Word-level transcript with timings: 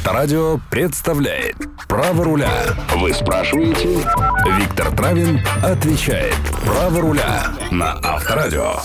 Авторадио 0.00 0.58
представляет 0.70 1.56
Право 1.86 2.24
руля. 2.24 2.50
Вы 2.96 3.12
спрашиваете? 3.12 3.98
Виктор 4.58 4.90
Травин 4.96 5.40
отвечает 5.62 6.34
Право 6.64 7.02
руля 7.02 7.52
на 7.70 7.98
Авторадио. 8.02 8.76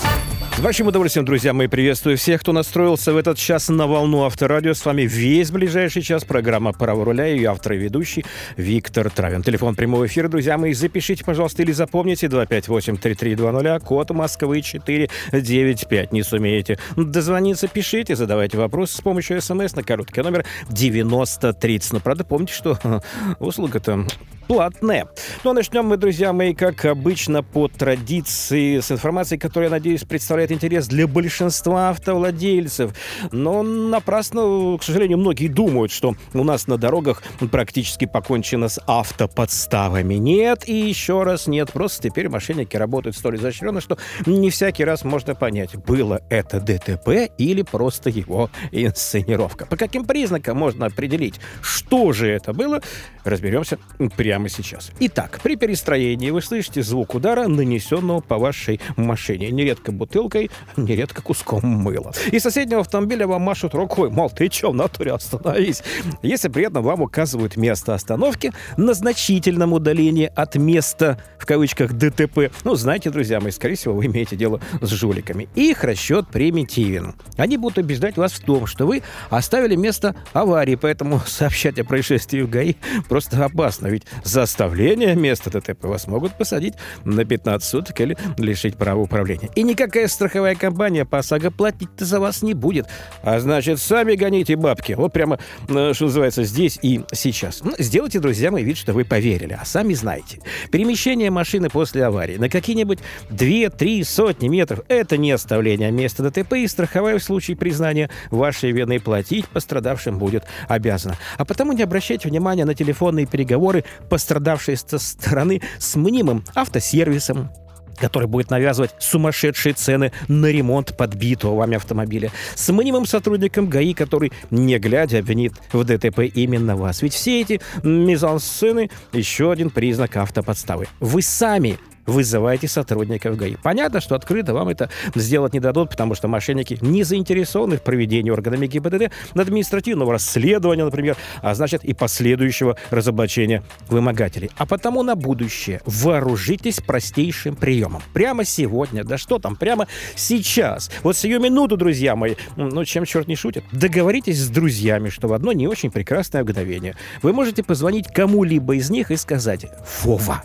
С 0.56 0.60
большим 0.60 0.86
удовольствием, 0.86 1.26
друзья 1.26 1.52
мои, 1.52 1.66
приветствую 1.66 2.16
всех, 2.16 2.40
кто 2.40 2.52
настроился 2.52 3.12
в 3.12 3.18
этот 3.18 3.36
час 3.36 3.68
на 3.68 3.86
волну 3.86 4.24
Авторадио. 4.24 4.72
С 4.72 4.86
вами 4.86 5.02
весь 5.02 5.50
ближайший 5.50 6.00
час 6.00 6.24
программа 6.24 6.72
«Право 6.72 7.04
руля» 7.04 7.28
и 7.28 7.44
автор 7.44 7.74
и 7.74 7.76
ведущий 7.76 8.24
Виктор 8.56 9.10
Травин. 9.10 9.42
Телефон 9.42 9.74
прямого 9.74 10.06
эфира, 10.06 10.28
друзья 10.28 10.56
мои, 10.56 10.72
запишите, 10.72 11.26
пожалуйста, 11.26 11.60
или 11.60 11.72
запомните 11.72 12.28
258-3320, 12.28 13.80
код 13.80 14.10
Москвы 14.12 14.62
495. 14.62 16.12
Не 16.12 16.22
сумеете 16.22 16.78
дозвониться, 16.96 17.68
пишите, 17.68 18.16
задавайте 18.16 18.56
вопросы 18.56 18.96
с 18.96 19.00
помощью 19.02 19.42
смс 19.42 19.76
на 19.76 19.82
короткий 19.82 20.22
номер 20.22 20.46
9030. 20.70 21.92
Но, 21.92 22.00
правда, 22.00 22.24
помните, 22.24 22.54
что 22.54 23.02
услуга-то 23.40 24.06
платная. 24.46 25.08
Ну, 25.44 25.50
а 25.50 25.54
начнем 25.54 25.86
мы, 25.86 25.96
друзья 25.96 26.32
мои, 26.32 26.54
как 26.54 26.84
обычно, 26.84 27.42
по 27.42 27.68
традиции, 27.68 28.80
с 28.80 28.90
информацией, 28.90 29.38
которая, 29.38 29.70
надеюсь, 29.70 30.04
представляет 30.04 30.45
интерес 30.52 30.86
для 30.88 31.06
большинства 31.06 31.90
автовладельцев. 31.90 32.92
Но 33.32 33.62
напрасно, 33.62 34.76
к 34.78 34.82
сожалению, 34.82 35.18
многие 35.18 35.48
думают, 35.48 35.92
что 35.92 36.14
у 36.34 36.44
нас 36.44 36.66
на 36.66 36.76
дорогах 36.76 37.22
практически 37.50 38.06
покончено 38.06 38.68
с 38.68 38.80
автоподставами. 38.86 40.14
Нет 40.14 40.68
и 40.68 40.74
еще 40.74 41.22
раз 41.22 41.46
нет. 41.46 41.72
Просто 41.72 42.08
теперь 42.08 42.28
мошенники 42.28 42.76
работают 42.76 43.16
столь 43.16 43.36
изощренно, 43.36 43.80
что 43.80 43.98
не 44.26 44.50
всякий 44.50 44.84
раз 44.84 45.04
можно 45.04 45.34
понять, 45.34 45.76
было 45.76 46.20
это 46.30 46.60
ДТП 46.60 47.30
или 47.38 47.62
просто 47.62 48.10
его 48.10 48.50
инсценировка. 48.72 49.66
По 49.66 49.76
каким 49.76 50.04
признакам 50.04 50.56
можно 50.56 50.86
определить, 50.86 51.40
что 51.60 52.12
же 52.12 52.28
это 52.28 52.52
было, 52.52 52.80
разберемся 53.24 53.78
прямо 54.16 54.48
сейчас. 54.48 54.90
Итак, 55.00 55.40
при 55.42 55.56
перестроении 55.56 56.30
вы 56.30 56.42
слышите 56.42 56.82
звук 56.82 57.14
удара, 57.14 57.48
нанесенного 57.48 58.20
по 58.20 58.38
вашей 58.38 58.80
машине. 58.96 59.50
Нередко 59.50 59.92
бутылкой, 60.36 60.50
нередко 60.76 61.22
куском 61.22 61.64
мыла. 61.64 62.12
Из 62.30 62.42
соседнего 62.42 62.80
автомобиля 62.80 63.26
вам 63.26 63.42
машут 63.42 63.74
рукой, 63.74 64.10
мол, 64.10 64.30
ты 64.30 64.48
че, 64.48 64.70
в 64.70 64.74
натуре 64.74 65.12
остановись. 65.12 65.82
Если 66.22 66.48
при 66.48 66.66
этом 66.66 66.82
вам 66.82 67.02
указывают 67.02 67.56
место 67.56 67.94
остановки 67.94 68.52
на 68.76 68.94
значительном 68.94 69.72
удалении 69.72 70.30
от 70.34 70.56
места, 70.56 71.18
в 71.38 71.46
кавычках, 71.46 71.92
ДТП, 71.92 72.50
ну, 72.64 72.74
знаете, 72.74 73.10
друзья 73.10 73.40
мои, 73.40 73.50
скорее 73.50 73.76
всего, 73.76 73.94
вы 73.94 74.06
имеете 74.06 74.36
дело 74.36 74.60
с 74.80 74.90
жуликами. 74.90 75.48
Их 75.54 75.84
расчет 75.84 76.28
примитивен. 76.28 77.14
Они 77.36 77.56
будут 77.56 77.78
убеждать 77.78 78.16
вас 78.16 78.32
в 78.32 78.44
том, 78.44 78.66
что 78.66 78.86
вы 78.86 79.02
оставили 79.30 79.76
место 79.76 80.14
аварии, 80.32 80.74
поэтому 80.74 81.20
сообщать 81.26 81.78
о 81.78 81.84
происшествии 81.84 82.42
в 82.42 82.50
ГАИ 82.50 82.74
просто 83.08 83.44
опасно, 83.44 83.88
ведь 83.88 84.04
за 84.24 84.42
оставление 84.42 85.14
места 85.14 85.50
ДТП 85.50 85.84
вас 85.84 86.06
могут 86.06 86.36
посадить 86.36 86.74
на 87.04 87.24
15 87.24 87.68
суток 87.68 88.00
или 88.00 88.16
лишить 88.38 88.76
права 88.76 89.00
управления. 89.00 89.50
И 89.54 89.62
никакая 89.62 90.08
страховая 90.26 90.56
компания 90.56 91.04
по 91.04 91.18
ОСАГО 91.18 91.52
платить-то 91.52 92.04
за 92.04 92.18
вас 92.18 92.42
не 92.42 92.52
будет. 92.52 92.88
А 93.22 93.38
значит, 93.38 93.78
сами 93.78 94.16
гоните 94.16 94.56
бабки. 94.56 94.94
Вот 94.94 95.12
прямо, 95.12 95.38
э, 95.68 95.92
что 95.94 96.06
называется, 96.06 96.42
здесь 96.42 96.80
и 96.82 97.02
сейчас. 97.12 97.62
Ну, 97.62 97.74
сделайте, 97.78 98.18
друзья 98.18 98.50
мои, 98.50 98.64
вид, 98.64 98.76
что 98.76 98.92
вы 98.92 99.04
поверили, 99.04 99.56
а 99.60 99.64
сами 99.64 99.94
знаете. 99.94 100.40
Перемещение 100.72 101.30
машины 101.30 101.70
после 101.70 102.04
аварии 102.04 102.38
на 102.38 102.48
какие-нибудь 102.48 102.98
2-3 103.30 104.02
сотни 104.02 104.48
метров– 104.48 104.80
это 104.88 105.16
не 105.16 105.30
оставление 105.30 105.92
места 105.92 106.28
ДТП, 106.28 106.54
и 106.54 106.66
страховая 106.66 107.20
в 107.20 107.22
случае 107.22 107.56
признания 107.56 108.10
вашей 108.32 108.72
вины 108.72 108.98
платить 108.98 109.46
пострадавшим 109.46 110.18
будет 110.18 110.44
обязана. 110.66 111.16
А 111.38 111.44
потому 111.44 111.72
не 111.72 111.84
обращайте 111.84 112.28
внимания 112.28 112.64
на 112.64 112.74
телефонные 112.74 113.26
переговоры 113.26 113.84
пострадавшей 114.10 114.76
стороны 114.76 115.62
с 115.78 115.94
мнимым 115.94 116.42
автосервисом, 116.56 117.48
который 117.98 118.28
будет 118.28 118.50
навязывать 118.50 118.94
сумасшедшие 118.98 119.74
цены 119.74 120.12
на 120.28 120.46
ремонт 120.46 120.96
подбитого 120.96 121.56
вами 121.56 121.76
автомобиля. 121.76 122.30
С 122.54 122.72
мнимым 122.72 123.06
сотрудником 123.06 123.68
ГАИ, 123.68 123.94
который, 123.94 124.32
не 124.50 124.78
глядя, 124.78 125.18
обвинит 125.18 125.54
в 125.72 125.84
ДТП 125.84 126.20
именно 126.20 126.76
вас. 126.76 127.02
Ведь 127.02 127.14
все 127.14 127.40
эти 127.40 127.60
мизансцены– 127.82 128.90
еще 129.12 129.52
один 129.52 129.70
признак 129.70 130.16
автоподставы. 130.16 130.88
Вы 131.00 131.22
сами 131.22 131.78
вызывайте 132.06 132.68
сотрудников 132.68 133.36
ГАИ. 133.36 133.56
Понятно, 133.62 134.00
что 134.00 134.14
открыто 134.14 134.54
вам 134.54 134.68
это 134.68 134.90
сделать 135.14 135.52
не 135.52 135.60
дадут, 135.60 135.90
потому 135.90 136.14
что 136.14 136.28
мошенники 136.28 136.78
не 136.80 137.02
заинтересованы 137.02 137.76
в 137.76 137.82
проведении 137.82 138.30
органами 138.30 138.66
ГИБДД 138.66 139.12
административного 139.34 140.12
расследования, 140.12 140.84
например, 140.84 141.16
а 141.42 141.54
значит 141.54 141.84
и 141.84 141.92
последующего 141.94 142.76
разоблачения 142.90 143.62
вымогателей. 143.88 144.50
А 144.56 144.66
потому 144.66 145.02
на 145.02 145.14
будущее 145.14 145.80
вооружитесь 145.84 146.80
простейшим 146.80 147.56
приемом. 147.56 148.02
Прямо 148.12 148.44
сегодня, 148.44 149.04
да 149.04 149.18
что 149.18 149.38
там, 149.38 149.56
прямо 149.56 149.86
сейчас. 150.14 150.90
Вот 151.02 151.16
сию 151.16 151.40
минуту, 151.40 151.76
друзья 151.76 152.16
мои, 152.16 152.34
ну 152.56 152.84
чем 152.84 153.04
черт 153.04 153.28
не 153.28 153.36
шутит, 153.36 153.64
договоритесь 153.72 154.38
с 154.38 154.48
друзьями, 154.48 155.08
что 155.08 155.28
в 155.28 155.32
одно 155.32 155.52
не 155.52 155.66
очень 155.66 155.90
прекрасное 155.90 156.42
мгновение 156.42 156.94
вы 157.22 157.32
можете 157.32 157.62
позвонить 157.62 158.08
кому-либо 158.12 158.76
из 158.76 158.90
них 158.90 159.10
и 159.10 159.16
сказать 159.16 159.66
«Вова, 160.02 160.44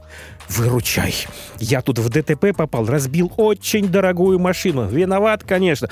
выручай. 0.51 1.15
Я 1.59 1.81
тут 1.81 1.99
в 1.99 2.09
ДТП 2.09 2.55
попал, 2.55 2.85
разбил 2.85 3.31
очень 3.37 3.87
дорогую 3.87 4.39
машину. 4.39 4.87
Виноват, 4.87 5.43
конечно. 5.43 5.89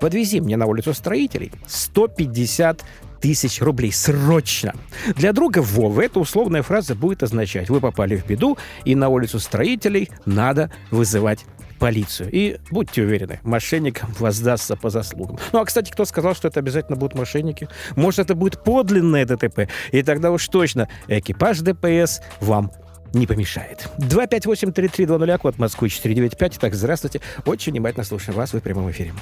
Подвези 0.00 0.40
мне 0.40 0.56
на 0.56 0.66
улицу 0.66 0.94
строителей 0.94 1.52
150 1.66 2.84
тысяч 3.20 3.62
рублей. 3.62 3.92
Срочно! 3.92 4.74
Для 5.14 5.32
друга 5.32 5.60
Вовы 5.62 6.04
эта 6.04 6.18
условная 6.18 6.62
фраза 6.62 6.96
будет 6.96 7.22
означать, 7.22 7.70
вы 7.70 7.80
попали 7.80 8.16
в 8.16 8.26
беду, 8.26 8.58
и 8.84 8.96
на 8.96 9.08
улицу 9.08 9.38
строителей 9.38 10.10
надо 10.26 10.72
вызывать 10.90 11.46
полицию. 11.78 12.30
И 12.32 12.58
будьте 12.70 13.02
уверены, 13.02 13.40
мошенник 13.42 14.02
воздастся 14.18 14.76
по 14.76 14.90
заслугам. 14.90 15.38
Ну, 15.52 15.60
а, 15.60 15.64
кстати, 15.64 15.90
кто 15.90 16.04
сказал, 16.04 16.34
что 16.34 16.48
это 16.48 16.60
обязательно 16.60 16.96
будут 16.96 17.16
мошенники? 17.16 17.68
Может, 17.96 18.20
это 18.20 18.34
будет 18.34 18.62
подлинное 18.62 19.24
ДТП? 19.24 19.68
И 19.90 20.02
тогда 20.02 20.30
уж 20.30 20.46
точно 20.48 20.88
экипаж 21.08 21.60
ДПС 21.60 22.20
вам 22.40 22.70
не 23.14 23.26
помешает. 23.26 23.88
258-3320, 23.98 25.38
код 25.38 25.58
Москвы 25.58 25.88
495. 25.88 26.56
Итак, 26.58 26.74
здравствуйте. 26.74 27.20
Очень 27.46 27.72
внимательно 27.72 28.04
слушаем 28.04 28.36
вас. 28.38 28.52
Вы 28.52 28.60
в 28.60 28.62
прямом 28.62 28.90
эфире. 28.90 29.12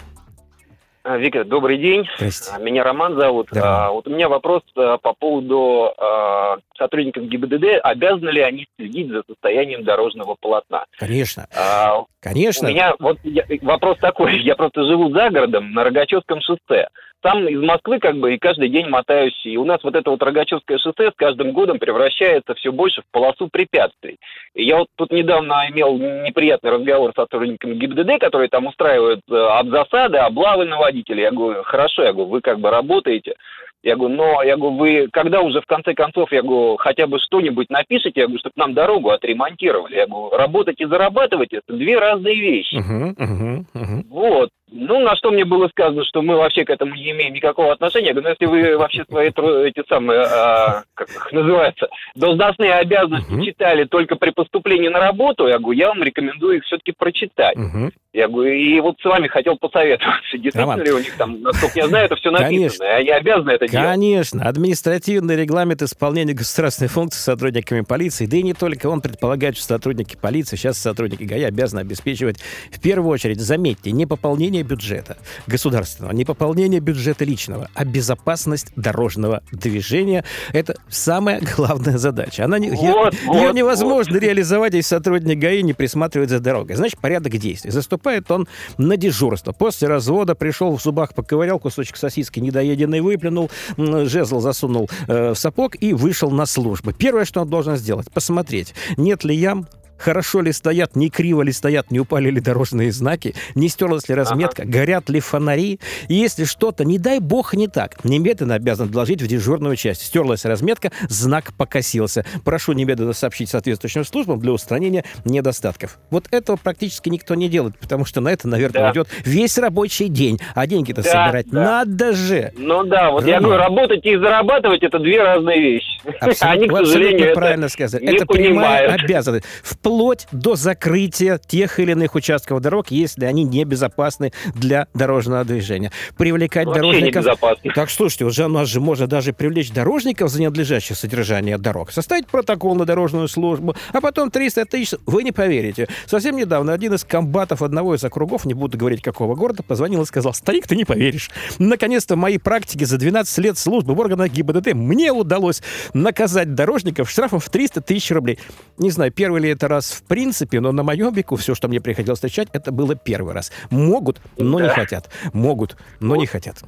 А, 1.02 1.16
Вика, 1.16 1.44
добрый 1.44 1.78
день. 1.78 2.04
Здрасте. 2.18 2.52
А, 2.54 2.58
Меня 2.58 2.84
Роман 2.84 3.18
зовут. 3.18 3.48
Да. 3.52 3.86
А, 3.86 3.90
Вот 3.90 4.06
у 4.06 4.10
меня 4.10 4.28
вопрос 4.28 4.62
а, 4.76 4.98
по 4.98 5.14
поводу 5.14 5.92
а, 5.96 6.58
сотрудников 6.76 7.24
ГИБДД. 7.24 7.80
Обязаны 7.82 8.28
ли 8.28 8.42
они 8.42 8.66
следить 8.76 9.08
за 9.08 9.22
состоянием 9.26 9.82
дорожного 9.82 10.36
полотна? 10.38 10.84
Конечно. 10.98 11.46
А, 11.56 12.04
Конечно. 12.20 12.68
У 12.68 12.70
меня 12.70 12.94
вот 12.98 13.16
я- 13.24 13.44
вопрос 13.62 13.96
такой. 13.98 14.38
Я 14.42 14.54
просто 14.56 14.84
живу 14.84 15.10
за 15.10 15.30
городом 15.30 15.72
на 15.72 15.84
Рогачевском 15.84 16.40
шоссе. 16.42 16.88
Там 17.22 17.46
из 17.48 17.60
Москвы 17.60 17.98
как 17.98 18.16
бы 18.16 18.34
и 18.34 18.38
каждый 18.38 18.68
день 18.68 18.88
мотаюсь. 18.88 19.38
И 19.44 19.56
у 19.56 19.64
нас 19.64 19.82
вот 19.82 19.94
это 19.94 20.10
вот 20.10 20.22
Рогачевское 20.22 20.78
шоссе 20.78 21.10
с 21.10 21.14
каждым 21.16 21.52
годом 21.52 21.78
превращается 21.78 22.54
все 22.54 22.72
больше 22.72 23.02
в 23.02 23.12
полосу 23.12 23.48
препятствий. 23.48 24.16
И 24.54 24.64
я 24.64 24.78
вот 24.78 24.88
тут 24.96 25.12
недавно 25.12 25.66
имел 25.70 25.98
неприятный 25.98 26.70
разговор 26.70 27.12
с 27.12 27.20
сотрудниками 27.20 27.74
ГИБДД, 27.74 28.18
которые 28.20 28.48
там 28.48 28.66
устраивают 28.66 29.20
э, 29.30 29.34
обзасады, 29.34 30.18
облавы 30.18 30.64
на 30.64 30.78
водителей. 30.78 31.24
Я 31.24 31.30
говорю, 31.30 31.62
хорошо, 31.64 32.02
я 32.02 32.12
говорю, 32.12 32.30
вы 32.30 32.40
как 32.40 32.58
бы 32.58 32.70
работаете. 32.70 33.34
Я 33.82 33.96
говорю, 33.96 34.14
но, 34.14 34.42
я 34.42 34.56
говорю, 34.56 34.76
вы 34.76 35.08
когда 35.10 35.40
уже 35.40 35.62
в 35.62 35.66
конце 35.66 35.94
концов, 35.94 36.30
я 36.32 36.42
говорю, 36.42 36.76
хотя 36.76 37.06
бы 37.06 37.18
что-нибудь 37.18 37.70
напишите, 37.70 38.20
я 38.20 38.26
говорю, 38.26 38.40
чтобы 38.40 38.52
нам 38.56 38.74
дорогу 38.74 39.10
отремонтировали. 39.10 39.96
Я 39.96 40.06
говорю, 40.06 40.36
работать 40.36 40.80
и 40.80 40.86
зарабатывать– 40.86 41.48
это 41.52 41.72
две 41.74 41.98
разные 41.98 42.38
вещи. 42.38 42.74
Мгм, 42.74 43.14
мгм, 43.16 43.66
мгм. 43.72 44.04
Вот. 44.10 44.50
Ну, 44.72 45.00
на 45.00 45.16
что 45.16 45.30
мне 45.30 45.44
было 45.44 45.68
сказано, 45.68 46.04
что 46.04 46.22
мы 46.22 46.36
вообще 46.36 46.64
к 46.64 46.70
этому 46.70 46.94
не 46.94 47.10
имеем 47.10 47.34
никакого 47.34 47.72
отношения. 47.72 48.08
Я 48.08 48.12
говорю, 48.14 48.28
ну, 48.28 48.34
если 48.38 48.70
вы 48.70 48.78
вообще 48.78 49.04
свои 49.08 49.28
эти 49.30 49.82
самые, 49.88 50.20
а, 50.22 50.82
как 50.94 51.08
их 51.10 51.32
называется, 51.32 51.88
должностные 52.14 52.74
обязанности 52.74 53.32
Мгм. 53.32 53.42
читали 53.44 53.84
только 53.84 54.16
при 54.16 54.30
поступлении 54.30 54.88
на 54.88 55.00
работу, 55.00 55.48
я 55.48 55.58
говорю, 55.58 55.78
я 55.78 55.88
вам 55.88 56.02
рекомендую 56.02 56.58
их 56.58 56.64
все-таки 56.64 56.92
прочитать. 56.96 57.56
Мгм. 57.56 57.92
Я 58.12 58.26
говорю, 58.26 58.52
и 58.52 58.80
вот 58.80 58.96
с 59.00 59.04
вами 59.04 59.28
хотел 59.28 59.56
посоветоваться. 59.56 60.20
Действительно 60.32 60.62
Роман. 60.64 60.82
ли 60.82 60.90
у 60.92 60.98
них 60.98 61.16
там, 61.16 61.40
насколько 61.42 61.78
я 61.78 61.86
знаю, 61.86 62.06
это 62.06 62.16
все 62.16 62.30
написано, 62.32 62.56
Конечно. 62.58 62.86
они 62.96 63.10
обязаны 63.10 63.50
это 63.52 63.68
делать. 63.68 63.86
Конечно, 63.86 64.44
административный 64.44 65.36
регламент 65.36 65.82
исполнения 65.82 66.32
государственной 66.32 66.88
функции 66.88 67.20
сотрудниками 67.20 67.82
полиции, 67.82 68.26
да 68.26 68.36
и 68.36 68.42
не 68.42 68.52
только 68.54 68.88
он 68.88 69.00
предполагает, 69.00 69.56
что 69.56 69.66
сотрудники 69.66 70.16
полиции, 70.16 70.56
сейчас 70.56 70.78
сотрудники 70.78 71.22
ГАИ 71.22 71.44
обязаны 71.44 71.80
обеспечивать 71.80 72.40
в 72.72 72.80
первую 72.80 73.10
очередь, 73.12 73.40
заметьте, 73.40 73.92
не 73.92 74.06
пополнение 74.06 74.59
пополнение 74.60 74.62
бюджета 74.62 75.16
государственного, 75.46 76.12
не 76.12 76.24
пополнение 76.24 76.80
бюджета 76.80 77.24
личного, 77.24 77.68
а 77.74 77.84
безопасность 77.84 78.72
дорожного 78.76 79.42
движения. 79.52 80.24
Это 80.52 80.76
самая 80.88 81.40
главная 81.56 81.98
задача. 81.98 82.44
Она 82.44 82.58
не, 82.58 82.70
вот, 82.70 82.82
ее, 82.82 83.10
вот, 83.26 83.36
ее 83.36 83.52
невозможно 83.52 84.14
вот. 84.14 84.22
реализовать, 84.22 84.74
если 84.74 84.88
сотрудник 84.88 85.38
ГАИ 85.38 85.62
не 85.62 85.74
присматривает 85.74 86.30
за 86.30 86.40
дорогой. 86.40 86.76
Значит, 86.76 86.98
порядок 87.00 87.36
действий. 87.38 87.70
Заступает 87.70 88.30
он 88.30 88.48
на 88.78 88.96
дежурство. 88.96 89.52
После 89.52 89.88
развода 89.88 90.34
пришел 90.34 90.76
в 90.76 90.82
зубах, 90.82 91.14
поковырял 91.14 91.58
кусочек 91.58 91.96
сосиски 91.96 92.40
недоеденный, 92.40 93.00
выплюнул, 93.00 93.50
жезл 93.76 94.40
засунул 94.40 94.88
э, 95.08 95.32
в 95.32 95.38
сапог 95.38 95.76
и 95.80 95.92
вышел 95.92 96.30
на 96.30 96.46
службу. 96.46 96.92
Первое, 96.92 97.24
что 97.24 97.40
он 97.40 97.48
должен 97.48 97.76
сделать, 97.76 98.10
посмотреть, 98.10 98.74
нет 98.96 99.24
ли 99.24 99.34
ям, 99.34 99.66
хорошо 100.00 100.40
ли 100.40 100.52
стоят, 100.52 100.96
не 100.96 101.10
криво 101.10 101.42
ли 101.42 101.52
стоят, 101.52 101.90
не 101.90 102.00
упали 102.00 102.30
ли 102.30 102.40
дорожные 102.40 102.90
знаки, 102.90 103.34
не 103.54 103.68
стерлась 103.68 104.08
ли 104.08 104.14
разметка, 104.14 104.62
ага. 104.62 104.70
горят 104.70 105.08
ли 105.10 105.20
фонари. 105.20 105.78
И 106.08 106.14
если 106.14 106.44
что-то, 106.44 106.84
не 106.84 106.98
дай 106.98 107.20
бог, 107.20 107.54
не 107.54 107.68
так, 107.68 108.04
немедленно 108.04 108.54
обязан 108.54 108.88
доложить 108.88 109.22
в 109.22 109.26
дежурную 109.26 109.76
часть. 109.76 110.02
Стерлась 110.02 110.44
разметка, 110.44 110.90
знак 111.08 111.52
покосился. 111.56 112.24
Прошу 112.44 112.72
немедленно 112.72 113.12
сообщить 113.12 113.50
соответствующим 113.50 114.04
службам 114.04 114.40
для 114.40 114.52
устранения 114.52 115.04
недостатков. 115.24 115.98
Вот 116.10 116.26
этого 116.30 116.56
практически 116.56 117.08
никто 117.08 117.34
не 117.34 117.48
делает, 117.48 117.78
потому 117.78 118.04
что 118.04 118.20
на 118.20 118.28
это, 118.30 118.48
наверное, 118.48 118.82
да. 118.82 118.88
уйдет 118.88 119.08
весь 119.24 119.58
рабочий 119.58 120.08
день. 120.08 120.38
А 120.54 120.66
деньги-то 120.66 121.02
да, 121.02 121.10
собирать 121.10 121.46
да. 121.50 121.62
надо 121.62 122.12
же. 122.12 122.52
Ну 122.56 122.84
да, 122.84 123.10
вот 123.10 123.22
Роман. 123.22 123.28
я 123.28 123.40
говорю, 123.40 123.58
работать 123.58 124.04
и 124.06 124.16
зарабатывать 124.16 124.82
это 124.82 124.98
две 124.98 125.22
разные 125.22 125.60
вещи. 125.60 126.00
Абсолютно, 126.20 126.48
Они, 126.50 126.68
к 126.68 126.76
сожалению, 126.76 127.26
это 127.26 127.34
правильно 127.34 127.68
сказать. 127.68 128.02
Это 128.02 128.26
прямая 128.26 128.94
обязанность 128.94 129.44
вплоть 129.90 130.28
до 130.30 130.54
закрытия 130.54 131.38
тех 131.38 131.80
или 131.80 131.90
иных 131.90 132.14
участков 132.14 132.60
дорог, 132.60 132.92
если 132.92 133.24
они 133.24 133.42
небезопасны 133.42 134.32
для 134.54 134.86
дорожного 134.94 135.44
движения. 135.44 135.90
Привлекать 136.16 136.66
Вообще 136.66 136.80
дорожников... 136.80 137.26
Так, 137.74 137.90
слушайте, 137.90 138.24
уже 138.24 138.44
у 138.44 138.48
нас 138.48 138.68
же 138.68 138.80
можно 138.80 139.08
даже 139.08 139.32
привлечь 139.32 139.72
дорожников 139.72 140.30
за 140.30 140.42
ненадлежащее 140.42 140.94
содержание 140.94 141.58
дорог, 141.58 141.90
составить 141.90 142.28
протокол 142.28 142.76
на 142.76 142.84
дорожную 142.84 143.26
службу, 143.26 143.74
а 143.92 144.00
потом 144.00 144.30
300 144.30 144.66
тысяч... 144.66 144.94
Вы 145.06 145.24
не 145.24 145.32
поверите. 145.32 145.88
Совсем 146.06 146.36
недавно 146.36 146.72
один 146.72 146.94
из 146.94 147.02
комбатов 147.02 147.60
одного 147.60 147.96
из 147.96 148.04
округов, 148.04 148.44
не 148.44 148.54
буду 148.54 148.78
говорить 148.78 149.02
какого 149.02 149.34
города, 149.34 149.64
позвонил 149.64 150.02
и 150.02 150.06
сказал, 150.06 150.34
старик, 150.34 150.68
ты 150.68 150.76
не 150.76 150.84
поверишь. 150.84 151.30
Наконец-то 151.58 152.14
в 152.14 152.18
моей 152.18 152.38
практике 152.38 152.86
за 152.86 152.96
12 152.96 153.38
лет 153.38 153.58
службы 153.58 153.94
в 153.94 153.98
органах 153.98 154.30
ГИБДД 154.30 154.72
мне 154.72 155.10
удалось 155.10 155.62
наказать 155.94 156.54
дорожников 156.54 157.10
штрафом 157.10 157.40
в 157.40 157.50
300 157.50 157.80
тысяч 157.80 158.12
рублей. 158.12 158.38
Не 158.78 158.90
знаю, 158.90 159.10
первый 159.10 159.42
ли 159.42 159.48
это 159.48 159.66
раз 159.66 159.79
раз 159.80 159.92
в 159.92 160.02
принципе, 160.02 160.60
но 160.60 160.72
на 160.72 160.82
моем 160.82 161.12
веку 161.12 161.36
все, 161.36 161.54
что 161.54 161.68
мне 161.68 161.80
приходилось 161.80 162.18
встречать, 162.18 162.48
это 162.52 162.70
было 162.70 162.94
первый 162.94 163.34
раз. 163.34 163.50
Могут, 163.70 164.20
но 164.36 164.58
да. 164.58 164.64
не 164.64 164.70
хотят. 164.70 165.10
Могут, 165.32 165.76
но 166.00 166.14
вот. 166.14 166.20
не 166.20 166.26
хотят. 166.26 166.62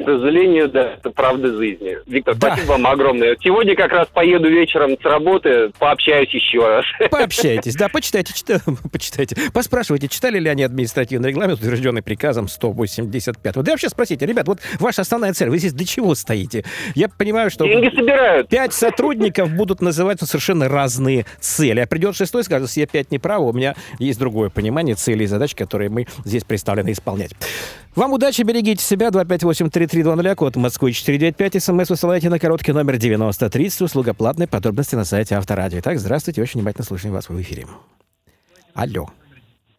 К 0.00 0.04
сожалению, 0.04 0.68
да, 0.68 0.94
это 0.94 1.10
правда 1.10 1.54
жизни. 1.54 1.98
Виктор, 2.06 2.34
да. 2.36 2.54
спасибо 2.54 2.72
вам 2.72 2.86
огромное. 2.86 3.36
Сегодня 3.42 3.76
как 3.76 3.92
раз 3.92 4.08
поеду 4.08 4.48
вечером 4.48 4.96
с 5.00 5.04
работы, 5.04 5.70
пообщаюсь 5.78 6.30
еще 6.30 6.66
раз. 6.66 6.84
Пообщайтесь, 7.10 7.74
да, 7.74 7.88
почитайте, 7.88 8.32
читайте, 8.32 8.64
почитайте. 8.92 9.36
Поспрашивайте, 9.52 10.08
читали 10.08 10.38
ли 10.38 10.48
они 10.48 10.62
административный 10.62 11.28
регламент, 11.30 11.58
утвержденный 11.60 12.02
приказом 12.02 12.48
185. 12.48 13.54
Да 13.56 13.70
вообще 13.72 13.88
спросите, 13.88 14.24
ребят, 14.24 14.48
вот 14.48 14.60
ваша 14.78 15.02
основная 15.02 15.34
цель, 15.34 15.50
вы 15.50 15.58
здесь 15.58 15.74
для 15.74 15.86
чего 15.86 16.14
стоите? 16.14 16.64
Я 16.94 17.08
понимаю, 17.08 17.50
что... 17.50 17.66
Деньги 17.66 17.94
собирают. 17.94 18.48
Пять 18.48 18.72
сотрудников 18.72 19.50
будут 19.50 19.82
называть 19.82 20.20
совершенно 20.20 20.68
разные 20.68 21.26
цели. 21.40 21.80
А 21.80 21.86
придет 21.86 22.16
шестой, 22.16 22.44
скажет, 22.44 22.70
я 22.70 22.86
пять 22.86 23.10
не 23.10 23.18
прав, 23.18 23.42
у 23.42 23.52
меня 23.52 23.74
есть 23.98 24.18
другое 24.18 24.48
понимание 24.48 24.94
цели 24.94 25.24
и 25.24 25.26
задач, 25.26 25.54
которые 25.54 25.90
мы 25.90 26.06
здесь 26.24 26.44
представлены 26.44 26.92
исполнять. 26.92 27.32
Вам 27.96 28.12
удачи, 28.12 28.42
берегите 28.42 28.82
себя. 28.84 29.10
258-3320, 29.90 30.34
код 30.36 30.56
Москвы 30.56 30.92
495. 30.92 31.62
СМС 31.62 31.90
высылайте 31.90 32.30
на 32.30 32.38
короткий 32.38 32.72
номер 32.72 32.96
9030. 32.96 33.82
Услуга 33.82 34.14
платная. 34.14 34.46
Подробности 34.46 34.94
на 34.94 35.04
сайте 35.04 35.34
Авторадио. 35.34 35.80
Итак, 35.80 35.98
здравствуйте. 35.98 36.42
Очень 36.42 36.60
внимательно 36.60 36.84
слушаем 36.84 37.14
вас 37.14 37.28
в 37.28 37.40
эфире. 37.40 37.66
Алло. 38.74 39.08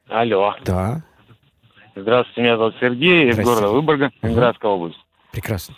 Алло. 0.09 0.55
Да. 0.65 1.01
Здравствуйте, 1.95 2.41
меня 2.41 2.57
зовут 2.57 2.75
Сергей 2.79 3.29
из 3.29 3.37
города 3.37 3.69
Выборга, 3.69 4.11
Ленинградская 4.21 4.71
угу. 4.71 4.83
область. 4.83 4.99
Прекрасно. 5.31 5.75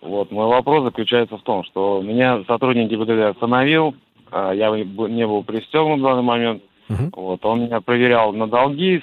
Вот, 0.00 0.30
мой 0.30 0.46
вопрос 0.46 0.84
заключается 0.84 1.36
в 1.36 1.42
том, 1.42 1.64
что 1.64 2.00
меня 2.02 2.44
сотрудник 2.46 2.88
ГИБДД 2.90 3.36
остановил, 3.36 3.94
а 4.30 4.52
я 4.52 4.70
не 4.70 5.26
был 5.26 5.42
пристегнут 5.42 6.00
в 6.00 6.02
данный 6.02 6.22
момент. 6.22 6.62
Угу. 6.88 7.10
Вот, 7.12 7.44
он 7.44 7.62
меня 7.62 7.80
проверял 7.80 8.32
на 8.32 8.46
долги, 8.46 9.02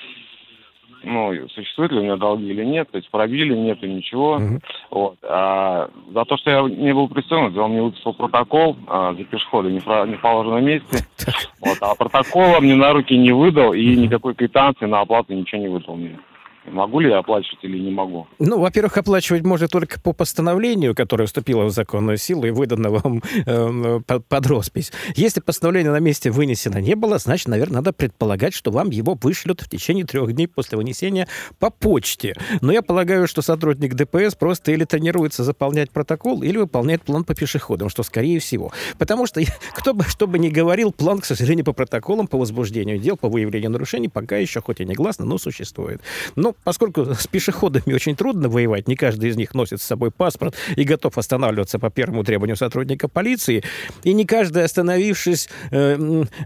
ну, 1.05 1.47
существуют 1.49 1.91
ли 1.91 1.99
у 1.99 2.03
меня 2.03 2.17
долги 2.17 2.49
или 2.49 2.63
нет, 2.63 2.89
то 2.91 2.97
есть 2.97 3.09
пробили, 3.09 3.55
нету 3.55 3.87
ничего. 3.87 4.37
Uh-huh. 4.37 4.59
Вот. 4.91 5.17
А 5.23 5.89
за 6.13 6.25
то, 6.25 6.37
что 6.37 6.51
я 6.51 6.61
не 6.61 6.93
был 6.93 7.07
пристегнут, 7.07 7.57
он 7.57 7.71
мне 7.71 7.81
выписал 7.81 8.13
протокол 8.13 8.75
а, 8.87 9.13
за 9.13 9.23
пешехода 9.23 9.69
не, 9.69 9.79
про, 9.79 10.05
не 10.05 10.15
в 10.15 10.21
положенном 10.21 10.65
месте. 10.65 11.05
Вот. 11.61 11.77
А 11.81 11.95
протокола 11.95 12.59
мне 12.59 12.75
на 12.75 12.93
руки 12.93 13.17
не 13.17 13.31
выдал 13.31 13.73
и 13.73 13.95
никакой 13.95 14.35
квитанции 14.35 14.85
на 14.85 15.01
оплату 15.01 15.33
ничего 15.33 15.61
не 15.61 15.67
выдал 15.67 15.95
мне. 15.95 16.19
Могу 16.67 16.99
ли 16.99 17.09
я 17.09 17.19
оплачивать 17.19 17.63
или 17.63 17.77
не 17.77 17.91
могу? 17.91 18.27
Ну, 18.39 18.59
во-первых, 18.59 18.97
оплачивать 18.97 19.43
можно 19.43 19.67
только 19.67 19.99
по 19.99 20.13
постановлению, 20.13 20.95
которое 20.95 21.25
вступило 21.27 21.65
в 21.65 21.69
законную 21.69 22.17
силу 22.17 22.45
и 22.45 22.49
выдано 22.49 22.89
вам 22.89 23.21
э, 23.45 23.99
под 24.05 24.47
роспись. 24.47 24.91
Если 25.15 25.41
постановление 25.41 25.91
на 25.91 25.99
месте 25.99 26.31
вынесено 26.31 26.79
не 26.79 26.95
было, 26.95 27.19
значит, 27.19 27.47
наверное, 27.47 27.75
надо 27.75 27.93
предполагать, 27.93 28.53
что 28.53 28.71
вам 28.71 28.89
его 28.89 29.17
вышлют 29.21 29.61
в 29.61 29.69
течение 29.69 30.05
трех 30.05 30.33
дней 30.33 30.47
после 30.47 30.77
вынесения 30.77 31.27
по 31.59 31.69
почте. 31.69 32.35
Но 32.61 32.71
я 32.71 32.81
полагаю, 32.81 33.27
что 33.27 33.41
сотрудник 33.41 33.93
ДПС 33.93 34.35
просто 34.35 34.71
или 34.71 34.85
тренируется 34.85 35.43
заполнять 35.43 35.91
протокол, 35.91 36.41
или 36.41 36.57
выполняет 36.57 37.03
план 37.03 37.23
по 37.23 37.35
пешеходам, 37.35 37.89
что 37.89 38.01
скорее 38.01 38.39
всего. 38.39 38.71
Потому 38.97 39.27
что, 39.27 39.41
кто 39.75 39.93
бы 39.93 40.03
что 40.03 40.27
бы 40.27 40.39
ни 40.39 40.49
говорил, 40.49 40.91
план, 40.91 41.19
к 41.19 41.25
сожалению, 41.25 41.65
по 41.65 41.73
протоколам, 41.73 42.27
по 42.27 42.39
возбуждению 42.39 42.97
дел, 42.97 43.17
по 43.17 43.29
выявлению 43.29 43.69
нарушений 43.69 44.09
пока 44.09 44.37
еще, 44.37 44.61
хоть 44.61 44.79
и 44.79 44.85
негласно, 44.85 45.25
но 45.25 45.37
существует. 45.37 46.01
Но 46.35 46.54
поскольку 46.63 47.05
с 47.13 47.27
пешеходами 47.27 47.93
очень 47.93 48.15
трудно 48.15 48.49
воевать, 48.49 48.87
не 48.87 48.95
каждый 48.95 49.29
из 49.29 49.35
них 49.35 49.53
носит 49.53 49.81
с 49.81 49.85
собой 49.85 50.11
паспорт 50.11 50.55
и 50.75 50.83
готов 50.83 51.17
останавливаться 51.17 51.79
по 51.79 51.89
первому 51.89 52.23
требованию 52.23 52.55
сотрудника 52.55 53.07
полиции, 53.07 53.63
и 54.03 54.13
не 54.13 54.25
каждый, 54.25 54.63
остановившись, 54.63 55.49
э, 55.71 55.95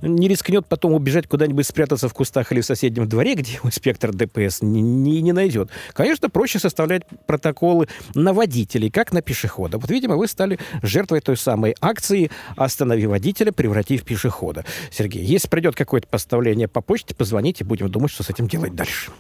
не 0.02 0.28
рискнет 0.28 0.66
потом 0.68 0.94
убежать 0.94 1.28
куда-нибудь 1.28 1.66
спрятаться 1.66 2.10
в 2.10 2.14
кустах 2.14 2.52
или 2.52 2.62
в 2.62 2.66
соседнем 2.66 3.08
дворе, 3.08 3.34
где 3.36 3.54
его 3.54 3.70
инспектор 3.70 4.14
ДПС 4.14 4.62
не, 4.62 4.82
не, 5.22 5.32
найдет. 5.32 5.70
Конечно, 5.94 6.30
проще 6.30 6.60
составлять 6.60 7.04
протоколы 7.26 7.88
на 8.14 8.34
водителей, 8.34 8.90
как 8.90 9.12
на 9.12 9.22
пешехода. 9.22 9.78
Вот, 9.78 9.90
видимо, 9.90 10.16
вы 10.16 10.28
стали 10.28 10.60
жертвой 10.82 11.22
той 11.22 11.38
самой 11.38 11.76
акции 11.82 12.32
«Останови 12.56 13.06
водителя, 13.06 13.52
преврати 13.52 13.98
в 13.98 14.04
пешехода». 14.04 14.66
Сергей, 14.92 15.24
если 15.24 15.48
придет 15.48 15.76
какое-то 15.76 16.08
поставление 16.08 16.68
по 16.68 16.82
почте, 16.82 17.16
позвоните, 17.16 17.64
будем 17.64 17.90
думать, 17.90 18.12
что 18.12 18.24
с 18.24 18.30
этим 18.30 18.48
делать 18.48 18.76
дальше. 18.76 19.12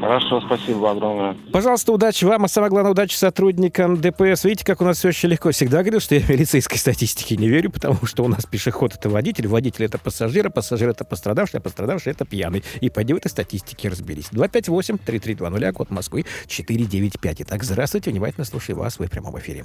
Хорошо, 0.00 0.40
спасибо 0.40 0.90
огромное. 0.90 1.36
Пожалуйста, 1.52 1.92
удачи 1.92 2.24
вам, 2.24 2.44
а 2.44 2.48
самое 2.48 2.70
главное, 2.70 2.92
удачи 2.92 3.14
сотрудникам 3.14 4.00
ДПС. 4.00 4.44
Видите, 4.44 4.64
как 4.64 4.80
у 4.80 4.84
нас 4.84 4.98
все 4.98 5.08
очень 5.08 5.28
легко. 5.28 5.50
Всегда 5.50 5.82
говорил, 5.82 6.00
что 6.00 6.14
я 6.14 6.22
милицейской 6.26 6.78
статистике 6.78 7.36
не 7.36 7.48
верю, 7.48 7.70
потому 7.70 8.06
что 8.06 8.24
у 8.24 8.28
нас 8.28 8.46
пешеход— 8.46 8.94
это 8.94 9.10
водитель, 9.10 9.46
водитель— 9.46 9.84
это 9.86 9.98
пассажир, 9.98 10.46
а 10.46 10.50
пассажир— 10.50 10.88
это 10.90 11.04
пострадавший, 11.04 11.60
а 11.60 11.62
пострадавший— 11.62 12.12
это 12.14 12.24
пьяный. 12.24 12.64
И 12.80 12.88
пойди 12.88 13.12
в 13.12 13.18
этой 13.18 13.28
статистике 13.28 13.88
разберись. 13.88 14.30
258-3320, 14.32 15.72
код 15.72 15.90
Москвы, 15.90 16.24
495. 16.46 17.42
Итак, 17.42 17.62
здравствуйте, 17.62 18.10
внимательно 18.10 18.46
слушаю 18.46 18.78
вас, 18.78 18.98
вы 18.98 19.06
в 19.06 19.10
прямом 19.10 19.38
эфире. 19.38 19.64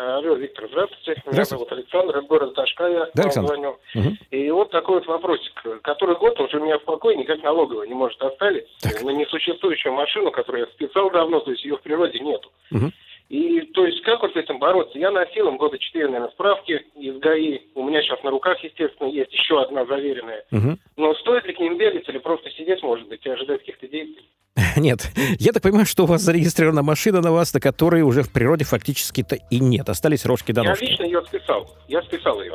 Алло, 0.00 0.34
Виктор, 0.34 0.66
здравствуйте. 0.68 1.22
Меня 1.30 1.44
зовут 1.44 1.70
Александр, 1.72 2.18
из 2.18 2.26
города 2.26 2.52
Ташкая. 2.54 3.10
Да, 3.12 3.24
Александр. 3.24 3.48
Звоню. 3.48 3.76
Угу. 3.94 4.16
И 4.30 4.50
вот 4.50 4.70
такой 4.70 4.94
вот 4.94 5.06
вопросик. 5.06 5.52
Который 5.82 6.16
год 6.16 6.40
уже 6.40 6.58
меня 6.58 6.78
в 6.78 6.84
покое 6.84 7.16
никак 7.16 7.42
налоговая 7.42 7.86
не 7.86 7.92
может 7.92 8.20
оставить 8.22 8.64
так. 8.80 9.02
на 9.02 9.10
несуществующую 9.10 9.92
машину, 9.92 10.30
которую 10.30 10.64
я 10.64 10.72
списал 10.72 11.10
давно, 11.10 11.40
то 11.40 11.50
есть 11.50 11.64
ее 11.64 11.76
в 11.76 11.82
природе 11.82 12.18
нету. 12.20 12.50
Угу. 12.72 12.90
И 13.28 13.60
то 13.60 13.84
есть 13.84 14.00
как 14.02 14.22
вот 14.22 14.32
с 14.32 14.36
этим 14.36 14.58
бороться? 14.58 14.98
Я 14.98 15.10
носил 15.10 15.48
им 15.48 15.58
года 15.58 15.78
четыре, 15.78 16.06
наверное, 16.06 16.30
справки 16.30 16.82
из 16.94 17.18
ГАИ. 17.18 17.60
У 17.74 17.84
меня 17.84 18.00
сейчас 18.02 18.22
на 18.22 18.30
руках, 18.30 18.58
естественно, 18.64 19.08
есть 19.08 19.32
еще 19.32 19.60
одна 19.60 19.84
заверенная. 19.84 20.44
Угу. 20.50 20.78
Но 20.96 21.14
стоит 21.16 21.44
ли 21.44 21.52
к 21.52 21.60
ним 21.60 21.76
бегать 21.76 22.08
или 22.08 22.18
просто 22.18 22.50
сидеть, 22.50 22.82
может 22.82 23.06
быть, 23.06 23.24
и 23.26 23.30
ожидать 23.30 23.60
каких-то 23.60 23.86
действий? 23.86 24.26
Нет, 24.76 25.10
я 25.38 25.52
так 25.52 25.62
понимаю, 25.62 25.86
что 25.86 26.04
у 26.04 26.06
вас 26.06 26.22
зарегистрирована 26.22 26.82
машина 26.82 27.20
на 27.20 27.30
вас, 27.30 27.54
на 27.54 27.60
которой 27.60 28.02
уже 28.02 28.22
в 28.22 28.30
природе 28.30 28.64
фактически-то 28.64 29.36
и 29.36 29.60
нет. 29.60 29.88
Остались 29.88 30.24
рожки 30.24 30.52
до 30.52 30.62
ножки. 30.62 30.84
Я 30.84 30.90
лично 30.90 31.04
ее 31.04 31.22
списал. 31.26 31.76
Я 31.88 32.02
списал 32.02 32.42
ее. 32.42 32.54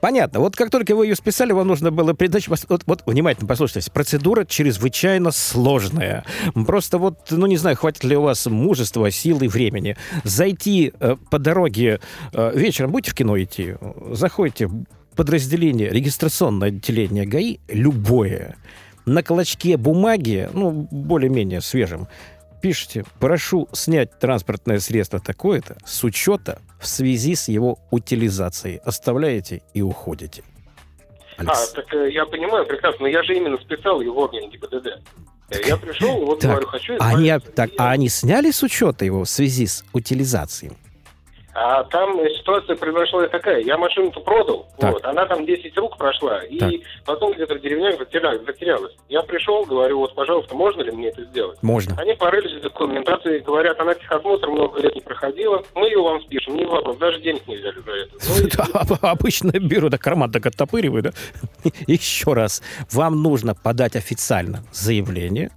Понятно. 0.00 0.40
Вот 0.40 0.56
как 0.56 0.70
только 0.70 0.94
вы 0.94 1.06
ее 1.06 1.16
списали, 1.16 1.52
вам 1.52 1.68
нужно 1.68 1.90
было 1.90 2.14
придать... 2.14 2.46
Вот, 2.48 2.82
вот 2.86 3.02
внимательно 3.06 3.48
послушайте. 3.48 3.90
Процедура 3.90 4.44
чрезвычайно 4.44 5.30
сложная. 5.30 6.24
Просто 6.66 6.98
вот, 6.98 7.18
ну 7.30 7.46
не 7.46 7.56
знаю, 7.56 7.76
хватит 7.76 8.04
ли 8.04 8.16
у 8.16 8.22
вас 8.22 8.46
мужества, 8.46 9.10
силы 9.10 9.46
и 9.46 9.48
времени. 9.48 9.96
Зайти 10.24 10.92
э, 11.00 11.16
по 11.30 11.38
дороге 11.38 12.00
э, 12.32 12.52
вечером, 12.54 12.92
будете 12.92 13.10
в 13.10 13.14
кино 13.14 13.40
идти, 13.40 13.74
заходите 14.10 14.66
в 14.66 14.84
подразделение, 15.16 15.90
регистрационное 15.90 16.68
отделение 16.68 17.26
ГАИ, 17.26 17.58
любое, 17.68 18.56
на 19.06 19.22
клочке 19.22 19.76
бумаги, 19.76 20.48
ну, 20.52 20.88
более-менее 20.90 21.60
свежем, 21.60 22.08
пишете, 22.60 23.04
прошу 23.18 23.68
снять 23.72 24.18
транспортное 24.18 24.78
средство 24.78 25.18
такое-то 25.18 25.76
с 25.84 26.04
учета 26.04 26.60
в 26.80 26.86
связи 26.86 27.34
с 27.34 27.48
его 27.48 27.78
утилизацией. 27.90 28.78
Оставляете 28.78 29.62
и 29.74 29.82
уходите. 29.82 30.42
Алекс. 31.36 31.72
А, 31.72 31.74
так 31.74 31.92
э, 31.94 32.10
я 32.12 32.26
понимаю 32.26 32.66
прекрасно, 32.66 33.02
но 33.02 33.08
я 33.08 33.22
же 33.22 33.34
именно 33.34 33.58
списал 33.58 34.00
его 34.00 34.28
в 34.28 34.32
ГИБДД. 34.32 35.02
Я 35.66 35.76
пришел, 35.76 36.24
вот 36.24 36.40
так, 36.40 36.50
говорю, 36.50 36.68
хочу... 36.68 36.96
Они, 36.98 37.32
так, 37.54 37.70
а 37.78 37.90
они 37.90 38.08
сняли 38.08 38.50
с 38.50 38.62
учета 38.62 39.04
его 39.04 39.24
в 39.24 39.28
связи 39.28 39.66
с 39.66 39.84
утилизацией? 39.92 40.72
А 41.54 41.84
там 41.84 42.18
ситуация 42.38 42.76
произошла 42.76 43.26
такая. 43.28 43.60
Я 43.60 43.76
машину-то 43.76 44.20
продал, 44.20 44.66
вот, 44.78 45.04
она 45.04 45.26
там 45.26 45.44
10 45.44 45.76
рук 45.76 45.98
прошла, 45.98 46.42
и 46.44 46.58
так. 46.58 46.70
потом 47.04 47.32
где-то 47.32 47.56
в 47.56 47.60
деревнях 47.60 47.98
затерялась, 47.98 48.42
затерялась. 48.46 48.94
Я 49.08 49.22
пришел, 49.22 49.64
говорю, 49.64 49.98
вот, 49.98 50.14
пожалуйста, 50.14 50.54
можно 50.54 50.82
ли 50.82 50.90
мне 50.92 51.08
это 51.08 51.24
сделать? 51.24 51.62
Можно. 51.62 51.94
Они 52.00 52.14
порылись 52.14 52.58
в 52.58 52.62
документации, 52.62 53.40
говорят, 53.40 53.78
она 53.80 53.94
техосмотр 53.94 54.48
много 54.48 54.80
лет 54.80 54.94
не 54.94 55.02
проходила, 55.02 55.62
мы 55.74 55.86
ее 55.86 56.02
вам 56.02 56.22
спишем, 56.22 56.56
не 56.56 56.64
вопрос, 56.64 56.96
даже 56.96 57.20
денег 57.20 57.46
не 57.46 57.56
взяли 57.56 57.80
за 57.80 57.92
это. 57.92 58.92
Ну, 59.02 59.08
обычно 59.08 59.50
беру, 59.52 59.90
да 59.90 59.98
карман 59.98 60.32
так 60.32 60.46
оттопыриваю, 60.46 61.02
да? 61.02 61.12
Еще 61.86 62.32
раз, 62.32 62.62
вам 62.90 63.22
нужно 63.22 63.54
подать 63.54 63.94
официально 63.96 64.64
заявление, 64.72 65.50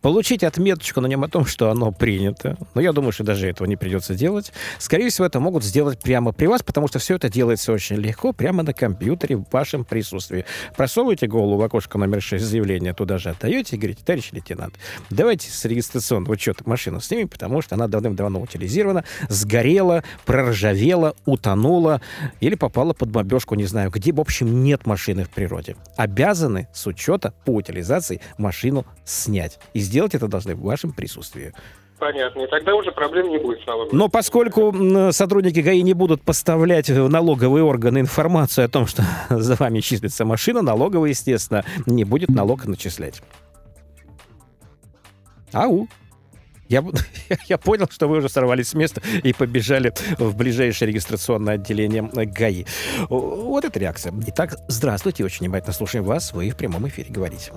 Получить 0.00 0.44
отметочку 0.44 1.00
на 1.00 1.06
нем 1.06 1.24
о 1.24 1.28
том, 1.28 1.46
что 1.46 1.70
оно 1.70 1.92
принято. 1.92 2.56
Но 2.74 2.80
я 2.80 2.92
думаю, 2.92 3.12
что 3.12 3.24
даже 3.24 3.48
этого 3.48 3.66
не 3.66 3.76
придется 3.76 4.14
делать. 4.14 4.52
Скорее 4.78 5.10
всего, 5.10 5.26
это 5.26 5.40
могут 5.40 5.64
сделать 5.64 5.98
прямо 6.00 6.32
при 6.32 6.46
вас, 6.46 6.62
потому 6.62 6.88
что 6.88 6.98
все 6.98 7.16
это 7.16 7.28
делается 7.28 7.72
очень 7.72 7.96
легко, 7.96 8.32
прямо 8.32 8.62
на 8.62 8.72
компьютере 8.72 9.36
в 9.36 9.44
вашем 9.50 9.84
присутствии. 9.84 10.44
Просовываете 10.76 11.26
голову 11.26 11.56
в 11.56 11.62
окошко 11.62 11.98
номер 11.98 12.20
6 12.20 12.44
заявления, 12.44 12.94
туда 12.94 13.18
же 13.18 13.30
отдаете 13.30 13.76
и 13.76 13.78
говорите, 13.78 14.02
товарищ 14.04 14.30
лейтенант, 14.32 14.74
давайте 15.10 15.50
с 15.50 15.64
регистрационного 15.64 16.32
учета 16.32 16.64
машину 16.66 17.00
снимем, 17.00 17.28
потому 17.28 17.62
что 17.62 17.76
она 17.76 17.86
давным-давно 17.86 18.40
утилизирована, 18.40 19.04
сгорела, 19.28 20.02
проржавела, 20.24 21.14
утонула 21.24 22.00
или 22.40 22.54
попала 22.54 22.92
под 22.92 23.10
бомбежку, 23.10 23.54
не 23.54 23.66
знаю 23.66 23.90
где. 23.90 24.12
В 24.12 24.20
общем, 24.20 24.62
нет 24.64 24.86
машины 24.86 25.24
в 25.24 25.30
природе. 25.30 25.76
Обязаны 25.96 26.68
с 26.72 26.86
учета 26.86 27.32
по 27.44 27.50
утилизации 27.50 28.20
машину 28.38 28.84
снять. 29.04 29.59
И 29.74 29.80
сделать 29.80 30.14
это 30.14 30.28
должны 30.28 30.54
в 30.54 30.62
вашем 30.62 30.92
присутствии. 30.92 31.52
Понятно. 32.00 32.40
И 32.40 32.46
тогда 32.46 32.74
уже 32.74 32.92
проблем 32.92 33.28
не 33.28 33.38
будет 33.38 33.62
с 33.62 33.66
налогом. 33.66 33.96
Но 33.96 34.08
поскольку 34.08 34.74
сотрудники 35.12 35.60
ГАИ 35.60 35.82
не 35.82 35.92
будут 35.92 36.22
поставлять 36.22 36.88
в 36.88 37.08
налоговые 37.08 37.62
органы 37.62 37.98
информацию 37.98 38.64
о 38.64 38.68
том, 38.68 38.86
что 38.86 39.04
за 39.30 39.54
вами 39.56 39.80
числится 39.80 40.24
машина, 40.24 40.62
налоговая, 40.62 41.10
естественно, 41.10 41.64
не 41.86 42.04
будет 42.04 42.30
налог 42.30 42.64
начислять. 42.64 43.22
Ау. 45.52 45.88
Я, 46.68 46.84
я 47.48 47.58
понял, 47.58 47.88
что 47.90 48.06
вы 48.08 48.18
уже 48.18 48.28
сорвались 48.28 48.68
с 48.68 48.74
места 48.74 49.02
и 49.22 49.32
побежали 49.32 49.92
в 50.18 50.36
ближайшее 50.36 50.88
регистрационное 50.88 51.54
отделение 51.54 52.02
ГАИ. 52.02 52.64
Вот 53.08 53.64
эта 53.64 53.78
реакция. 53.78 54.14
Итак, 54.28 54.56
здравствуйте, 54.68 55.24
очень 55.24 55.40
внимательно 55.40 55.74
слушаем 55.74 56.04
вас. 56.04 56.32
Вы 56.32 56.48
в 56.50 56.56
прямом 56.56 56.88
эфире 56.88 57.10
говорите. 57.10 57.52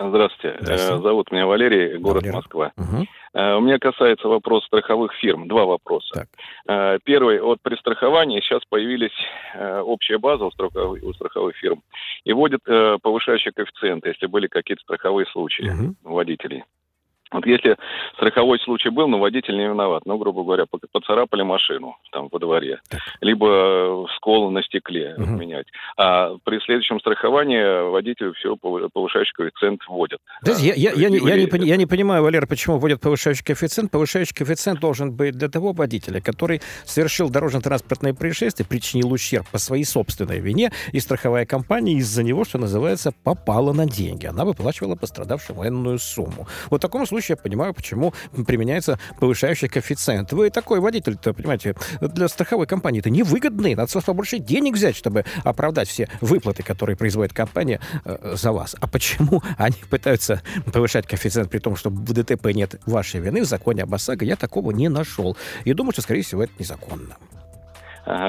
Здравствуйте. 0.00 0.58
Здравствуйте. 0.60 1.02
Зовут 1.02 1.32
меня 1.32 1.46
Валерий, 1.46 1.98
город 1.98 2.22
Валерий. 2.22 2.36
Москва. 2.36 2.72
Угу. 2.76 3.06
У 3.34 3.60
меня 3.60 3.78
касается 3.78 4.28
вопрос 4.28 4.64
страховых 4.64 5.12
фирм. 5.14 5.48
Два 5.48 5.64
вопроса. 5.64 6.14
Так. 6.14 6.28
Э, 6.66 6.98
первый. 7.04 7.40
Вот 7.40 7.58
при 7.62 7.76
страховании 7.76 8.40
сейчас 8.40 8.62
появились 8.68 9.12
э, 9.54 9.80
общая 9.80 10.18
база 10.18 10.46
у 10.46 10.50
страховых, 10.50 11.02
у 11.02 11.12
страховых 11.12 11.56
фирм 11.56 11.82
и 12.24 12.32
вводят 12.32 12.62
повышающий 13.02 13.52
коэффициент, 13.52 14.06
если 14.06 14.26
были 14.26 14.46
какие-то 14.46 14.82
страховые 14.82 15.26
случаи 15.26 15.68
угу. 15.68 15.94
водителей. 16.02 16.64
Вот 17.30 17.46
если 17.46 17.76
страховой 18.14 18.58
случай 18.60 18.88
был, 18.88 19.08
но 19.08 19.18
водитель 19.18 19.56
не 19.56 19.68
виноват, 19.68 20.02
ну, 20.06 20.16
грубо 20.18 20.42
говоря, 20.42 20.64
поцарапали 20.92 21.42
машину 21.42 21.96
там 22.10 22.28
во 22.30 22.38
дворе, 22.38 22.80
так. 22.88 23.00
либо 23.20 24.06
скол 24.16 24.50
на 24.50 24.62
стекле 24.62 25.14
угу. 25.16 25.26
менять. 25.32 25.66
А 25.96 26.36
при 26.44 26.58
следующем 26.60 27.00
страховании 27.00 27.90
водителю 27.90 28.32
все 28.34 28.56
повышающий 28.56 29.32
коэффициент 29.34 29.82
вводят. 29.86 30.20
Подожди, 30.40 30.68
я, 30.68 30.74
я, 30.74 30.92
я, 30.92 31.08
я, 31.08 31.36
не, 31.36 31.66
я 31.66 31.76
не 31.76 31.86
понимаю, 31.86 32.22
Валер, 32.22 32.46
почему 32.46 32.78
вводят 32.78 33.00
повышающий 33.00 33.44
коэффициент. 33.44 33.90
Повышающий 33.90 34.34
коэффициент 34.34 34.80
должен 34.80 35.12
быть 35.14 35.36
для 35.36 35.48
того 35.48 35.72
водителя, 35.72 36.20
который 36.20 36.62
совершил 36.84 37.30
дорожно-транспортное 37.30 38.14
происшествие, 38.14 38.66
причинил 38.66 39.12
ущерб 39.12 39.46
по 39.50 39.58
своей 39.58 39.84
собственной 39.84 40.40
вине, 40.40 40.72
и 40.92 41.00
страховая 41.00 41.44
компания 41.44 41.94
из-за 41.94 42.22
него, 42.22 42.44
что 42.44 42.58
называется, 42.58 43.12
попала 43.22 43.72
на 43.72 43.86
деньги. 43.86 44.26
Она 44.26 44.44
выплачивала 44.44 44.94
пострадавшему 44.94 45.58
военную 45.58 45.98
сумму. 45.98 46.46
Вот 46.70 46.78
в 46.78 46.82
таком 46.82 47.06
случае 47.06 47.17
случае 47.18 47.36
я 47.38 47.42
понимаю, 47.42 47.74
почему 47.74 48.14
применяется 48.46 48.98
повышающий 49.18 49.68
коэффициент. 49.68 50.32
Вы 50.32 50.50
такой 50.50 50.80
водитель-то, 50.80 51.34
понимаете, 51.34 51.74
для 52.00 52.28
страховой 52.28 52.66
компании 52.66 53.00
это 53.00 53.10
невыгодный. 53.10 53.74
Надо 53.74 53.90
с 53.90 54.04
побольше 54.04 54.38
денег 54.38 54.74
взять, 54.74 54.96
чтобы 54.96 55.24
оправдать 55.44 55.88
все 55.88 56.08
выплаты, 56.20 56.62
которые 56.62 56.96
производит 56.96 57.32
компания 57.32 57.80
э, 58.04 58.34
за 58.36 58.52
вас. 58.52 58.76
А 58.80 58.86
почему 58.86 59.42
они 59.58 59.76
пытаются 59.90 60.42
повышать 60.72 61.06
коэффициент, 61.06 61.50
при 61.50 61.58
том, 61.58 61.76
что 61.76 61.90
в 61.90 62.12
ДТП 62.12 62.46
нет 62.54 62.80
вашей 62.86 63.20
вины, 63.20 63.42
в 63.42 63.46
законе 63.46 63.82
об 63.82 63.94
ОСАГО 63.94 64.24
я 64.24 64.36
такого 64.36 64.70
не 64.70 64.88
нашел. 64.88 65.36
И 65.64 65.72
думаю, 65.72 65.92
что, 65.92 66.02
скорее 66.02 66.22
всего, 66.22 66.44
это 66.44 66.52
незаконно. 66.58 67.16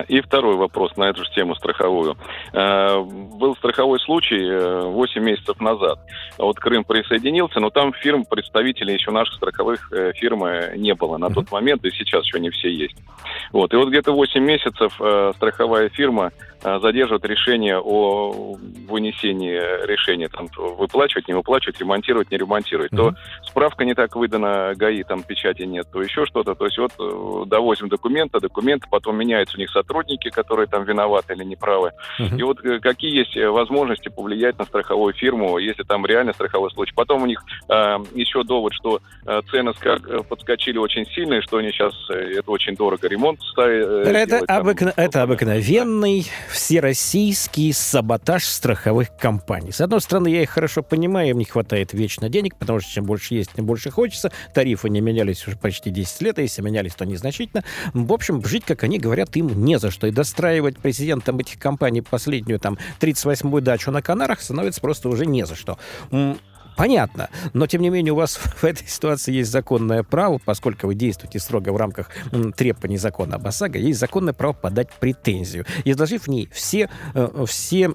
И 0.07 0.19
второй 0.21 0.55
вопрос 0.55 0.95
на 0.98 1.05
эту 1.05 1.24
же 1.24 1.31
тему 1.31 1.55
страховую. 1.55 2.17
Э, 2.51 3.00
был 3.00 3.55
страховой 3.55 4.00
случай 4.00 4.38
8 4.38 5.21
э, 5.21 5.24
месяцев 5.24 5.59
назад. 5.62 6.00
Вот 6.38 6.59
Крым 6.59 6.83
присоединился, 6.83 7.59
но 7.59 7.69
там 7.69 7.93
фирм, 7.93 8.25
представителей 8.25 8.95
еще 8.95 9.12
наших 9.12 9.36
страховых 9.36 9.91
э, 9.93 10.12
фирмы 10.13 10.74
не 10.75 10.93
было 10.95 11.17
на 11.17 11.29
тот 11.29 11.51
момент, 11.51 11.86
и 11.86 11.91
сейчас 11.91 12.25
еще 12.25 12.39
не 12.39 12.50
все 12.50 12.69
есть. 12.69 12.98
Вот. 13.53 13.74
И 13.74 13.77
вот 13.77 13.89
где-то 13.89 14.12
8 14.12 14.43
месяцев 14.43 14.93
страховая 15.36 15.89
фирма 15.89 16.31
задерживает 16.62 17.24
решение 17.24 17.79
о 17.79 18.55
вынесении 18.89 19.57
решения, 19.86 20.27
там, 20.27 20.48
выплачивать, 20.57 21.27
не 21.29 21.33
выплачивать, 21.33 21.79
ремонтировать, 21.79 22.31
не 22.31 22.38
ремонтировать. 22.38 22.91
То 22.91 23.13
справка 23.43 23.86
не 23.86 23.93
так 23.93 24.15
выдана, 24.15 24.74
ГАИ, 24.75 25.03
там 25.03 25.24
печати 25.24 25.62
нет, 25.63 25.88
то 25.91 26.01
еще 26.01 26.25
что-то. 26.25 26.55
То 26.55 26.65
есть 26.65 26.77
вот 26.77 27.48
довозим 27.48 27.88
документы, 27.88 28.39
документы, 28.41 28.88
потом 28.89 29.17
меняются 29.17 29.55
у 29.55 29.59
них 29.59 29.68
сотрудники, 29.69 30.29
которые 30.29 30.67
там 30.67 30.83
виноваты 30.83 31.33
или 31.33 31.43
неправы. 31.43 31.91
Uh-huh. 32.19 32.38
И 32.38 32.43
вот 32.43 32.63
э, 32.65 32.79
какие 32.79 33.15
есть 33.17 33.35
э, 33.38 33.47
возможности 33.49 34.09
повлиять 34.09 34.57
на 34.59 34.65
страховую 34.65 35.13
фирму, 35.13 35.57
если 35.57 35.83
там 35.83 36.05
реально 36.05 36.33
страховой 36.33 36.71
случай. 36.71 36.93
Потом 36.95 37.23
у 37.23 37.25
них 37.25 37.41
э, 37.69 37.97
еще 38.13 38.43
довод, 38.43 38.73
что 38.73 38.99
э, 39.25 39.41
цены 39.49 39.73
скак, 39.75 40.27
подскочили 40.27 40.77
очень 40.77 41.05
сильно, 41.07 41.35
и 41.35 41.41
что 41.41 41.57
они 41.57 41.71
сейчас, 41.71 41.93
это 42.09 42.49
очень 42.51 42.75
дорого, 42.75 43.07
ремонт 43.07 43.41
ставят. 43.41 44.07
Это, 44.07 44.27
делать, 44.27 44.49
обыкно... 44.49 44.91
там, 44.91 45.05
это 45.05 45.23
обыкновенный 45.23 46.25
всероссийский 46.51 47.73
саботаж 47.73 48.43
страховых 48.45 49.15
компаний. 49.17 49.71
С 49.71 49.81
одной 49.81 50.01
стороны, 50.01 50.27
я 50.29 50.41
их 50.41 50.49
хорошо 50.49 50.83
понимаю, 50.83 51.29
им 51.29 51.38
не 51.38 51.45
хватает 51.45 51.93
вечно 51.93 52.29
денег, 52.29 52.55
потому 52.55 52.79
что 52.79 52.91
чем 52.91 53.05
больше 53.05 53.35
есть, 53.35 53.53
тем 53.53 53.65
больше 53.65 53.91
хочется. 53.91 54.31
Тарифы 54.53 54.89
не 54.89 55.01
менялись 55.01 55.47
уже 55.47 55.57
почти 55.57 55.89
10 55.89 56.21
лет, 56.21 56.39
а 56.39 56.41
если 56.41 56.61
менялись, 56.61 56.95
то 56.95 57.05
незначительно. 57.05 57.63
В 57.93 58.13
общем, 58.13 58.43
жить, 58.45 58.63
как 58.65 58.83
они 58.83 58.99
говорят, 58.99 59.35
им 59.35 59.49
не 59.56 59.79
за 59.79 59.91
что. 59.91 60.08
И 60.08 60.12
достраивать 60.12 60.77
президентам 60.77 61.38
этих 61.39 61.60
компаний 61.60 62.01
последнюю 62.01 62.60
там 62.60 62.77
38-ю 63.00 63.62
дачу 63.62 63.91
на 63.91 64.01
Канарах 64.01 64.41
становится 64.41 64.82
просто 64.82 65.10
уже 65.10 65.25
не 65.25 65.46
за 65.46 65.56
что 65.56 65.77
понятно. 66.79 67.29
Но, 67.51 67.67
тем 67.67 67.81
не 67.81 67.89
менее, 67.89 68.13
у 68.13 68.15
вас 68.15 68.36
в 68.62 68.63
этой 68.63 68.88
ситуации 68.88 69.33
есть 69.33 69.51
законное 69.51 70.01
право, 70.01 70.39
поскольку 70.43 70.88
вы 70.88 70.95
действуете 70.95 71.38
строго 71.39 71.74
в 71.74 71.77
рамках 71.77 72.09
требований 72.55 72.98
закона 72.98 73.36
об 73.36 73.45
ОСАГО, 73.45 73.77
есть 73.77 74.00
законное 74.00 74.33
право 74.33 74.53
подать 74.53 74.88
претензию, 75.00 75.65
изложив 75.83 76.24
в 76.24 76.27
ней 76.29 76.48
все, 76.53 76.89
э, 77.13 77.45
все 77.45 77.89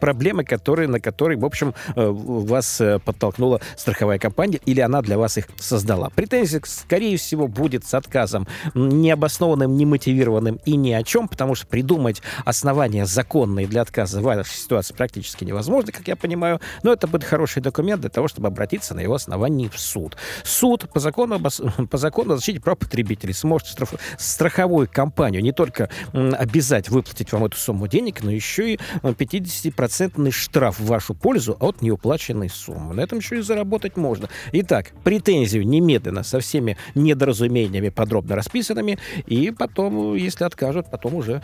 проблемы, 0.00 0.44
которые, 0.44 0.86
на 0.86 1.00
которые, 1.00 1.38
в 1.38 1.46
общем, 1.46 1.74
э, 1.94 2.06
вас 2.06 2.78
э, 2.78 2.98
подтолкнула 2.98 3.62
страховая 3.74 4.18
компания, 4.18 4.60
или 4.66 4.80
она 4.80 5.00
для 5.00 5.16
вас 5.16 5.38
их 5.38 5.48
создала. 5.58 6.10
Претензия, 6.10 6.60
скорее 6.66 7.16
всего, 7.16 7.48
будет 7.48 7.86
с 7.86 7.94
отказом 7.94 8.46
необоснованным, 8.74 9.78
немотивированным 9.78 10.60
и 10.66 10.76
ни 10.76 10.92
о 10.92 11.02
чем, 11.02 11.28
потому 11.28 11.54
что 11.54 11.66
придумать 11.66 12.20
основания 12.44 13.06
законные 13.06 13.66
для 13.66 13.80
отказа 13.80 14.20
в 14.20 14.24
вашей 14.24 14.56
ситуации 14.56 14.92
практически 14.92 15.44
невозможно, 15.44 15.90
как 15.90 16.06
я 16.06 16.16
понимаю, 16.16 16.60
но 16.82 16.92
это 16.92 17.06
будет 17.06 17.24
хороший 17.24 17.62
документ 17.62 18.02
для 18.02 18.10
того, 18.10 18.25
того, 18.26 18.28
чтобы 18.28 18.48
обратиться 18.48 18.94
на 18.94 19.00
его 19.00 19.14
основании 19.14 19.68
в 19.68 19.78
суд. 19.78 20.16
Суд 20.44 20.88
по 20.92 21.00
закону, 21.00 21.40
по 21.90 21.98
закону 21.98 22.34
о 22.34 22.36
защите 22.36 22.60
прав 22.60 22.78
потребителей 22.78 23.34
сможет 23.34 23.68
штраф, 23.68 23.94
страховую 24.18 24.88
компанию 24.90 25.42
не 25.42 25.52
только 25.52 25.88
обязать 26.12 26.88
выплатить 26.88 27.32
вам 27.32 27.44
эту 27.44 27.56
сумму 27.56 27.86
денег, 27.88 28.22
но 28.22 28.30
еще 28.30 28.74
и 28.74 28.78
50% 29.02 30.30
штраф 30.30 30.78
в 30.78 30.86
вашу 30.86 31.14
пользу 31.14 31.56
от 31.60 31.82
неуплаченной 31.82 32.50
суммы. 32.50 32.94
На 32.94 33.00
этом 33.00 33.18
еще 33.18 33.38
и 33.38 33.42
заработать 33.42 33.96
можно. 33.96 34.28
Итак, 34.52 34.92
претензию 35.04 35.66
немедленно 35.66 36.22
со 36.22 36.40
всеми 36.40 36.76
недоразумениями 36.94 37.90
подробно 37.90 38.36
расписанными, 38.36 38.98
и 39.26 39.50
потом, 39.50 40.14
если 40.14 40.44
откажут, 40.44 40.90
потом 40.90 41.14
уже 41.14 41.42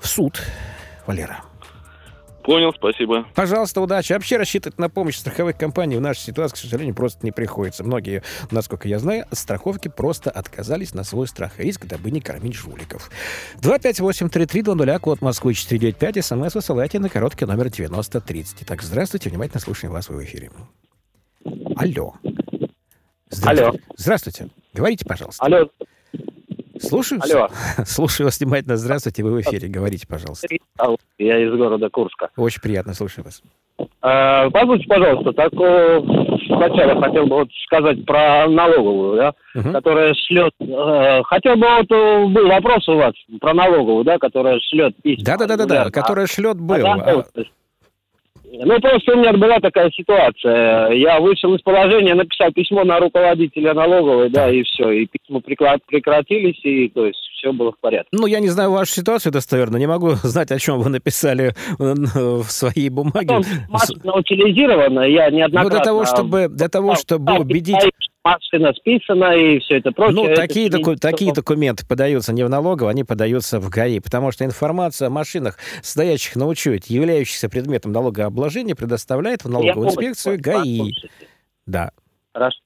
в 0.00 0.08
суд. 0.08 0.42
Валера. 1.06 1.42
Понял, 2.46 2.72
спасибо. 2.72 3.26
Пожалуйста, 3.34 3.80
удачи. 3.80 4.12
Вообще 4.12 4.36
рассчитывать 4.36 4.78
на 4.78 4.88
помощь 4.88 5.16
страховых 5.16 5.58
компаний 5.58 5.96
в 5.96 6.00
нашей 6.00 6.20
ситуации, 6.20 6.54
к 6.54 6.58
сожалению, 6.58 6.94
просто 6.94 7.26
не 7.26 7.32
приходится. 7.32 7.82
Многие, 7.82 8.22
насколько 8.52 8.86
я 8.86 9.00
знаю, 9.00 9.26
страховки 9.32 9.88
просто 9.88 10.30
отказались 10.30 10.94
на 10.94 11.02
свой 11.02 11.26
страх 11.26 11.58
и 11.58 11.64
риск, 11.64 11.86
дабы 11.86 12.12
не 12.12 12.20
кормить 12.20 12.54
жуликов. 12.54 13.10
258-3320, 13.62 14.98
код 15.00 15.22
Москвы 15.22 15.54
495, 15.54 16.24
смс 16.24 16.54
высылайте 16.54 17.00
на 17.00 17.08
короткий 17.08 17.46
номер 17.46 17.68
9030. 17.68 18.64
Так, 18.64 18.80
здравствуйте, 18.80 19.28
внимательно 19.28 19.58
слушаем 19.58 19.92
вас 19.92 20.08
в 20.08 20.22
эфире. 20.22 20.52
Алло. 21.74 22.14
Здравствуйте. 23.28 23.64
Алло. 23.64 23.78
Здравствуйте. 23.96 24.48
Говорите, 24.72 25.04
пожалуйста. 25.04 25.44
Алло. 25.44 25.68
Слушаю. 26.80 27.20
Алло. 27.22 27.48
Слушаю 27.84 28.26
вас 28.26 28.40
внимательно. 28.40 28.76
Здравствуйте, 28.76 29.22
вы 29.22 29.32
в 29.32 29.40
эфире. 29.40 29.68
Говорите, 29.68 30.06
пожалуйста. 30.06 30.48
Я 31.18 31.38
из 31.38 31.52
города 31.54 31.88
Курска. 31.88 32.30
Очень 32.36 32.60
приятно, 32.60 32.94
слушаю 32.94 33.24
вас. 33.24 33.42
А, 34.00 34.48
позвольте, 34.50 34.86
пожалуйста, 34.86 35.32
так 35.32 35.52
сначала 35.52 37.02
хотел 37.02 37.26
бы 37.26 37.36
вот 37.36 37.48
сказать 37.66 38.04
про 38.06 38.46
налоговую, 38.48 39.16
да, 39.16 39.34
угу. 39.54 39.72
которая 39.72 40.14
шлет. 40.14 40.52
Э, 40.60 41.22
хотел 41.24 41.56
бы 41.56 41.66
вот 41.66 41.90
э, 41.90 42.26
был 42.26 42.48
вопрос 42.48 42.88
у 42.88 42.96
вас 42.96 43.12
про 43.40 43.52
налоговую, 43.52 44.04
да, 44.04 44.18
которая 44.18 44.58
шлет 44.60 44.94
письма. 45.02 45.24
Да, 45.24 45.36
да, 45.36 45.46
да, 45.46 45.56
да, 45.56 45.66
да, 45.66 45.90
которая 45.90 46.26
шлет 46.26 46.58
был. 46.58 46.86
А, 46.86 46.94
а... 46.94 47.24
Ну, 48.52 48.80
просто 48.80 49.12
у 49.12 49.18
меня 49.18 49.32
была 49.32 49.58
такая 49.60 49.90
ситуация. 49.90 50.90
Я 50.92 51.20
вышел 51.20 51.54
из 51.54 51.62
положения, 51.62 52.14
написал 52.14 52.52
письмо 52.52 52.84
на 52.84 52.98
руководителя 53.00 53.74
налоговой, 53.74 54.30
да, 54.30 54.50
и 54.50 54.62
все. 54.62 54.90
И 54.90 55.06
письма 55.06 55.40
прекратились, 55.40 56.58
и 56.64 56.88
то 56.88 57.06
есть 57.06 57.18
все 57.36 57.52
было 57.52 57.72
в 57.72 57.78
порядке. 57.78 58.08
Ну, 58.12 58.26
я 58.26 58.40
не 58.40 58.48
знаю 58.48 58.70
вашу 58.70 58.92
ситуацию 58.92 59.32
достоверно, 59.32 59.76
не 59.76 59.86
могу 59.86 60.10
знать, 60.22 60.50
о 60.52 60.58
чем 60.58 60.80
вы 60.80 60.90
написали 60.90 61.54
в 61.78 62.44
своей 62.44 62.88
бумаге. 62.88 63.40
Машина 63.68 64.14
утилизирована, 64.14 65.00
я 65.00 65.30
неоднократно... 65.30 65.62
Ну, 65.62 65.70
для 65.70 65.84
того, 65.84 66.04
чтобы, 66.04 66.48
для 66.48 66.68
того, 66.68 66.94
чтобы 66.94 67.38
убедить 67.38 67.76
машина 68.26 68.72
списана 68.74 69.36
и 69.36 69.60
все 69.60 69.78
это 69.78 69.92
прочее. 69.92 70.28
Ну, 70.30 70.34
такие, 70.34 70.66
это 70.68 70.78
доку- 70.78 70.96
такие 70.96 71.32
документы 71.32 71.86
подаются 71.86 72.32
не 72.32 72.44
в 72.44 72.50
налоговую, 72.50 72.90
они 72.90 73.04
подаются 73.04 73.60
в 73.60 73.68
ГАИ, 73.70 74.00
потому 74.00 74.32
что 74.32 74.44
информация 74.44 75.06
о 75.06 75.10
машинах, 75.10 75.58
стоящих 75.82 76.34
на 76.34 76.46
учете, 76.46 76.92
являющихся 76.92 77.48
предметом 77.48 77.92
налогообложения, 77.92 78.74
предоставляет 78.74 79.44
в 79.44 79.48
налоговую 79.48 79.86
Я 79.86 79.90
инспекцию 79.90 80.42
помню, 80.42 80.58
ГАИ. 80.58 80.78
Послушайте. 80.78 81.10
Да. 81.66 81.90
Хорошо. 82.32 82.60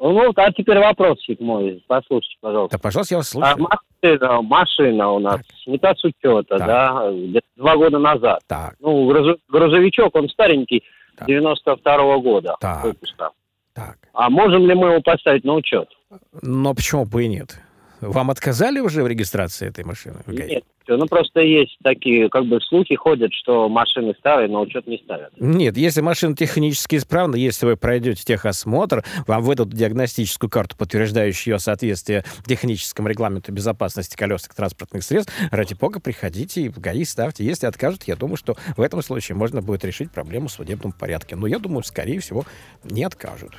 Ну, 0.00 0.32
а 0.34 0.52
теперь 0.52 0.78
вопросик 0.78 1.40
мой. 1.40 1.82
Послушайте, 1.86 2.36
пожалуйста. 2.40 2.76
Да, 2.76 2.82
пожалуйста, 2.82 3.14
я 3.14 3.18
вас 3.18 3.28
слушаю. 3.28 3.54
А 3.54 3.78
машина, 4.02 4.42
машина 4.42 5.10
у 5.12 5.18
нас 5.20 5.36
так. 5.36 5.46
снята 5.62 5.94
с 5.94 6.04
учета, 6.04 6.58
так. 6.58 6.66
да, 6.66 7.12
два 7.56 7.76
года 7.76 7.98
назад. 7.98 8.40
Так. 8.48 8.74
Ну, 8.80 9.06
грузовичок, 9.48 10.14
он 10.16 10.28
старенький, 10.28 10.82
так. 11.16 11.28
92-го 11.28 12.20
года 12.20 12.56
так. 12.60 12.84
выпуска. 12.84 13.30
Так. 13.74 13.98
А 14.12 14.30
можем 14.30 14.66
ли 14.66 14.74
мы 14.74 14.88
его 14.88 15.00
поставить 15.02 15.44
на 15.44 15.54
учет? 15.54 15.88
Но 16.42 16.74
почему 16.74 17.04
бы 17.04 17.24
и 17.24 17.28
нет? 17.28 17.58
Вам 18.00 18.30
отказали 18.30 18.80
уже 18.80 19.02
в 19.02 19.06
регистрации 19.06 19.68
этой 19.68 19.84
машины? 19.84 20.16
Нет, 20.26 20.64
ну 20.86 21.06
просто 21.06 21.40
есть 21.40 21.78
такие, 21.82 22.28
как 22.28 22.44
бы 22.46 22.60
слухи 22.60 22.94
ходят, 22.94 23.32
что 23.32 23.68
машины 23.68 24.14
старые, 24.18 24.48
но 24.48 24.60
учет 24.60 24.86
не 24.86 24.98
ставят. 24.98 25.32
Нет, 25.38 25.76
если 25.76 26.00
машина 26.00 26.36
технически 26.36 26.96
исправна, 26.96 27.36
если 27.36 27.66
вы 27.66 27.76
пройдете 27.76 28.22
техосмотр, 28.24 29.04
вам 29.26 29.42
выдадут 29.42 29.74
диагностическую 29.74 30.50
карту, 30.50 30.76
подтверждающую 30.76 31.54
ее 31.54 31.58
соответствие 31.58 32.24
техническому 32.46 33.08
регламенту 33.08 33.52
безопасности 33.52 34.16
колесных 34.16 34.54
транспортных 34.54 35.02
средств, 35.02 35.32
ради 35.50 35.74
бога, 35.74 36.00
приходите 36.00 36.62
и 36.62 36.68
в 36.68 36.78
ГАИ 36.78 37.04
ставьте. 37.04 37.44
Если 37.44 37.66
откажут, 37.66 38.04
я 38.04 38.16
думаю, 38.16 38.36
что 38.36 38.56
в 38.76 38.80
этом 38.80 39.02
случае 39.02 39.36
можно 39.36 39.62
будет 39.62 39.84
решить 39.84 40.10
проблему 40.10 40.48
в 40.48 40.52
судебном 40.52 40.92
порядке. 40.92 41.36
Но 41.36 41.46
я 41.46 41.58
думаю, 41.58 41.82
скорее 41.84 42.20
всего, 42.20 42.44
не 42.82 43.04
откажут. 43.04 43.52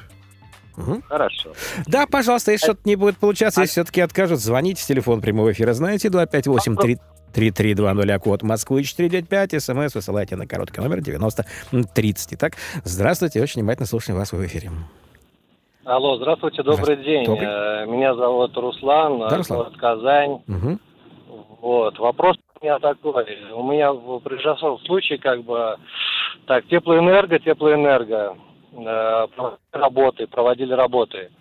Угу. 0.77 1.03
Хорошо. 1.07 1.51
Да, 1.87 2.05
пожалуйста, 2.07 2.51
если 2.51 2.65
а... 2.65 2.73
что-то 2.73 2.81
не 2.85 2.95
будет 2.95 3.17
получаться, 3.17 3.61
а... 3.61 3.63
если 3.63 3.73
все-таки 3.73 4.01
откажут, 4.01 4.39
звоните, 4.39 4.85
телефон 4.85 5.21
прямого 5.21 5.51
эфира 5.51 5.73
знаете, 5.73 6.09
258 6.09 6.75
3320, 7.33 8.09
а 8.09 8.19
код 8.19 8.43
Москвы 8.43 8.83
495, 8.83 9.61
смс 9.61 9.95
высылайте 9.95 10.35
на 10.35 10.47
короткий 10.47 10.81
номер 10.81 11.01
9030. 11.01 12.33
Итак, 12.33 12.53
здравствуйте, 12.83 13.41
очень 13.41 13.61
внимательно 13.61 13.85
слушаем 13.85 14.17
вас 14.17 14.31
в 14.31 14.45
эфире. 14.45 14.71
Алло, 15.85 16.17
здравствуйте, 16.17 16.63
добрый 16.63 16.95
здравствуйте. 16.95 17.11
день. 17.11 17.25
Добрый. 17.25 17.47
Э, 17.47 17.85
меня 17.85 18.15
зовут 18.15 18.57
Руслан, 18.57 19.19
да, 19.19 19.37
Руслан. 19.37 19.59
город 19.59 19.77
Казань. 19.77 20.31
Угу. 20.47 20.79
Вот, 21.61 21.99
вопрос 21.99 22.37
у 22.59 22.65
меня 22.65 22.79
такой. 22.79 23.25
У 23.53 23.63
меня 23.63 23.93
произошел 23.93 24.79
случай, 24.79 25.17
как 25.17 25.43
бы, 25.43 25.77
так, 26.47 26.65
теплоэнерго, 26.67 27.37
теплоэнерго. 27.37 28.35
Э, 28.75 29.27
работы, 29.71 30.27
проводили 30.27 30.73
работы. 30.73 31.31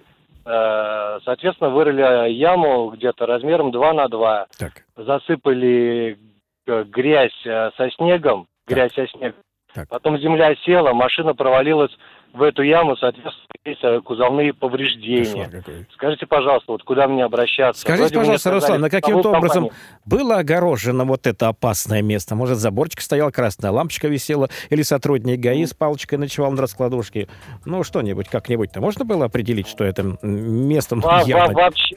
Э, 0.44 1.18
соответственно, 1.24 1.70
вырыли 1.70 2.30
яму 2.30 2.90
где-то 2.90 3.26
размером 3.26 3.72
2 3.72 3.92
на 3.92 4.08
2. 4.08 4.46
Так. 4.58 4.84
Засыпали 4.96 6.18
грязь 6.66 7.46
э, 7.46 7.70
со 7.76 7.90
снегом, 7.90 8.46
грязь 8.66 8.92
так. 8.92 9.08
со 9.08 9.18
снегом. 9.18 9.40
Так. 9.74 9.88
Потом 9.88 10.18
земля 10.18 10.54
села, 10.64 10.92
машина 10.92 11.34
провалилась 11.34 11.90
в 12.34 12.42
эту 12.42 12.62
яму, 12.62 12.96
соответственно, 12.96 13.44
есть 13.64 14.04
кузовные 14.04 14.52
повреждения. 14.52 15.48
Скажите, 15.94 16.26
пожалуйста, 16.26 16.72
вот 16.72 16.82
куда 16.82 17.06
мне 17.08 17.24
обращаться? 17.24 17.80
Скажите, 17.80 18.02
Вроде 18.02 18.14
пожалуйста, 18.18 18.48
сказали, 18.50 18.60
Руслан, 18.60 18.80
на 18.82 18.90
каким-то 18.90 19.30
образом 19.30 19.70
было 20.04 20.38
огорожено 20.38 21.04
вот 21.04 21.26
это 21.26 21.48
опасное 21.48 22.02
место? 22.02 22.34
Может, 22.34 22.58
заборчик 22.58 23.00
стоял, 23.00 23.30
красная 23.30 23.70
лампочка 23.70 24.08
висела, 24.08 24.50
или 24.68 24.82
сотрудник 24.82 25.40
ГАИ 25.40 25.64
с 25.64 25.72
палочкой 25.72 26.18
ночевал 26.18 26.50
на 26.50 26.62
раскладушке? 26.62 27.28
Ну, 27.64 27.84
что-нибудь, 27.84 28.28
как-нибудь-то 28.28 28.80
можно 28.80 29.04
было 29.04 29.26
определить, 29.26 29.68
что 29.68 29.84
это 29.84 30.18
место 30.22 30.96
во- 30.96 31.22
во- 31.24 31.52
вообще, 31.52 31.96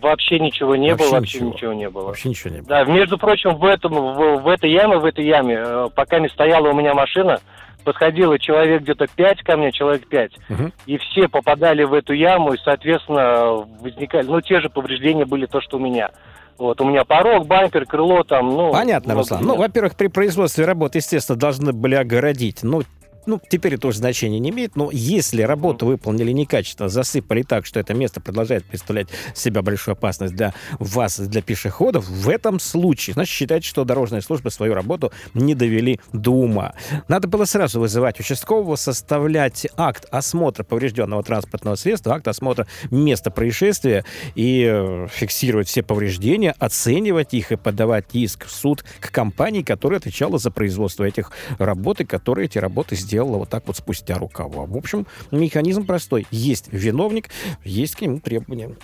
вообще 0.00 0.38
ничего 0.38 0.76
не 0.76 0.90
вообще 0.92 1.04
было, 1.04 1.18
вообще 1.18 1.38
ничего. 1.38 1.52
ничего 1.52 1.72
не 1.72 1.90
было. 1.90 2.04
Вообще 2.06 2.28
ничего 2.28 2.50
не 2.54 2.58
было. 2.60 2.68
Да, 2.68 2.84
между 2.84 3.18
прочим, 3.18 3.56
в 3.56 3.64
этом, 3.64 3.92
в, 3.92 4.42
в 4.42 4.48
этой 4.48 4.70
яме, 4.70 4.98
в 4.98 5.04
этой 5.04 5.26
яме, 5.26 5.56
э, 5.58 5.88
пока 5.94 6.18
не 6.20 6.28
стояла 6.28 6.68
у 6.68 6.74
меня 6.74 6.94
машина, 6.94 7.40
подходило 7.82 8.38
человек 8.38 8.82
где-то 8.82 9.06
пять 9.14 9.42
ко 9.42 9.56
мне, 9.56 9.72
человек 9.72 10.06
пять, 10.06 10.32
угу. 10.48 10.70
и 10.86 10.98
все 10.98 11.28
попадали 11.28 11.84
в 11.84 11.92
эту 11.92 12.12
яму, 12.12 12.54
и, 12.54 12.58
соответственно, 12.64 13.66
возникали, 13.80 14.26
ну, 14.26 14.40
те 14.40 14.60
же 14.60 14.68
повреждения 14.68 15.24
были 15.24 15.46
то, 15.46 15.60
что 15.60 15.76
у 15.76 15.80
меня. 15.80 16.10
Вот, 16.58 16.80
у 16.80 16.84
меня 16.88 17.04
порог, 17.04 17.46
бампер, 17.46 17.86
крыло 17.86 18.22
там, 18.22 18.50
ну... 18.50 18.72
Понятно, 18.72 19.14
Руслан. 19.14 19.42
Ну, 19.44 19.56
во-первых, 19.56 19.96
при 19.96 20.06
производстве 20.06 20.64
работы, 20.64 20.98
естественно, 20.98 21.38
должны 21.38 21.72
были 21.72 21.94
огородить. 21.94 22.62
Ну, 22.62 22.82
ну, 23.26 23.40
теперь 23.48 23.74
это 23.74 23.88
уже 23.88 23.98
значения 23.98 24.38
не 24.38 24.50
имеет, 24.50 24.76
но 24.76 24.90
если 24.92 25.42
работу 25.42 25.86
выполнили 25.86 26.32
некачественно, 26.32 26.88
засыпали 26.88 27.42
так, 27.42 27.66
что 27.66 27.78
это 27.78 27.94
место 27.94 28.20
продолжает 28.20 28.64
представлять 28.64 29.08
себя 29.34 29.62
большую 29.62 29.92
опасность 29.92 30.34
для 30.34 30.54
вас, 30.78 31.18
для 31.18 31.42
пешеходов, 31.42 32.06
в 32.08 32.28
этом 32.28 32.58
случае, 32.58 33.14
значит, 33.14 33.32
считайте, 33.32 33.66
что 33.66 33.84
дорожные 33.84 34.22
службы 34.22 34.50
свою 34.50 34.74
работу 34.74 35.12
не 35.34 35.54
довели 35.54 36.00
до 36.12 36.32
ума. 36.32 36.74
Надо 37.08 37.28
было 37.28 37.44
сразу 37.44 37.80
вызывать 37.80 38.18
участкового, 38.20 38.76
составлять 38.76 39.66
акт 39.76 40.06
осмотра 40.10 40.64
поврежденного 40.64 41.22
транспортного 41.22 41.76
средства, 41.76 42.14
акт 42.14 42.26
осмотра 42.28 42.66
места 42.90 43.30
происшествия 43.30 44.04
и 44.34 44.66
э, 44.68 45.06
фиксировать 45.10 45.68
все 45.68 45.82
повреждения, 45.82 46.54
оценивать 46.58 47.34
их 47.34 47.52
и 47.52 47.56
подавать 47.56 48.06
иск 48.12 48.46
в 48.46 48.50
суд 48.50 48.84
к 49.00 49.10
компании, 49.10 49.62
которая 49.62 49.98
отвечала 49.98 50.38
за 50.38 50.50
производство 50.50 51.04
этих 51.04 51.30
работ 51.58 52.00
и 52.00 52.04
которая 52.04 52.46
эти 52.46 52.58
работы 52.58 52.96
сделала 52.96 53.11
сделала 53.12 53.36
вот 53.36 53.50
так 53.50 53.66
вот 53.66 53.76
спустя 53.76 54.16
рукава. 54.16 54.64
В 54.64 54.74
общем, 54.74 55.06
механизм 55.30 55.84
простой. 55.84 56.26
Есть 56.30 56.68
виновник, 56.72 57.28
есть 57.62 57.96
к 57.96 58.00
нему 58.00 58.20
требования. 58.20 58.74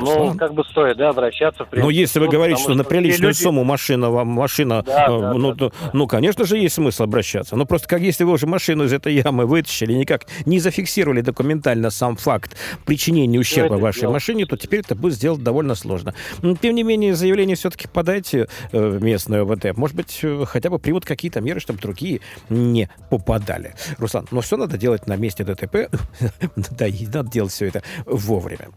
Ну, 0.00 0.34
как 0.36 0.54
бы 0.54 0.64
стоит, 0.64 0.96
да, 0.96 1.10
обращаться. 1.10 1.64
В 1.64 1.72
ну, 1.72 1.90
если 1.90 2.18
вы 2.18 2.28
говорите, 2.28 2.60
что, 2.60 2.74
на 2.74 2.84
приличную 2.84 3.30
люди... 3.30 3.42
сумму 3.42 3.64
машина, 3.64 4.10
вам 4.10 4.28
машина, 4.28 4.82
да, 4.82 5.06
э, 5.06 5.20
да, 5.20 5.34
ну, 5.34 5.54
да, 5.54 5.66
да. 5.68 5.90
ну, 5.92 6.06
конечно 6.06 6.44
же, 6.44 6.58
есть 6.58 6.74
смысл 6.74 7.04
обращаться. 7.04 7.56
Но 7.56 7.66
просто 7.66 7.88
как 7.88 8.00
если 8.00 8.24
вы 8.24 8.32
уже 8.32 8.46
машину 8.46 8.84
из 8.84 8.92
этой 8.92 9.14
ямы 9.14 9.46
вытащили, 9.46 9.92
никак 9.92 10.26
не 10.46 10.58
зафиксировали 10.58 11.20
документально 11.20 11.90
сам 11.90 12.16
факт 12.16 12.56
причинения 12.84 13.38
ущерба 13.38 13.74
вашей 13.74 14.02
делать? 14.02 14.14
машине, 14.14 14.46
то 14.46 14.56
теперь 14.56 14.80
это 14.80 14.94
будет 14.94 15.14
сделать 15.14 15.42
довольно 15.42 15.74
сложно. 15.74 16.14
Но, 16.42 16.56
тем 16.56 16.74
не 16.74 16.82
менее, 16.82 17.14
заявление 17.14 17.56
все-таки 17.56 17.88
подайте 17.88 18.48
э, 18.72 18.88
в 18.88 19.02
местную 19.02 19.42
ОВД. 19.42 19.76
Может 19.76 19.96
быть, 19.96 20.18
э, 20.22 20.44
хотя 20.46 20.70
бы 20.70 20.78
примут 20.78 21.04
какие-то 21.04 21.40
меры, 21.40 21.60
чтобы 21.60 21.80
другие 21.80 22.20
не 22.48 22.88
попадали. 23.10 23.74
Руслан, 23.98 24.26
но 24.30 24.40
все 24.40 24.56
надо 24.56 24.78
делать 24.78 25.06
на 25.06 25.16
месте 25.16 25.44
ДТП. 25.44 25.90
да, 26.78 26.86
и 26.86 27.06
надо 27.06 27.30
делать 27.30 27.52
все 27.52 27.66
это 27.66 27.82
вовремя. 28.06 28.68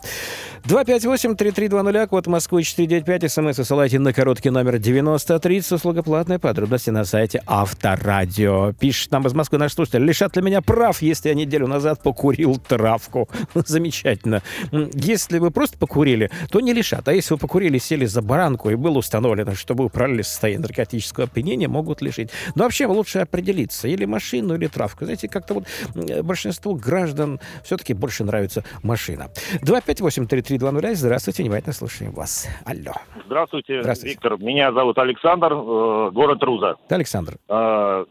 258-3320, 1.14 2.08
код 2.08 2.28
Москвы 2.28 2.64
495, 2.64 3.32
смс 3.32 3.58
высылайте 3.60 4.00
на 4.00 4.14
короткий 4.14 4.50
номер 4.50 4.80
9030, 4.80 5.74
услуга 5.74 6.02
платная, 6.02 6.40
подробности 6.40 6.90
на 6.90 7.06
сайте 7.06 7.44
Авторадио. 7.46 8.74
Пишет 8.74 9.12
нам 9.12 9.28
из 9.28 9.34
Москвы 9.34 9.60
наш 9.60 9.74
слушатель, 9.74 10.04
лишат 10.04 10.36
ли 10.36 10.42
меня 10.42 10.62
прав, 10.62 11.04
если 11.04 11.30
я 11.30 11.36
неделю 11.36 11.68
назад 11.68 12.02
покурил 12.02 12.58
травку? 12.58 13.30
Замечательно. 13.54 14.42
Если 14.72 15.38
вы 15.38 15.52
просто 15.52 15.78
покурили, 15.78 16.32
то 16.50 16.60
не 16.62 16.74
лишат, 16.74 17.08
а 17.08 17.14
если 17.14 17.36
вы 17.36 17.40
покурили, 17.40 17.78
сели 17.78 18.06
за 18.06 18.24
баранку 18.24 18.72
и 18.72 18.76
было 18.76 18.98
установлено, 18.98 19.54
что 19.54 19.76
вы 19.76 19.86
управляли 19.86 20.24
состояние 20.24 20.62
наркотического 20.62 21.26
опьянения, 21.26 21.68
могут 21.68 22.02
лишить. 22.02 22.32
Но 22.56 22.64
вообще 22.64 22.88
лучше 22.88 23.20
определиться, 23.20 23.88
или 23.88 24.06
машину, 24.06 24.56
или 24.56 24.66
травку. 24.66 25.06
Знаете, 25.06 25.28
как-то 25.30 25.54
вот 25.54 25.66
большинству 26.24 26.74
граждан 26.74 27.40
все-таки 27.64 27.94
больше 27.94 28.24
нравится 28.24 28.64
машина. 28.82 29.30
258-3320, 29.62 30.93
здравствуйте, 30.96 31.44
внимательно 31.44 31.74
слушаем 31.74 32.12
вас. 32.12 32.48
Алло. 32.66 32.94
Здравствуйте, 33.26 33.82
Здравствуйте. 33.82 34.16
Виктор. 34.16 34.38
Меня 34.38 34.72
зовут 34.72 34.98
Александр, 34.98 35.54
э, 35.54 36.12
город 36.12 36.44
Руза. 36.44 36.76
Александр. 36.90 37.36
Э, 37.50 38.06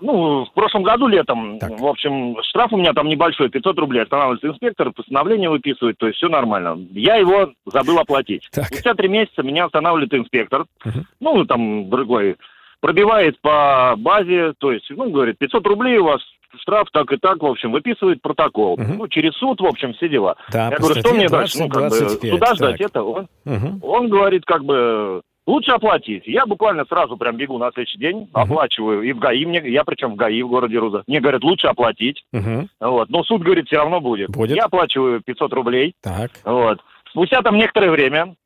ну, 0.00 0.44
в 0.44 0.52
прошлом 0.52 0.82
году 0.82 1.06
летом, 1.06 1.58
так. 1.58 1.78
в 1.78 1.86
общем, 1.86 2.36
штраф 2.42 2.72
у 2.72 2.76
меня 2.76 2.92
там 2.92 3.08
небольшой, 3.08 3.48
500 3.50 3.78
рублей. 3.78 4.02
Останавливается 4.02 4.48
инспектор, 4.48 4.92
постановление 4.92 5.50
выписывает, 5.50 5.98
то 5.98 6.06
есть 6.06 6.18
все 6.18 6.28
нормально. 6.28 6.78
Я 6.92 7.16
его 7.16 7.52
забыл 7.66 7.98
оплатить. 7.98 8.48
Так. 8.52 8.66
Спустя 8.66 8.94
три 8.94 9.08
месяца 9.08 9.42
меня 9.42 9.66
останавливает 9.66 10.14
инспектор, 10.14 10.66
угу. 10.84 11.00
ну, 11.20 11.44
там, 11.44 11.90
другой, 11.90 12.36
пробивает 12.84 13.40
по 13.40 13.94
базе, 13.96 14.52
то 14.58 14.70
есть, 14.70 14.84
ну, 14.90 15.08
говорит, 15.08 15.38
500 15.38 15.66
рублей 15.66 15.96
у 15.96 16.04
вас 16.04 16.20
штраф 16.60 16.86
так 16.92 17.10
и 17.12 17.16
так, 17.16 17.42
в 17.42 17.46
общем, 17.46 17.72
выписывает 17.72 18.20
протокол. 18.20 18.74
Угу. 18.74 18.82
Ну, 18.98 19.08
через 19.08 19.32
суд, 19.36 19.58
в 19.58 19.64
общем, 19.64 19.94
все 19.94 20.06
дела. 20.06 20.36
Да, 20.52 20.68
Я 20.68 20.76
говорю, 20.76 21.00
что 21.00 21.14
мне 21.14 21.26
дальше? 21.30 21.60
Ну, 21.60 21.68
как 21.70 21.88
25, 21.88 22.20
бы, 22.20 22.28
суда 22.28 22.54
ждать 22.54 22.80
это? 22.82 23.02
Он, 23.02 23.26
угу. 23.46 23.88
он 23.88 24.08
говорит, 24.10 24.44
как 24.44 24.64
бы, 24.64 25.22
Лучше 25.46 25.72
оплатить. 25.72 26.26
Я 26.26 26.46
буквально 26.46 26.86
сразу 26.86 27.18
прям 27.18 27.36
бегу 27.36 27.58
на 27.58 27.70
следующий 27.72 27.98
день, 27.98 28.30
uh-huh. 28.32 28.44
оплачиваю. 28.44 29.02
И 29.02 29.12
в 29.12 29.18
ГАИ 29.18 29.44
мне, 29.44 29.62
я 29.66 29.84
причем 29.84 30.12
в 30.12 30.16
ГАИ 30.16 30.40
в 30.40 30.48
городе 30.48 30.78
Руза. 30.78 31.02
Мне 31.06 31.20
говорят, 31.20 31.44
лучше 31.44 31.66
оплатить. 31.66 32.24
Uh-huh. 32.34 32.66
Вот. 32.80 33.10
Но 33.10 33.22
суд 33.24 33.42
говорит, 33.42 33.66
все 33.66 33.76
равно 33.76 34.00
будет. 34.00 34.30
будет. 34.30 34.56
Я 34.56 34.64
оплачиваю 34.64 35.20
500 35.20 35.52
рублей. 35.52 35.94
Так. 36.02 36.30
Вот. 36.44 36.80
Спустя 37.10 37.42
там 37.42 37.58
некоторое 37.58 37.90
время 37.90 38.36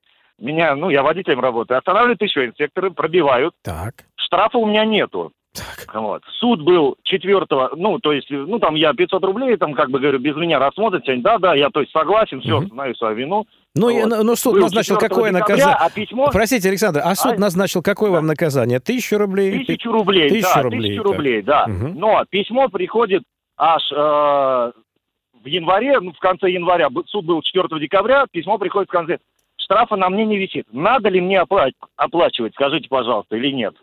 меня, 0.41 0.75
ну, 0.75 0.91
я 0.91 1.05
водителем 1.05 1.39
работаю, 1.39 1.79
останавливают 1.79 2.21
еще 2.21 2.47
инспекторы, 2.47 2.91
пробивают. 2.91 3.55
Так. 3.63 4.08
Штрафа 4.29 4.59
у 4.59 4.67
меня 4.67 4.85
нету. 4.85 5.33
Так. 5.55 5.95
Вот. 5.95 6.23
Суд 6.39 6.61
был 6.61 6.97
четвертого, 7.03 7.71
ну, 7.75 7.99
то 7.99 8.13
есть, 8.13 8.29
ну, 8.29 8.59
там 8.59 8.75
я 8.75 8.93
500 8.93 9.25
рублей, 9.25 9.57
там, 9.57 9.73
как 9.73 9.91
бы, 9.91 9.99
говорю, 9.99 10.19
без 10.19 10.37
меня 10.37 10.59
рассмотрите. 10.59 11.17
Да, 11.17 11.39
да, 11.39 11.55
я, 11.55 11.71
то 11.71 11.81
есть, 11.81 11.91
согласен, 11.93 12.43
все, 12.43 12.59
угу. 12.59 12.67
знаю 12.69 12.95
свою 12.95 13.17
вину. 13.17 13.47
Ну, 13.75 13.91
вот. 13.91 14.07
но 14.07 14.23
ну, 14.23 14.37
суд 14.37 14.55
был 14.55 14.63
назначил 14.63 14.99
какое 14.99 15.33
наказание? 15.33 15.75
А 15.79 15.89
письмо... 15.89 16.29
Простите, 16.31 16.69
Александр, 16.69 17.01
а 17.03 17.15
суд 17.15 17.33
а... 17.37 17.41
назначил 17.41 17.83
какое 17.83 18.11
да. 18.11 18.17
вам 18.17 18.27
наказание? 18.27 18.81
Тысячу 18.81 19.17
рублей? 19.17 19.65
Тысячу 19.65 19.91
рублей, 19.91 20.29
тысячу 20.29 20.55
да, 20.55 20.63
рублей, 20.63 20.91
тысячу 20.91 21.03
рублей, 21.03 21.43
да. 21.43 21.65
Угу. 21.65 21.99
Но 21.99 22.23
письмо 22.29 22.69
приходит 22.69 23.23
аж 23.57 23.91
э, 23.91 23.97
в 23.97 25.47
январе, 25.47 25.99
ну, 26.01 26.13
в 26.13 26.19
конце 26.19 26.51
января, 26.51 26.89
суд 27.07 27.25
был 27.25 27.41
4 27.41 27.81
декабря, 27.81 28.27
письмо 28.31 28.59
приходит 28.59 28.91
в 28.91 28.93
конце. 28.93 29.19
Штрафа 29.57 29.97
на 29.97 30.11
мне 30.11 30.27
не 30.27 30.37
висит. 30.37 30.67
Надо 30.73 31.09
ли 31.09 31.21
мне 31.21 31.41
оплачивать, 31.41 32.55
скажите, 32.55 32.89
пожалуйста, 32.89 33.37
или 33.37 33.51
нет? 33.51 33.75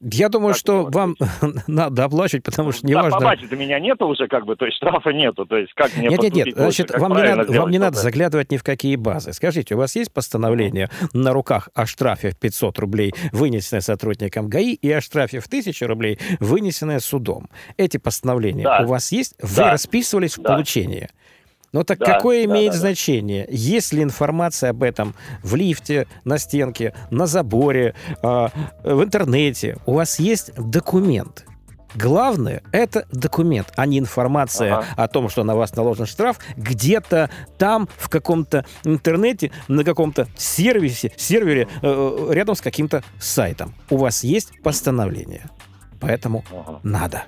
Я 0.00 0.30
думаю, 0.30 0.54
так 0.54 0.58
что 0.60 0.84
вот. 0.84 0.94
вам 0.94 1.16
надо 1.66 2.04
оплачивать, 2.04 2.44
потому 2.44 2.72
что 2.72 2.86
неважно... 2.86 3.10
Да, 3.10 3.16
побачить 3.18 3.52
меня 3.52 3.78
нету 3.78 4.06
уже, 4.06 4.28
как 4.28 4.46
бы, 4.46 4.56
то 4.56 4.64
есть 4.64 4.78
штрафа 4.78 5.10
нету, 5.10 5.44
то 5.44 5.58
есть 5.58 5.74
как 5.74 5.94
мне 5.94 6.08
Нет, 6.08 6.22
нет, 6.22 6.34
нет, 6.34 6.48
значит, 6.56 6.90
вам 6.96 7.12
не, 7.12 7.34
надо, 7.34 7.52
вам 7.52 7.70
не 7.70 7.78
надо 7.78 7.98
заглядывать 7.98 8.50
ни 8.50 8.56
в 8.56 8.64
какие 8.64 8.96
базы. 8.96 9.34
Скажите, 9.34 9.74
у 9.74 9.78
вас 9.78 9.94
есть 9.96 10.10
постановление 10.12 10.88
на 11.12 11.34
руках 11.34 11.68
о 11.74 11.84
штрафе 11.84 12.30
в 12.30 12.38
500 12.38 12.78
рублей, 12.78 13.12
вынесенное 13.32 13.82
сотрудником 13.82 14.48
ГАИ, 14.48 14.72
и 14.72 14.90
о 14.90 15.02
штрафе 15.02 15.40
в 15.40 15.46
1000 15.46 15.86
рублей, 15.86 16.18
вынесенное 16.38 17.00
судом? 17.00 17.50
Эти 17.76 17.98
постановления 17.98 18.64
да. 18.64 18.80
у 18.82 18.86
вас 18.86 19.12
есть? 19.12 19.34
Вы 19.42 19.56
да. 19.56 19.72
расписывались 19.72 20.38
в 20.38 20.42
да. 20.42 20.54
получении? 20.54 21.10
Но 21.72 21.84
так 21.84 21.98
да, 21.98 22.14
какое 22.14 22.46
да, 22.46 22.52
имеет 22.52 22.72
да, 22.72 22.78
значение, 22.78 23.46
да. 23.46 23.52
есть 23.52 23.92
ли 23.92 24.02
информация 24.02 24.70
об 24.70 24.82
этом 24.82 25.14
в 25.42 25.54
лифте, 25.54 26.06
на 26.24 26.38
стенке, 26.38 26.94
на 27.10 27.26
заборе, 27.26 27.94
э, 28.22 28.48
в 28.82 29.02
интернете? 29.02 29.78
У 29.86 29.94
вас 29.94 30.18
есть 30.18 30.52
документ. 30.56 31.44
Главное– 31.94 32.62
это 32.72 33.06
документ, 33.10 33.72
а 33.76 33.84
не 33.84 33.98
информация 33.98 34.78
ага. 34.78 34.86
о 34.96 35.08
том, 35.08 35.28
что 35.28 35.42
на 35.42 35.56
вас 35.56 35.74
наложен 35.74 36.06
штраф 36.06 36.38
где-то 36.56 37.30
там, 37.58 37.88
в 37.96 38.08
каком-то 38.08 38.64
интернете, 38.84 39.50
на 39.66 39.82
каком-то 39.82 40.28
сервисе, 40.36 41.12
сервере, 41.16 41.66
э, 41.82 42.26
рядом 42.30 42.54
с 42.54 42.60
каким-то 42.60 43.02
сайтом. 43.18 43.74
У 43.90 43.96
вас 43.96 44.22
есть 44.22 44.62
постановление. 44.62 45.50
Поэтому 46.00 46.44
ага. 46.50 46.80
надо. 46.84 47.24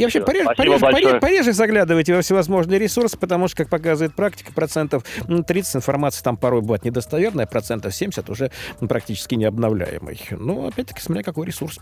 И 0.00 0.04
вообще 0.04 0.22
пореже, 0.22 0.48
пореже, 0.56 0.78
пореже, 0.78 1.20
пореже 1.20 1.52
заглядывайте 1.52 2.14
во 2.14 2.22
всевозможные 2.22 2.78
ресурсы, 2.78 3.18
потому 3.18 3.48
что, 3.48 3.58
как 3.58 3.68
показывает 3.68 4.14
практика, 4.14 4.50
процентов 4.52 5.04
30 5.46 5.76
информации 5.76 6.22
там 6.22 6.38
порой 6.38 6.62
бывает 6.62 6.84
недостоверная, 6.84 7.46
процентов 7.46 7.94
70 7.94 8.30
уже 8.30 8.50
практически 8.80 9.34
необновляемый. 9.34 10.18
Ну, 10.30 10.68
опять-таки, 10.68 11.02
смотря 11.02 11.22
какой 11.22 11.46
ресурс. 11.46 11.80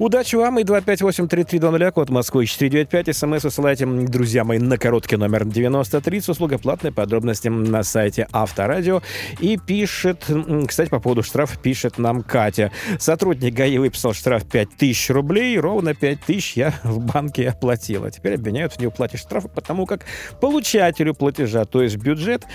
Удачи 0.00 0.34
вам 0.34 0.58
и 0.58 0.62
258-3320, 0.62 1.92
код 1.92 2.08
Москвы 2.08 2.46
495. 2.46 3.14
СМС 3.14 3.44
высылайте, 3.44 3.84
друзья 3.84 4.44
мои, 4.44 4.58
на 4.58 4.78
короткий 4.78 5.16
номер 5.16 5.44
9030. 5.44 6.30
Услуга 6.30 6.56
платная, 6.56 6.90
подробности 6.90 7.48
на 7.48 7.82
сайте 7.82 8.26
Авторадио. 8.32 9.02
И 9.40 9.58
пишет, 9.58 10.24
кстати, 10.66 10.88
по 10.88 11.00
поводу 11.00 11.22
штрафа 11.22 11.58
пишет 11.58 11.98
нам 11.98 12.22
Катя. 12.22 12.72
Сотрудник 12.98 13.52
ГАИ 13.52 13.76
выписал 13.76 14.14
штраф 14.14 14.46
5000 14.50 15.10
рублей, 15.10 15.58
ровно 15.58 15.94
5000 15.94 16.56
я 16.56 16.72
в 16.82 16.98
банке 17.00 17.50
оплатила. 17.50 18.10
Теперь 18.10 18.36
обвиняют 18.36 18.72
в 18.72 18.78
неуплате 18.78 19.18
штрафа, 19.18 19.48
потому 19.48 19.84
как 19.84 20.06
получателю 20.40 21.12
платежа, 21.12 21.66
то 21.66 21.82
есть 21.82 21.98
бюджет, 21.98 22.46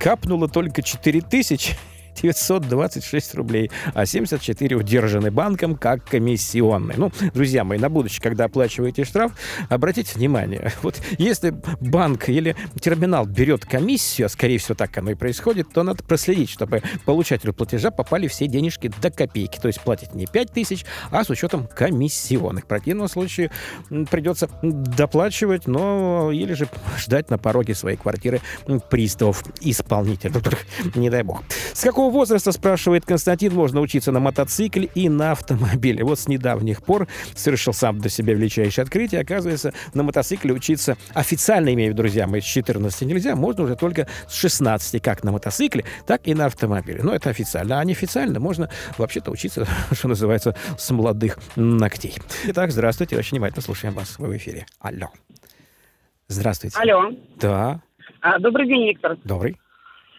капнуло 0.00 0.48
только 0.48 0.82
4000 0.82 1.76
926 2.22 3.34
рублей, 3.34 3.70
а 3.94 4.06
74 4.06 4.76
удержаны 4.76 5.30
банком 5.30 5.76
как 5.76 6.04
комиссионные. 6.04 6.98
Ну, 6.98 7.12
друзья 7.34 7.64
мои, 7.64 7.78
на 7.78 7.88
будущее, 7.88 8.20
когда 8.22 8.44
оплачиваете 8.44 9.04
штраф, 9.04 9.32
обратите 9.68 10.14
внимание, 10.14 10.72
вот 10.82 11.00
если 11.18 11.54
банк 11.80 12.28
или 12.28 12.56
терминал 12.80 13.26
берет 13.26 13.64
комиссию, 13.64 14.26
а 14.26 14.28
скорее 14.28 14.58
всего 14.58 14.74
так 14.74 14.96
оно 14.98 15.10
и 15.10 15.14
происходит, 15.14 15.68
то 15.72 15.82
надо 15.82 16.02
проследить, 16.04 16.50
чтобы 16.50 16.82
получателю 17.04 17.52
платежа 17.52 17.90
попали 17.90 18.28
все 18.28 18.46
денежки 18.46 18.90
до 19.00 19.10
копейки. 19.10 19.58
То 19.58 19.68
есть 19.68 19.80
платить 19.80 20.14
не 20.14 20.26
5 20.26 20.52
тысяч, 20.52 20.84
а 21.10 21.24
с 21.24 21.30
учетом 21.30 21.66
комиссионных. 21.66 22.64
В 22.64 22.66
противном 22.66 23.08
случае 23.08 23.50
придется 24.10 24.48
доплачивать, 24.62 25.66
но 25.66 26.30
или 26.32 26.52
же 26.52 26.68
ждать 26.96 27.30
на 27.30 27.38
пороге 27.38 27.74
своей 27.74 27.96
квартиры 27.96 28.40
приставов 28.90 29.42
исполнителя. 29.60 30.32
Не 30.94 31.10
дай 31.10 31.22
бог. 31.22 31.42
С 31.72 31.82
какого 31.82 32.07
какого 32.08 32.20
возраста, 32.20 32.52
спрашивает 32.52 33.04
Константин, 33.04 33.54
можно 33.54 33.80
учиться 33.80 34.12
на 34.12 34.20
мотоцикле 34.20 34.88
и 34.94 35.08
на 35.08 35.32
автомобиле? 35.32 36.04
Вот 36.04 36.18
с 36.18 36.28
недавних 36.28 36.82
пор 36.82 37.06
совершил 37.34 37.72
сам 37.72 37.98
для 37.98 38.08
себя 38.08 38.34
величайшее 38.34 38.84
открытие. 38.84 39.20
Оказывается, 39.20 39.72
на 39.94 40.02
мотоцикле 40.02 40.52
учиться 40.52 40.96
официально, 41.14 41.72
имею 41.74 41.90
в 41.90 41.92
виду, 41.92 42.02
друзья 42.02 42.26
мои, 42.26 42.40
с 42.40 42.44
14 42.44 43.02
нельзя, 43.02 43.36
можно 43.36 43.64
уже 43.64 43.76
только 43.76 44.06
с 44.26 44.34
16, 44.34 45.02
как 45.02 45.22
на 45.22 45.32
мотоцикле, 45.32 45.84
так 46.06 46.26
и 46.26 46.34
на 46.34 46.46
автомобиле. 46.46 47.02
Но 47.02 47.14
это 47.14 47.30
официально. 47.30 47.78
А 47.78 47.84
неофициально 47.84 48.40
можно 48.40 48.70
вообще-то 48.96 49.30
учиться, 49.30 49.66
что 49.92 50.08
называется, 50.08 50.56
с 50.78 50.90
молодых 50.90 51.38
ногтей. 51.56 52.14
Итак, 52.46 52.70
здравствуйте, 52.72 53.16
очень 53.18 53.32
внимательно 53.32 53.62
слушаем 53.62 53.94
вас. 53.94 54.18
Вы 54.18 54.28
в 54.28 54.36
эфире. 54.36 54.66
Алло. 54.80 55.08
Здравствуйте. 56.28 56.78
Алло. 56.78 57.10
Да. 57.36 57.80
А, 58.20 58.38
добрый 58.38 58.66
день, 58.66 58.88
Виктор. 58.88 59.16
Добрый. 59.24 59.56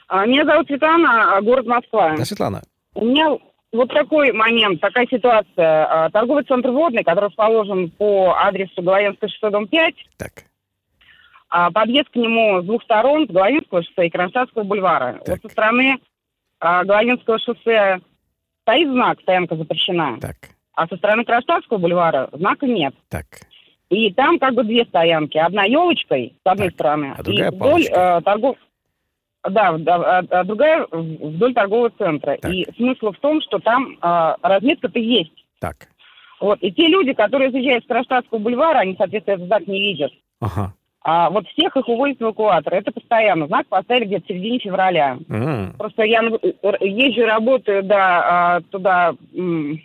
А, 0.10 0.26
меня 0.26 0.44
зовут 0.44 0.68
Светлана, 0.68 1.38
а, 1.38 1.42
город 1.42 1.68
Москва. 1.68 2.16
Да, 2.18 2.26
Светлана. 2.26 2.64
У 2.96 3.06
меня 3.06 3.38
вот 3.72 3.94
такой 3.94 4.32
момент, 4.32 4.82
такая 4.82 5.06
ситуация. 5.06 5.86
А, 5.86 6.10
торговый 6.10 6.44
центр 6.44 6.72
«Водный», 6.72 7.04
который 7.04 7.26
расположен 7.26 7.92
по 7.92 8.36
адресу 8.36 8.82
Головенское 8.82 9.30
шоссе, 9.30 9.52
дом 9.52 9.68
5. 9.68 9.96
Так. 10.18 10.32
Подъезд 11.74 12.10
к 12.10 12.16
нему 12.16 12.62
с 12.62 12.66
двух 12.66 12.84
сторон, 12.84 13.28
с 13.28 13.32
Головинского 13.32 13.82
шоссе 13.84 14.08
и 14.08 14.10
Кронштадтского 14.10 14.64
бульвара. 14.64 15.20
Так. 15.26 15.28
Вот 15.28 15.42
со 15.42 15.50
стороны 15.50 16.00
Головинского 16.60 17.40
шоссе 17.40 18.02
стоит 18.64 18.88
знак 18.88 19.20
«Стоянка 19.22 19.56
запрещена». 19.56 20.20
Так. 20.20 20.36
А 20.76 20.88
со 20.88 20.96
стороны 20.98 21.24
Кронштадтского 21.26 21.78
бульвара 21.78 22.30
знака 22.34 22.68
нет. 22.68 22.94
Так. 23.10 23.26
И 23.90 24.14
там 24.14 24.38
как 24.38 24.54
бы 24.54 24.64
две 24.64 24.86
стоянки. 24.86 25.38
Одна 25.38 25.64
елочкой, 25.66 26.36
с 26.44 26.48
одной 26.48 26.68
так. 26.68 26.76
стороны, 26.76 27.16
а 27.18 27.24
другая 27.24 27.52
и 27.52 27.56
вдоль 27.56 27.86
э, 27.86 28.22
торгов... 28.22 28.58
Да, 29.50 29.78
а, 29.88 30.24
а 30.30 30.44
другая 30.44 30.86
вдоль 30.92 31.54
торгового 31.54 31.92
центра. 31.98 32.38
Так. 32.42 32.52
И 32.52 32.68
смысл 32.76 33.12
в 33.12 33.20
том, 33.20 33.42
что 33.42 33.60
там 33.60 33.98
а, 34.02 34.36
разметка-то 34.42 35.00
есть. 35.00 35.46
Так. 35.60 35.88
Вот. 36.40 36.60
И 36.62 36.72
те 36.72 36.88
люди, 36.88 37.14
которые 37.14 37.52
заезжают 37.52 37.84
с 37.84 37.88
Кронштадтского 37.88 38.40
бульвара, 38.40 38.80
они, 38.80 38.96
соответственно, 38.98 39.36
этот 39.36 39.48
знак 39.48 39.68
не 39.68 39.80
видят. 39.80 40.12
Ага. 40.40 40.74
А 41.02 41.30
вот 41.30 41.48
всех 41.48 41.76
их 41.78 41.88
увозят 41.88 42.20
в 42.20 42.24
эвакуатор. 42.24 42.74
Это 42.74 42.92
постоянно. 42.92 43.48
Знак 43.48 43.68
поставили 43.68 44.06
где-то 44.06 44.26
в 44.26 44.28
середине 44.28 44.60
февраля. 44.60 45.18
Mm. 45.30 45.78
Просто 45.78 46.04
я 46.04 46.20
езжу, 46.22 47.26
работаю 47.26 47.84
да, 47.84 48.58
а, 48.58 48.62
туда 48.70 49.14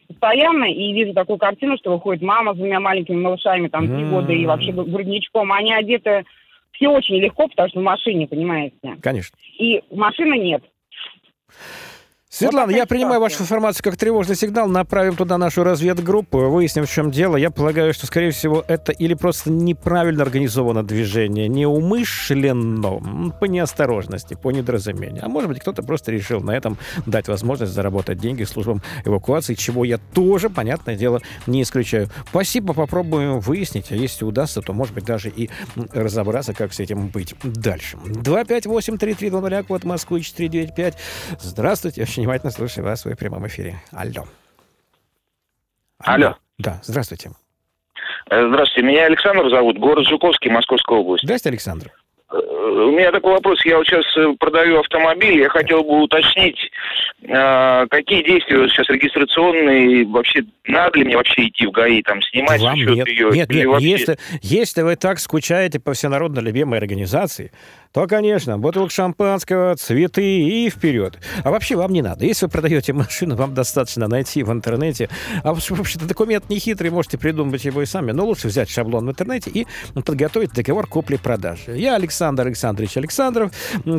постоянно 0.08 0.64
и 0.64 0.92
вижу 0.92 1.14
такую 1.14 1.38
картину, 1.38 1.76
что 1.78 1.92
выходит 1.92 2.22
мама 2.22 2.54
с 2.54 2.56
двумя 2.56 2.80
маленькими 2.80 3.20
малышами, 3.20 3.68
там, 3.68 3.86
три 3.86 4.04
mm. 4.04 4.10
года, 4.10 4.32
и 4.32 4.44
вообще 4.44 4.72
грудничком. 4.72 5.52
Они 5.52 5.72
одеты 5.72 6.24
все 6.74 6.88
очень 6.88 7.16
легко, 7.16 7.48
потому 7.48 7.68
что 7.68 7.80
в 7.80 7.82
машине, 7.82 8.26
понимаете. 8.26 8.76
Конечно. 9.00 9.36
И 9.58 9.82
машины 9.90 10.38
нет. 10.38 10.62
Светлана, 12.36 12.72
вот 12.72 12.76
я 12.76 12.84
принимаю 12.84 13.20
вашу 13.20 13.42
информацию 13.44 13.84
как 13.84 13.96
тревожный 13.96 14.34
сигнал, 14.34 14.66
направим 14.66 15.14
туда 15.14 15.38
нашу 15.38 15.62
разведгруппу, 15.62 16.50
выясним, 16.50 16.84
в 16.84 16.90
чем 16.90 17.12
дело. 17.12 17.36
Я 17.36 17.52
полагаю, 17.52 17.94
что, 17.94 18.08
скорее 18.08 18.32
всего, 18.32 18.64
это 18.66 18.90
или 18.90 19.14
просто 19.14 19.52
неправильно 19.52 20.24
организовано 20.24 20.82
движение, 20.82 21.46
неумышленно, 21.46 23.30
по 23.38 23.44
неосторожности, 23.44 24.34
по 24.34 24.50
недоразумению. 24.50 25.24
А 25.24 25.28
может 25.28 25.48
быть, 25.48 25.60
кто-то 25.60 25.84
просто 25.84 26.10
решил 26.10 26.40
на 26.40 26.50
этом 26.50 26.76
дать 27.06 27.28
возможность 27.28 27.72
заработать 27.72 28.18
деньги 28.18 28.42
службам 28.42 28.82
эвакуации, 29.04 29.54
чего 29.54 29.84
я 29.84 29.98
тоже, 29.98 30.50
понятное 30.50 30.96
дело, 30.96 31.20
не 31.46 31.62
исключаю. 31.62 32.08
Спасибо, 32.30 32.74
попробуем 32.74 33.38
выяснить, 33.38 33.92
а 33.92 33.94
если 33.94 34.24
удастся, 34.24 34.60
то, 34.60 34.72
может 34.72 34.92
быть, 34.92 35.04
даже 35.04 35.28
и 35.28 35.50
разобраться, 35.92 36.52
как 36.52 36.72
с 36.72 36.80
этим 36.80 37.06
быть 37.06 37.36
дальше. 37.44 37.96
258-3320, 37.96 39.62
код 39.62 39.84
Москвы 39.84 40.20
495. 40.20 40.96
Здравствуйте, 41.40 42.02
очень 42.02 42.23
внимательно 42.24 42.50
слушаю 42.50 42.84
вас 42.84 43.04
в 43.04 43.14
прямом 43.16 43.46
эфире. 43.46 43.76
Алло. 43.92 44.24
Алло. 45.98 46.36
Да, 46.58 46.80
здравствуйте. 46.82 47.30
Э, 48.30 48.48
здравствуйте, 48.48 48.86
меня 48.86 49.06
Александр 49.06 49.48
зовут, 49.50 49.78
город 49.78 50.06
Жуковский, 50.06 50.50
Московская 50.50 50.98
область. 50.98 51.24
Здравствуйте, 51.24 51.54
Александр. 51.54 51.92
У 52.64 52.92
меня 52.92 53.12
такой 53.12 53.32
вопрос. 53.32 53.64
Я 53.64 53.78
вот 53.78 53.86
сейчас 53.86 54.04
э, 54.16 54.34
продаю 54.38 54.80
автомобиль. 54.80 55.40
Я 55.40 55.48
хотел 55.48 55.82
бы 55.82 56.02
уточнить, 56.02 56.58
какие 57.22 58.22
действия 58.22 58.68
сейчас 58.68 58.88
регистрационные, 58.88 60.06
вообще 60.06 60.42
надо 60.66 60.98
ли 60.98 61.04
мне 61.04 61.16
вообще 61.16 61.48
идти 61.48 61.66
в 61.66 61.70
ГАИ, 61.70 62.02
там, 62.02 62.22
снимать 62.22 62.60
Вам 62.60 62.76
счет 62.76 62.94
нет, 62.94 63.08
ее? 63.08 63.30
Нет, 63.30 63.50
нет, 63.50 63.66
вообще... 63.66 63.88
если, 63.88 64.18
если 64.42 64.82
вы 64.82 64.96
так 64.96 65.18
скучаете 65.18 65.80
по 65.80 65.92
всенародно 65.92 66.40
любимой 66.40 66.78
организации, 66.78 67.52
то, 67.92 68.06
конечно, 68.06 68.58
бутылка 68.58 68.92
шампанского, 68.92 69.76
цветы 69.76 70.22
и 70.24 70.68
вперед. 70.68 71.18
А 71.44 71.50
вообще 71.50 71.76
вам 71.76 71.92
не 71.92 72.02
надо. 72.02 72.26
Если 72.26 72.46
вы 72.46 72.50
продаете 72.50 72.92
машину, 72.92 73.36
вам 73.36 73.54
достаточно 73.54 74.08
найти 74.08 74.42
в 74.42 74.50
интернете. 74.52 75.08
А 75.42 75.54
вообще-то 75.54 76.06
документ 76.06 76.50
не 76.50 76.58
хитрый, 76.58 76.90
можете 76.90 77.18
придумать 77.18 77.64
его 77.64 77.82
и 77.82 77.86
сами. 77.86 78.12
Но 78.12 78.26
лучше 78.26 78.48
взять 78.48 78.68
шаблон 78.68 79.06
в 79.06 79.10
интернете 79.10 79.50
и 79.50 79.66
подготовить 79.94 80.52
договор 80.52 80.86
купли-продажи. 80.86 81.76
Я 81.76 81.94
Александр 81.94 82.48
Александрович 82.54 82.96
Александров, 82.96 83.52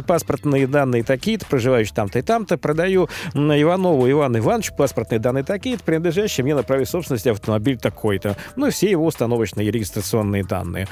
паспортные 0.08 0.68
данные 0.68 1.04
такие-то, 1.04 1.46
проживающий 1.46 1.94
там-то 1.94 2.20
и 2.20 2.22
там-то, 2.22 2.58
продаю 2.58 3.10
Иванову 3.34 4.10
Ивану 4.10 4.40
Ивановичу 4.40 4.74
паспортные 4.76 5.20
данные 5.20 5.44
такие-то, 5.44 5.84
принадлежащие 5.84 6.44
мне 6.44 6.56
на 6.56 6.64
праве 6.64 6.86
собственности 6.86 7.30
автомобиль 7.30 7.78
такой-то. 7.78 8.38
Ну 8.56 8.68
и 8.68 8.72
все 8.72 8.90
его 8.90 9.06
установочные 9.06 9.70
регистрационные 9.70 10.44
данные. 10.44 10.88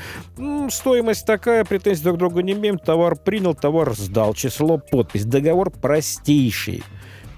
Стоимость 0.69 1.25
такая, 1.25 1.63
претензий 1.65 2.03
друг 2.03 2.17
к 2.17 2.19
другу 2.19 2.41
не 2.41 2.53
имеем, 2.53 2.77
товар 2.77 3.15
принял, 3.15 3.55
товар 3.55 3.93
сдал, 3.93 4.33
число, 4.33 4.77
подпись. 4.77 5.25
Договор 5.25 5.71
простейший. 5.71 6.83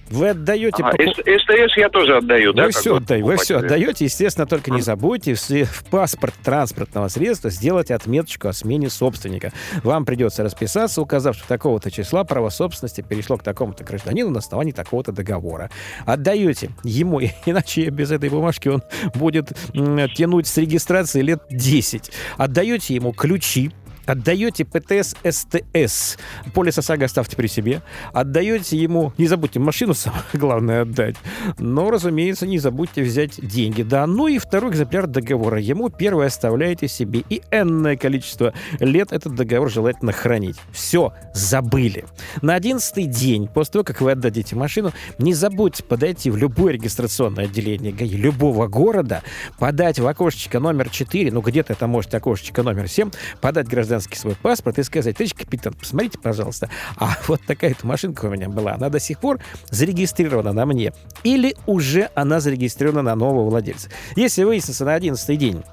Вы 0.09 0.29
отдаете... 0.29 0.83
А, 0.83 0.91
поку... 0.91 1.03
СТС 1.11 1.77
я 1.77 1.89
тоже 1.89 2.17
отдаю, 2.17 2.51
вы 2.51 2.57
да? 2.57 2.69
Все 2.69 2.97
отдай, 2.97 3.21
вы 3.21 3.37
все 3.37 3.57
отдаете. 3.57 4.05
Естественно, 4.05 4.45
только 4.45 4.71
не 4.71 4.81
забудьте 4.81 5.33
в 5.33 5.83
паспорт 5.89 6.35
транспортного 6.43 7.07
средства 7.07 7.49
сделать 7.49 7.91
отметочку 7.91 8.47
о 8.47 8.53
смене 8.53 8.89
собственника. 8.89 9.51
Вам 9.83 10.05
придется 10.05 10.43
расписаться, 10.43 11.01
указав, 11.01 11.35
что 11.35 11.47
такого-то 11.47 11.89
числа 11.89 12.23
право 12.23 12.49
собственности 12.49 13.01
перешло 13.01 13.37
к 13.37 13.43
такому-то 13.43 13.83
гражданину 13.83 14.29
на 14.29 14.39
основании 14.39 14.71
такого-то 14.71 15.11
договора. 15.11 15.69
Отдаете 16.05 16.69
ему, 16.83 17.21
иначе 17.45 17.89
без 17.89 18.11
этой 18.11 18.29
бумажки 18.29 18.67
он 18.67 18.83
будет 19.15 19.53
тянуть 19.73 20.47
с 20.47 20.57
регистрации 20.57 21.21
лет 21.21 21.41
10. 21.49 22.11
Отдаете 22.37 22.95
ему 22.95 23.11
ключи 23.11 23.71
Отдаете 24.05 24.65
ПТС 24.65 25.15
СТС. 25.23 26.17
Полис 26.53 26.77
ОСАГО 26.77 27.05
оставьте 27.05 27.35
при 27.35 27.47
себе. 27.47 27.81
Отдаете 28.13 28.77
ему... 28.77 29.13
Не 29.17 29.27
забудьте 29.27 29.59
машину, 29.59 29.93
самое 29.95 30.23
главное, 30.33 30.81
отдать. 30.83 31.15
Но, 31.57 31.89
разумеется, 31.89 32.45
не 32.45 32.59
забудьте 32.59 33.01
взять 33.01 33.39
деньги. 33.45 33.81
Да, 33.81 34.05
ну 34.07 34.27
и 34.27 34.37
второй 34.37 34.71
экземпляр 34.71 35.07
договора. 35.07 35.59
Ему 35.59 35.89
первый 35.89 36.27
оставляете 36.27 36.87
себе. 36.87 37.23
И 37.29 37.41
энное 37.51 37.97
количество 37.97 38.53
лет 38.79 39.11
этот 39.11 39.35
договор 39.35 39.69
желательно 39.69 40.11
хранить. 40.11 40.57
Все, 40.71 41.13
забыли. 41.33 42.05
На 42.41 42.55
одиннадцатый 42.55 43.05
день, 43.05 43.47
после 43.47 43.73
того, 43.73 43.83
как 43.83 44.01
вы 44.01 44.11
отдадите 44.11 44.55
машину, 44.55 44.91
не 45.17 45.33
забудьте 45.33 45.83
подойти 45.83 46.29
в 46.29 46.37
любое 46.37 46.73
регистрационное 46.73 47.45
отделение 47.45 47.91
ГАИ 47.91 48.15
любого 48.15 48.67
города, 48.67 49.23
подать 49.57 49.99
в 49.99 50.07
окошечко 50.07 50.59
номер 50.59 50.89
4, 50.89 51.31
ну 51.31 51.41
где-то 51.41 51.73
это 51.73 51.87
может 51.87 52.13
окошечко 52.13 52.63
номер 52.63 52.87
7, 52.87 53.11
подать 53.41 53.67
гражданин 53.67 53.94
гражданский 53.95 54.17
свой 54.17 54.35
паспорт 54.35 54.77
и 54.79 54.83
сказать, 54.83 55.17
товарищ 55.17 55.33
капитан, 55.33 55.73
посмотрите, 55.73 56.19
пожалуйста, 56.19 56.69
а 56.97 57.17
вот 57.27 57.41
такая-то 57.45 57.87
машинка 57.87 58.25
у 58.25 58.29
меня 58.29 58.49
была, 58.49 58.73
она 58.73 58.89
до 58.89 58.99
сих 58.99 59.19
пор 59.19 59.39
зарегистрирована 59.69 60.51
на 60.51 60.65
мне. 60.65 60.93
Или 61.23 61.55
уже 61.65 62.09
она 62.13 62.39
зарегистрирована 62.39 63.01
на 63.01 63.15
нового 63.15 63.49
владельца. 63.49 63.89
Если 64.15 64.43
выяснится 64.43 64.83
на 64.83 64.95
11 64.95 65.39
день, 65.39 65.63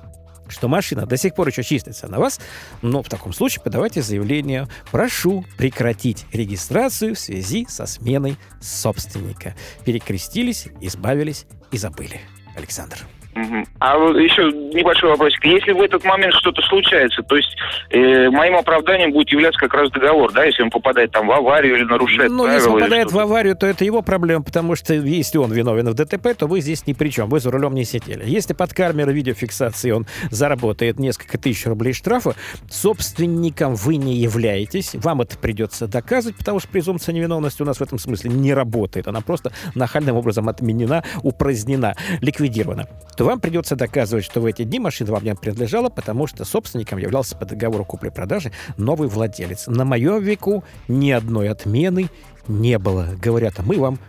что 0.48 0.68
машина 0.68 1.06
до 1.06 1.16
сих 1.16 1.34
пор 1.34 1.48
еще 1.48 1.62
числится 1.62 2.08
на 2.08 2.18
вас, 2.18 2.38
но 2.82 3.02
в 3.02 3.08
таком 3.08 3.32
случае 3.32 3.62
подавайте 3.62 4.02
заявление 4.02 4.68
«Прошу 4.90 5.44
прекратить 5.56 6.26
регистрацию 6.32 7.14
в 7.14 7.18
связи 7.18 7.66
со 7.68 7.86
сменой 7.86 8.36
собственника». 8.60 9.54
Перекрестились, 9.84 10.68
избавились 10.80 11.46
и 11.70 11.78
забыли. 11.78 12.20
Александр. 12.54 12.98
Угу. 13.34 13.64
А 13.78 13.98
вот 13.98 14.16
еще 14.16 14.42
небольшой 14.42 15.10
вопросик. 15.10 15.44
Если 15.44 15.72
в 15.72 15.80
этот 15.80 16.04
момент 16.04 16.34
что-то 16.34 16.60
случается, 16.62 17.22
то 17.22 17.36
есть 17.36 17.56
э, 17.90 18.28
моим 18.28 18.56
оправданием 18.56 19.12
будет 19.12 19.30
являться 19.30 19.58
как 19.58 19.72
раз 19.72 19.90
договор, 19.90 20.30
да, 20.32 20.44
если 20.44 20.62
он 20.62 20.70
попадает 20.70 21.12
там 21.12 21.26
в 21.26 21.32
аварию 21.32 21.76
или 21.76 21.84
нарушает 21.84 22.30
Ну, 22.30 22.46
если 22.46 22.68
попадает 22.68 23.10
в 23.10 23.18
аварию, 23.18 23.56
то 23.56 23.66
это 23.66 23.84
его 23.84 24.02
проблема, 24.02 24.44
потому 24.44 24.76
что 24.76 24.92
если 24.92 25.38
он 25.38 25.50
виновен 25.50 25.88
в 25.88 25.94
ДТП, 25.94 26.36
то 26.36 26.46
вы 26.46 26.60
здесь 26.60 26.86
ни 26.86 26.92
при 26.92 27.08
чем, 27.08 27.30
вы 27.30 27.40
за 27.40 27.50
рулем 27.50 27.74
не 27.74 27.84
сидели. 27.84 28.22
Если 28.26 28.52
под 28.52 28.74
камерой 28.74 29.14
видеофиксации 29.14 29.92
он 29.92 30.06
заработает 30.30 30.98
несколько 30.98 31.38
тысяч 31.38 31.66
рублей 31.66 31.94
штрафа, 31.94 32.34
собственником 32.70 33.76
вы 33.76 33.96
не 33.96 34.14
являетесь, 34.14 34.94
вам 34.94 35.22
это 35.22 35.38
придется 35.38 35.86
доказывать, 35.86 36.36
потому 36.36 36.60
что 36.60 36.68
презумпция 36.68 37.14
невиновности 37.14 37.62
у 37.62 37.64
нас 37.64 37.78
в 37.78 37.82
этом 37.82 37.98
смысле 37.98 38.30
не 38.30 38.52
работает, 38.52 39.08
она 39.08 39.22
просто 39.22 39.52
нахальным 39.74 40.16
образом 40.16 40.50
отменена, 40.50 41.02
упразднена, 41.22 41.94
ликвидирована 42.20 42.88
то 43.22 43.26
вам 43.26 43.38
придется 43.38 43.76
доказывать, 43.76 44.24
что 44.24 44.40
в 44.40 44.46
эти 44.46 44.64
дни 44.64 44.80
машина 44.80 45.12
вам 45.12 45.22
не 45.22 45.32
принадлежала, 45.36 45.88
потому 45.88 46.26
что 46.26 46.44
собственником 46.44 46.98
являлся 46.98 47.36
по 47.36 47.44
договору 47.44 47.84
купли-продажи 47.84 48.50
новый 48.76 49.08
владелец. 49.08 49.68
На 49.68 49.84
моем 49.84 50.20
веку 50.20 50.64
ни 50.88 51.12
одной 51.12 51.48
отмены 51.48 52.08
не 52.48 52.80
было. 52.80 53.06
Говорят, 53.22 53.60
а 53.60 53.62
мы 53.62 53.78
вам 53.78 54.00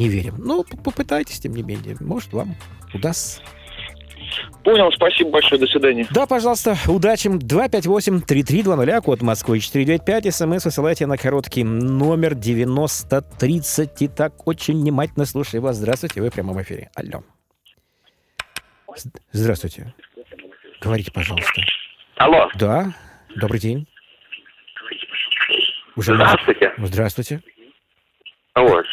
не 0.00 0.08
верим. 0.08 0.34
Ну, 0.38 0.64
попытайтесь, 0.82 1.38
тем 1.38 1.54
не 1.54 1.62
менее. 1.62 1.96
Может, 2.00 2.32
вам 2.32 2.56
удастся. 2.92 3.40
Понял, 4.64 4.90
спасибо 4.90 5.30
большое, 5.30 5.60
до 5.60 5.68
свидания. 5.68 6.08
Да, 6.10 6.26
пожалуйста, 6.26 6.76
удачи. 6.88 7.28
258-3320, 7.28 9.00
код 9.00 9.22
Москвы 9.22 9.60
495, 9.60 10.34
смс 10.34 10.64
высылайте 10.64 11.06
на 11.06 11.16
короткий 11.16 11.62
номер 11.62 12.34
9030. 12.34 13.90
Итак, 14.00 14.44
очень 14.44 14.80
внимательно 14.80 15.24
слушаю 15.24 15.62
вас. 15.62 15.76
Здравствуйте, 15.76 16.20
вы 16.20 16.30
в 16.30 16.32
прямом 16.32 16.60
эфире. 16.60 16.90
Алло. 16.96 17.22
Здравствуйте. 19.32 19.94
Говорите, 20.80 21.12
пожалуйста. 21.12 21.62
Алло. 22.16 22.48
Да, 22.54 22.92
добрый 23.36 23.60
день. 23.60 23.86
Уже 25.96 26.14
Здравствуйте. 26.14 26.72
Можно... 26.76 26.86
Здравствуйте. 26.86 27.40
Вот, 28.54 28.86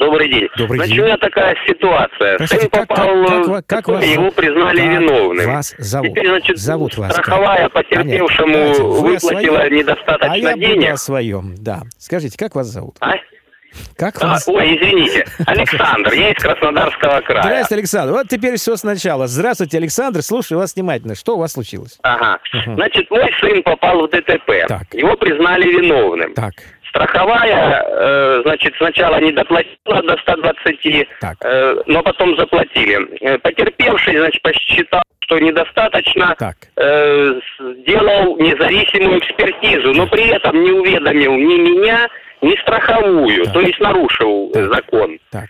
добрый 0.00 0.28
день. 0.30 0.48
Добрый 0.56 0.78
Значит, 0.78 0.94
день. 0.94 1.02
у 1.02 1.06
меня 1.06 1.16
такая 1.18 1.54
ситуация. 1.66 2.38
Простите, 2.38 2.62
Сын 2.62 2.70
как, 2.70 2.88
попал, 2.88 3.26
как, 3.26 3.46
как, 3.46 3.66
как 3.66 3.88
вас, 3.88 4.04
его 4.06 4.30
признали 4.30 4.78
как 4.78 4.88
виновным. 4.88 5.46
вас 5.46 5.74
зовут? 5.76 6.10
Теперь, 6.10 6.28
значит, 6.28 6.58
зовут 6.58 6.96
вас 6.96 7.12
страховая 7.12 7.68
как? 7.68 7.72
потерпевшему 7.74 8.52
Понятно. 8.54 8.84
Вы 8.84 9.12
выплатила 9.12 9.68
недостаточно 9.70 10.32
а 10.32 10.36
я 10.38 10.54
денег. 10.54 10.76
буду 10.76 10.92
о 10.92 10.96
своем, 10.96 11.54
да. 11.58 11.82
Скажите, 11.98 12.38
как 12.38 12.54
вас 12.54 12.68
зовут? 12.68 12.96
А? 13.00 13.16
Как 13.96 14.22
А, 14.22 14.26
вас... 14.28 14.48
ой, 14.48 14.76
извините. 14.76 15.26
Александр, 15.46 16.12
я 16.12 16.30
из 16.32 16.42
Краснодарского 16.42 17.20
края. 17.22 17.42
Здравствуйте, 17.42 17.74
Александр. 17.80 18.12
Вот 18.12 18.28
теперь 18.28 18.56
все 18.56 18.76
сначала. 18.76 19.26
Здравствуйте, 19.26 19.78
Александр. 19.78 20.22
Слушаю 20.22 20.58
вас 20.58 20.74
внимательно. 20.74 21.14
Что 21.14 21.36
у 21.36 21.38
вас 21.38 21.52
случилось? 21.52 21.98
Ага. 22.02 22.38
Значит, 22.74 23.10
мой 23.10 23.30
сын 23.40 23.62
попал 23.62 24.06
в 24.06 24.10
ДТП. 24.10 24.66
Так. 24.68 24.92
Его 24.92 25.16
признали 25.16 25.64
виновным. 25.68 26.34
Так. 26.34 26.54
Страховая, 26.96 27.84
э, 27.86 28.42
значит, 28.44 28.74
сначала 28.78 29.20
не 29.20 29.32
доплатила 29.32 30.02
до 30.02 30.16
120, 30.18 31.06
э, 31.40 31.74
но 31.86 32.02
потом 32.02 32.36
заплатили. 32.36 33.06
Э, 33.20 33.38
потерпевший, 33.38 34.16
значит, 34.16 34.42
посчитал, 34.42 35.02
что 35.20 35.38
недостаточно, 35.38 36.34
так. 36.38 36.56
Э, 36.76 37.40
сделал 37.80 38.36
независимую 38.38 39.18
экспертизу, 39.18 39.92
но 39.92 40.06
при 40.06 40.28
этом 40.28 40.62
не 40.62 40.70
уведомил 40.70 41.34
ни 41.34 41.58
меня, 41.70 42.08
ни 42.40 42.56
страховую, 42.62 43.44
так. 43.44 43.54
то 43.54 43.60
есть 43.60 43.80
нарушил 43.80 44.50
так. 44.52 44.74
закон. 44.74 45.18
Так. 45.30 45.46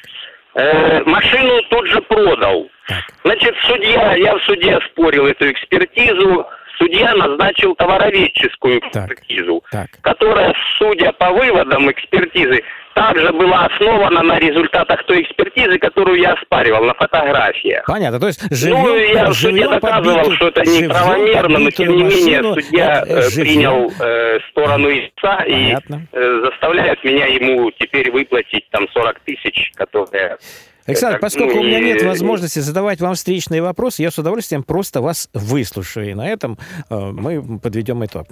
Э, 0.54 1.02
машину 1.04 1.62
тут 1.70 1.86
же 1.88 2.00
продал. 2.02 2.68
Так. 2.88 3.04
Значит, 3.24 3.54
судья, 3.62 4.14
я 4.16 4.36
в 4.36 4.42
суде 4.42 4.78
спорил 4.90 5.26
эту 5.26 5.50
экспертизу, 5.50 6.46
судья 6.78 7.14
назначил 7.14 7.74
товароведческую 7.74 8.78
экспертизу, 8.78 9.62
так, 9.70 9.90
так. 9.90 10.00
которая, 10.00 10.54
судя 10.78 11.12
по 11.12 11.30
выводам 11.30 11.90
экспертизы, 11.90 12.62
также 12.96 13.30
была 13.30 13.66
основана 13.66 14.22
на 14.22 14.38
результатах 14.38 15.04
той 15.04 15.22
экспертизы, 15.22 15.78
которую 15.78 16.18
я 16.18 16.32
оспаривал 16.32 16.84
на 16.84 16.94
фотографиях. 16.94 17.84
Понятно, 17.86 18.18
то 18.18 18.26
есть 18.26 18.40
живем, 18.50 18.82
Ну, 18.82 18.96
я 18.96 19.26
в 19.26 19.34
суде 19.34 19.68
доказывал, 19.68 20.14
подбитую, 20.14 20.36
что 20.36 20.48
это 20.48 20.62
неправомерно, 20.62 21.58
но 21.58 21.70
тем 21.70 21.94
не 21.94 22.04
менее 22.04 22.54
судья 22.54 23.04
э 23.06 23.30
принял 23.34 23.92
э, 24.00 24.38
сторону 24.50 24.88
истца 24.88 25.44
и 25.44 25.74
э, 25.74 26.40
заставляет 26.44 27.04
меня 27.04 27.26
ему 27.26 27.70
теперь 27.72 28.10
выплатить 28.10 28.66
там 28.70 28.88
40 28.88 29.20
тысяч, 29.20 29.72
которые 29.74 30.38
Александр, 30.86 31.18
поскольку 31.18 31.56
ну, 31.56 31.60
у 31.60 31.64
меня 31.64 31.80
нет 31.80 32.02
возможности 32.02 32.60
задавать 32.60 33.00
вам 33.00 33.14
встречные 33.14 33.62
вопросы, 33.62 34.02
я 34.02 34.10
с 34.10 34.18
удовольствием 34.18 34.62
просто 34.62 35.00
вас 35.00 35.28
выслушаю. 35.34 36.10
И 36.10 36.14
на 36.14 36.28
этом 36.28 36.58
э, 36.88 36.94
мы 36.96 37.58
подведем 37.58 38.04
итог. 38.04 38.26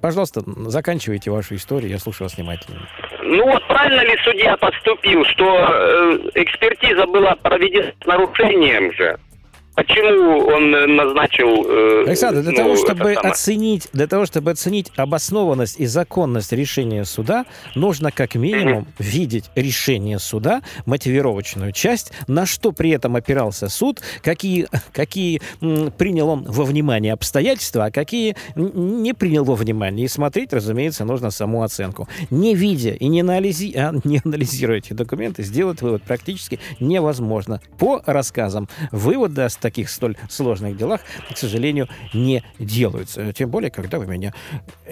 Пожалуйста, 0.00 0.42
заканчивайте 0.68 1.30
вашу 1.30 1.54
историю, 1.54 1.90
я 1.90 1.98
слушаю 1.98 2.26
вас 2.26 2.36
внимательно. 2.36 2.88
Ну 3.22 3.46
вот 3.46 3.66
правильно 3.68 4.02
ли 4.02 4.16
судья 4.24 4.56
поступил, 4.56 5.24
что 5.26 5.44
э, 5.44 6.18
экспертиза 6.34 7.06
была 7.06 7.36
проведена 7.36 7.92
с 8.02 8.06
нарушением 8.06 8.92
же? 8.94 9.18
Почему 9.74 10.38
он 10.46 10.74
э, 10.74 10.86
назначил... 10.86 11.64
Э, 11.66 12.04
Александр, 12.06 12.42
для 12.42 12.50
ну, 12.50 12.56
того, 12.56 12.76
чтобы 12.76 13.14
оценить, 13.14 13.88
для 13.92 14.06
того, 14.06 14.26
чтобы 14.26 14.50
оценить 14.50 14.92
обоснованность 14.96 15.80
и 15.80 15.86
законность 15.86 16.52
решения 16.52 17.04
суда, 17.06 17.46
нужно 17.74 18.12
как 18.12 18.34
минимум 18.34 18.82
mm-hmm. 18.82 19.02
видеть 19.02 19.50
решение 19.54 20.18
суда, 20.18 20.62
мотивировочную 20.84 21.72
часть, 21.72 22.12
на 22.26 22.44
что 22.44 22.72
при 22.72 22.90
этом 22.90 23.16
опирался 23.16 23.70
суд, 23.70 24.00
какие, 24.22 24.68
какие 24.92 25.40
м, 25.62 25.90
принял 25.90 26.28
он 26.28 26.44
во 26.44 26.64
внимание 26.64 27.14
обстоятельства, 27.14 27.86
а 27.86 27.90
какие 27.90 28.36
не 28.56 29.14
принял 29.14 29.44
во 29.44 29.54
внимание. 29.54 30.04
И 30.04 30.08
смотреть, 30.08 30.52
разумеется, 30.52 31.06
нужно 31.06 31.30
саму 31.30 31.62
оценку. 31.62 32.08
Не 32.30 32.54
видя 32.54 32.90
и 32.90 33.08
не, 33.08 33.22
анализи, 33.22 33.72
а, 33.74 33.94
не 34.04 34.20
анализируя 34.22 34.78
эти 34.78 34.92
документы, 34.92 35.42
сделать 35.42 35.80
вывод 35.80 36.02
практически 36.02 36.60
невозможно. 36.78 37.62
По 37.78 38.02
рассказам 38.04 38.68
выводы 38.90 39.42
таких 39.62 39.88
столь 39.88 40.16
сложных 40.28 40.76
делах, 40.76 41.00
к 41.32 41.38
сожалению, 41.38 41.88
не 42.12 42.44
делаются. 42.58 43.32
Тем 43.32 43.48
более, 43.48 43.70
когда 43.70 43.98
вы 43.98 44.06
меня 44.06 44.34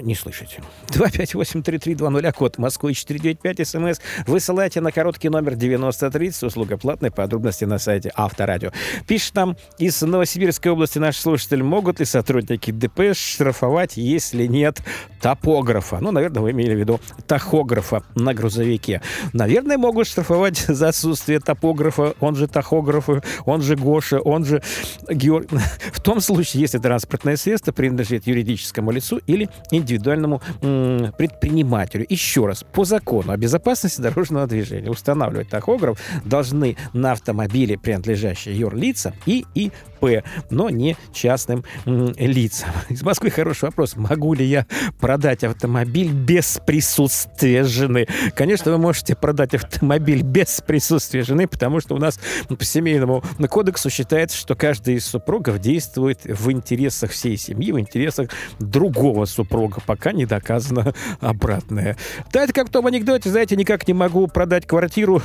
не 0.00 0.14
слышите. 0.14 0.62
258-3320, 0.88 2.33
код 2.33 2.59
Москвы 2.59 2.94
495, 2.94 3.68
смс. 3.68 4.00
Высылайте 4.26 4.80
на 4.80 4.92
короткий 4.92 5.28
номер 5.28 5.56
9030, 5.56 6.44
услуга 6.44 6.78
платная, 6.78 7.11
подробности 7.11 7.64
на 7.64 7.78
сайте 7.78 8.12
Авторадио. 8.14 8.70
Пишет 9.06 9.35
нам 9.35 9.56
из 9.78 10.00
Новосибирской 10.00 10.72
области 10.72 10.98
наш 10.98 11.16
слушатель, 11.16 11.62
могут 11.62 11.98
ли 12.00 12.06
сотрудники 12.06 12.70
ДПС 12.70 13.18
штрафовать, 13.18 13.96
если 13.96 14.46
нет 14.46 14.80
топографа? 15.20 15.98
Ну, 16.00 16.12
наверное, 16.12 16.42
вы 16.42 16.52
имели 16.52 16.74
в 16.74 16.78
виду 16.78 17.00
тахографа 17.26 18.02
на 18.14 18.33
грузовике. 18.33 19.02
Наверное, 19.33 19.76
могут 19.76 20.06
штрафовать 20.06 20.59
за 20.59 20.88
отсутствие 20.88 21.40
топографа, 21.40 22.14
он 22.20 22.37
же 22.37 22.46
тахограф, 22.46 23.09
он 23.44 23.62
же 23.62 23.76
Гоша, 23.76 24.20
он 24.20 24.44
же 24.44 24.59
Георг... 25.08 25.48
в 25.92 26.00
том 26.00 26.20
случае, 26.20 26.62
если 26.62 26.78
транспортное 26.78 27.36
средство 27.36 27.72
принадлежит 27.72 28.26
юридическому 28.26 28.90
лицу 28.90 29.20
или 29.26 29.48
индивидуальному 29.70 30.40
предпринимателю. 30.60 32.06
Еще 32.08 32.46
раз, 32.46 32.64
по 32.64 32.84
закону 32.84 33.32
о 33.32 33.36
безопасности 33.36 34.00
дорожного 34.00 34.46
движения 34.46 34.90
устанавливать 34.90 35.48
тахограф 35.48 35.98
должны 36.24 36.76
на 36.92 37.12
автомобиле, 37.12 37.78
принадлежащие 37.78 38.58
юрлица 38.58 39.14
и 39.26 39.44
и 39.54 39.72
ИП, 40.00 40.24
но 40.50 40.70
не 40.70 40.96
частным 41.12 41.64
лицам. 41.84 42.70
Из 42.88 43.02
Москвы 43.02 43.30
хороший 43.30 43.64
вопрос. 43.64 43.96
Могу 43.96 44.34
ли 44.34 44.44
я 44.44 44.66
продать 45.00 45.44
автомобиль 45.44 46.12
без 46.12 46.60
присутствия 46.64 47.64
жены? 47.64 48.06
Конечно, 48.34 48.72
вы 48.72 48.78
можете 48.78 49.14
продать 49.14 49.54
автомобиль 49.54 50.22
без 50.22 50.60
присутствия 50.66 51.22
жены, 51.22 51.46
потому 51.46 51.80
что 51.80 51.94
у 51.94 51.98
нас 51.98 52.18
по 52.48 52.64
семейному 52.64 53.22
кодексу 53.48 53.90
считается, 53.90 54.36
что 54.36 54.54
каждый 54.54 54.94
из 54.94 55.06
супругов 55.06 55.58
действует 55.58 56.24
в 56.24 56.50
интересах 56.50 57.10
всей 57.10 57.36
семьи, 57.36 57.72
в 57.72 57.78
интересах 57.78 58.30
другого 58.58 59.24
супруга, 59.24 59.80
пока 59.84 60.12
не 60.12 60.26
доказано 60.26 60.94
обратное. 61.20 61.96
Да, 62.32 62.44
это 62.44 62.52
как 62.52 62.68
в 62.68 62.70
том 62.70 62.86
анекдоте, 62.86 63.30
знаете, 63.30 63.56
никак 63.56 63.86
не 63.88 63.94
могу 63.94 64.26
продать 64.26 64.66
квартиру, 64.66 65.22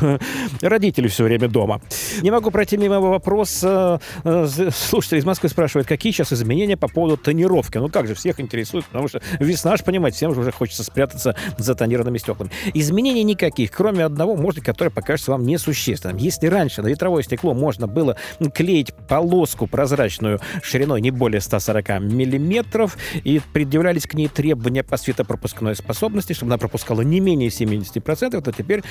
родители 0.61 1.07
все 1.07 1.23
время 1.23 1.47
дома. 1.47 1.81
Не 2.21 2.31
могу 2.31 2.51
пройти 2.51 2.77
мимо 2.77 2.99
вопроса 2.99 3.99
э, 4.23 4.64
слушатель 4.71 5.17
из 5.17 5.25
Москвы 5.25 5.49
спрашивает, 5.49 5.87
какие 5.87 6.11
сейчас 6.11 6.33
изменения 6.33 6.77
по 6.77 6.87
поводу 6.87 7.17
тонировки? 7.17 7.77
Ну 7.77 7.89
как 7.89 8.07
же, 8.07 8.15
всех 8.15 8.39
интересует, 8.39 8.85
потому 8.85 9.07
что 9.07 9.21
весна, 9.39 9.77
ж 9.77 9.83
понимаете, 9.83 10.17
всем 10.17 10.33
же 10.33 10.41
уже 10.41 10.51
хочется 10.51 10.83
спрятаться 10.83 11.35
за 11.57 11.75
тонированными 11.75 12.17
стеклами. 12.17 12.51
Изменений 12.73 13.23
никаких, 13.23 13.71
кроме 13.71 14.03
одного, 14.03 14.35
может, 14.35 14.63
которое 14.63 14.89
покажется 14.89 15.31
вам 15.31 15.43
несущественным. 15.43 16.17
Если 16.17 16.47
раньше 16.47 16.81
на 16.81 16.87
ветровое 16.87 17.23
стекло 17.23 17.53
можно 17.53 17.87
было 17.87 18.17
клеить 18.53 18.93
полоску 19.07 19.67
прозрачную 19.67 20.39
шириной 20.61 21.01
не 21.01 21.11
более 21.11 21.41
140 21.41 22.01
миллиметров, 22.01 22.97
и 23.23 23.41
предъявлялись 23.53 24.05
к 24.05 24.13
ней 24.13 24.27
требования 24.27 24.83
по 24.83 24.97
светопропускной 24.97 25.75
способности, 25.75 26.33
чтобы 26.33 26.51
она 26.51 26.57
пропускала 26.57 27.01
не 27.01 27.19
менее 27.19 27.49
70%, 27.49 28.41
то 28.41 28.51
теперь 28.51 28.83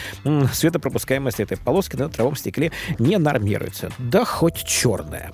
светопропускаемость 0.53 1.41
этой 1.41 1.57
полоски 1.57 1.97
на 1.97 2.05
ветровом 2.05 2.37
стекле 2.37 2.73
не 2.99 3.19
нормируется. 3.19 3.91
Да 3.99 4.25
хоть 4.25 4.65
черная. 4.65 5.33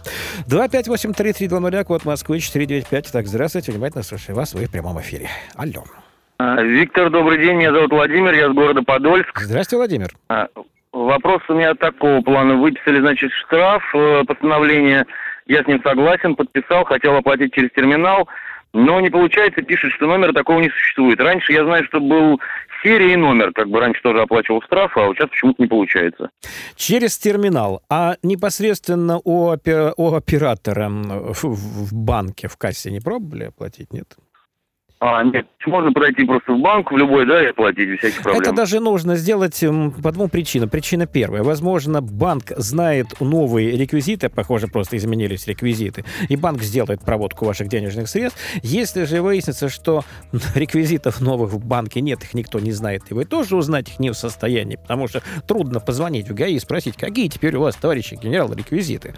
258-3320, 0.48 1.84
код 1.84 2.04
Москвы, 2.04 2.40
495. 2.40 3.12
Так, 3.12 3.26
здравствуйте, 3.26 3.72
внимательно 3.72 4.02
слушаю 4.02 4.36
вас, 4.36 4.54
вы 4.54 4.66
в 4.66 4.70
прямом 4.70 5.00
эфире. 5.00 5.28
Алло. 5.56 5.84
А, 6.38 6.62
Виктор, 6.62 7.10
добрый 7.10 7.38
день, 7.38 7.56
меня 7.56 7.72
зовут 7.72 7.92
Владимир, 7.92 8.32
я 8.32 8.50
с 8.50 8.54
города 8.54 8.82
Подольск. 8.82 9.38
Здравствуйте, 9.38 9.76
Владимир. 9.76 10.08
А, 10.28 10.48
вопрос 10.92 11.42
у 11.48 11.54
меня 11.54 11.74
такого 11.74 12.22
плана. 12.22 12.56
Выписали, 12.56 13.00
значит, 13.00 13.30
штраф, 13.32 13.82
э, 13.94 14.24
постановление, 14.26 15.04
я 15.46 15.62
с 15.62 15.66
ним 15.66 15.82
согласен, 15.82 16.36
подписал, 16.36 16.84
хотел 16.84 17.14
оплатить 17.16 17.52
через 17.52 17.70
терминал, 17.72 18.28
но 18.72 19.00
не 19.00 19.10
получается, 19.10 19.62
пишет, 19.62 19.92
что 19.92 20.06
номера 20.06 20.32
такого 20.32 20.60
не 20.60 20.70
существует. 20.70 21.20
Раньше 21.20 21.52
я 21.52 21.64
знаю, 21.64 21.84
что 21.84 22.00
был 22.00 22.40
серия 22.82 23.12
и 23.12 23.16
номер, 23.16 23.52
как 23.52 23.68
бы 23.68 23.80
раньше 23.80 24.00
тоже 24.02 24.22
оплачивал 24.22 24.62
штраф, 24.62 24.96
а 24.96 25.06
вот 25.06 25.16
сейчас 25.16 25.30
почему-то 25.30 25.62
не 25.62 25.68
получается. 25.68 26.30
Через 26.76 27.18
терминал, 27.18 27.82
а 27.88 28.16
непосредственно 28.22 29.18
у, 29.22 29.50
у 29.50 30.14
оператора 30.14 30.88
в, 30.88 31.44
в 31.44 31.94
банке, 31.94 32.48
в 32.48 32.56
кассе 32.56 32.90
не 32.90 33.00
пробовали 33.00 33.44
оплатить, 33.44 33.92
нет? 33.92 34.16
А, 35.02 35.24
нет, 35.24 35.46
можно 35.64 35.92
пройти 35.92 36.24
просто 36.24 36.52
в 36.52 36.60
банк, 36.60 36.92
в 36.92 36.96
любой, 36.96 37.24
да, 37.26 37.42
и 37.42 37.46
оплатить 37.46 37.88
без 37.88 38.00
всяких 38.00 38.22
проблем. 38.22 38.42
Это 38.42 38.52
даже 38.52 38.80
нужно 38.80 39.16
сделать 39.16 39.58
по 40.02 40.12
двум 40.12 40.28
причинам. 40.28 40.68
Причина 40.68 41.06
первая. 41.06 41.42
Возможно, 41.42 42.02
банк 42.02 42.52
знает 42.56 43.18
новые 43.18 43.78
реквизиты, 43.78 44.28
похоже, 44.28 44.68
просто 44.68 44.98
изменились 44.98 45.46
реквизиты, 45.46 46.04
и 46.28 46.36
банк 46.36 46.60
сделает 46.60 47.00
проводку 47.00 47.46
ваших 47.46 47.68
денежных 47.68 48.10
средств. 48.10 48.38
Если 48.62 49.04
же 49.04 49.22
выяснится, 49.22 49.70
что 49.70 50.04
реквизитов 50.54 51.22
новых 51.22 51.52
в 51.52 51.64
банке 51.64 52.02
нет, 52.02 52.22
их 52.22 52.34
никто 52.34 52.60
не 52.60 52.72
знает, 52.72 53.04
и 53.08 53.14
вы 53.14 53.24
тоже 53.24 53.56
узнать 53.56 53.88
их 53.88 54.00
не 54.00 54.10
в 54.10 54.14
состоянии, 54.14 54.76
потому 54.76 55.08
что 55.08 55.22
трудно 55.48 55.80
позвонить 55.80 56.28
в 56.28 56.34
ГАИ 56.34 56.56
и 56.56 56.58
спросить, 56.58 56.98
какие 56.98 57.28
теперь 57.28 57.56
у 57.56 57.62
вас, 57.62 57.74
товарищи 57.74 58.18
генерал, 58.22 58.52
реквизиты. 58.52 59.14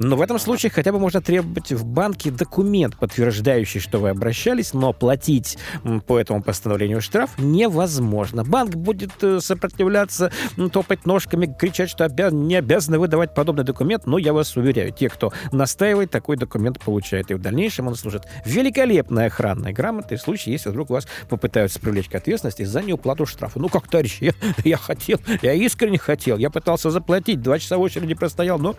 Но 0.00 0.16
в 0.16 0.20
этом 0.20 0.40
случае 0.40 0.72
хотя 0.72 0.90
бы 0.90 0.98
можно 0.98 1.20
требовать 1.20 1.70
в 1.70 1.84
банке 1.84 2.32
документ, 2.32 2.98
подтверждающий, 2.98 3.78
что 3.78 3.98
вы 3.98 4.08
обращались, 4.08 4.74
но 4.74 4.92
платить 4.92 5.11
платить 5.12 5.58
по 6.06 6.18
этому 6.18 6.42
постановлению 6.42 7.02
штраф 7.02 7.32
невозможно. 7.36 8.44
Банк 8.44 8.74
будет 8.76 9.12
э, 9.20 9.40
сопротивляться, 9.40 10.32
топать 10.72 11.04
ножками, 11.04 11.54
кричать, 11.58 11.90
что 11.90 12.06
обяз... 12.06 12.32
не 12.32 12.56
обязаны 12.56 12.98
выдавать 12.98 13.34
подобный 13.34 13.64
документ, 13.64 14.06
но 14.06 14.16
я 14.16 14.32
вас 14.32 14.56
уверяю, 14.56 14.90
те, 14.90 15.10
кто 15.10 15.30
настаивает, 15.52 16.10
такой 16.10 16.38
документ 16.38 16.80
получает. 16.80 17.30
И 17.30 17.34
в 17.34 17.42
дальнейшем 17.42 17.88
он 17.88 17.94
служит 17.94 18.26
великолепной 18.46 19.26
охранной 19.26 19.74
грамотой 19.74 20.16
в 20.16 20.22
случае, 20.22 20.54
если 20.54 20.70
вдруг 20.70 20.88
вас 20.88 21.06
попытаются 21.28 21.78
привлечь 21.78 22.08
к 22.08 22.14
ответственности 22.14 22.62
за 22.62 22.80
неуплату 22.80 23.26
штрафа. 23.26 23.58
Ну, 23.58 23.68
как, 23.68 23.88
товарищ, 23.88 24.18
я, 24.22 24.32
я 24.64 24.78
хотел, 24.78 25.20
я 25.42 25.52
искренне 25.52 25.98
хотел, 25.98 26.38
я 26.38 26.48
пытался 26.48 26.90
заплатить, 26.90 27.42
два 27.42 27.58
часа 27.58 27.76
в 27.76 27.82
очереди 27.82 28.14
простоял, 28.14 28.58
но 28.58 28.76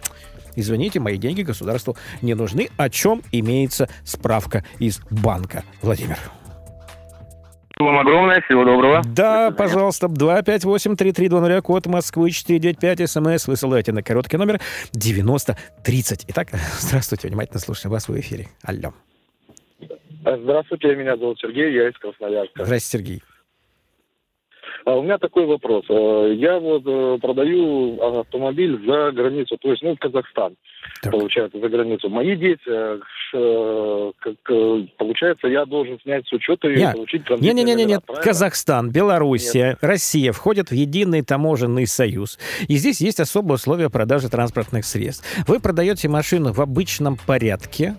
Извините, 0.56 1.00
мои 1.00 1.18
деньги 1.18 1.42
государству 1.42 1.96
не 2.22 2.34
нужны, 2.34 2.70
о 2.78 2.90
чем 2.90 3.22
имеется 3.32 3.90
справка 4.04 4.64
из 4.80 5.02
банка. 5.10 5.64
Владимир. 5.82 6.18
Вам 7.80 7.98
огромное, 7.98 8.42
всего 8.42 8.64
доброго. 8.64 9.02
Да, 9.04 9.52
пожалуйста, 9.52 10.08
258-3320, 10.08 11.62
код 11.62 11.88
Москвы 11.88 12.30
495, 12.30 13.10
смс 13.10 13.48
высылайте 13.48 13.92
на 13.92 14.04
короткий 14.04 14.38
номер 14.38 14.62
9030. 14.94 16.26
Итак, 16.28 16.50
здравствуйте, 16.80 17.28
внимательно 17.28 17.60
слушаем 17.60 17.92
вас 17.92 18.08
в 18.08 18.20
эфире. 18.20 18.48
Алло. 18.64 18.94
Здравствуйте, 20.26 20.96
меня 20.96 21.18
зовут 21.18 21.40
Сергей, 21.40 21.74
я 21.74 21.90
из 21.90 21.98
Красноярска. 21.98 22.64
Здравствуйте, 22.64 23.06
Сергей. 23.06 23.24
А 24.86 24.96
у 24.96 25.04
меня 25.04 25.18
такой 25.18 25.46
вопрос. 25.46 25.86
Э, 25.90 26.34
я 26.36 26.60
вот 26.60 26.84
э, 26.86 27.18
продаю 27.22 28.20
автомобиль 28.20 28.78
за 28.86 29.12
границу, 29.12 29.58
то 29.58 29.72
есть, 29.72 29.82
ну, 29.82 29.96
в 29.96 30.00
Казахстан, 30.00 30.56
так. 31.02 31.12
получается, 31.12 31.60
за 31.60 31.70
границу. 31.70 32.10
Мои 32.10 32.36
дети, 32.36 32.62
э, 32.68 34.12
как, 34.20 34.36
получается, 34.98 35.48
я 35.48 35.66
должен 35.66 36.00
снять 36.02 36.28
с 36.28 36.34
учета 36.34 36.70
и 36.70 36.78
нет. 36.78 36.94
получить 36.94 37.30
Нет, 37.30 37.56
нет, 37.56 37.78
нет, 37.78 37.88
нет. 37.88 38.04
Казахстан, 38.06 38.92
Белоруссия, 38.92 39.70
нет. 39.70 39.78
Россия 39.82 40.32
входят 40.34 40.70
в 40.70 40.74
единый 40.74 41.22
таможенный 41.22 41.88
союз. 41.88 42.38
И 42.68 42.76
здесь 42.76 43.00
есть 43.00 43.20
особые 43.20 43.56
условия 43.56 43.90
продажи 43.90 44.30
транспортных 44.30 44.86
средств. 44.86 45.26
Вы 45.48 45.60
продаете 45.60 46.10
машину 46.10 46.52
в 46.52 46.60
обычном 46.60 47.18
порядке, 47.26 47.96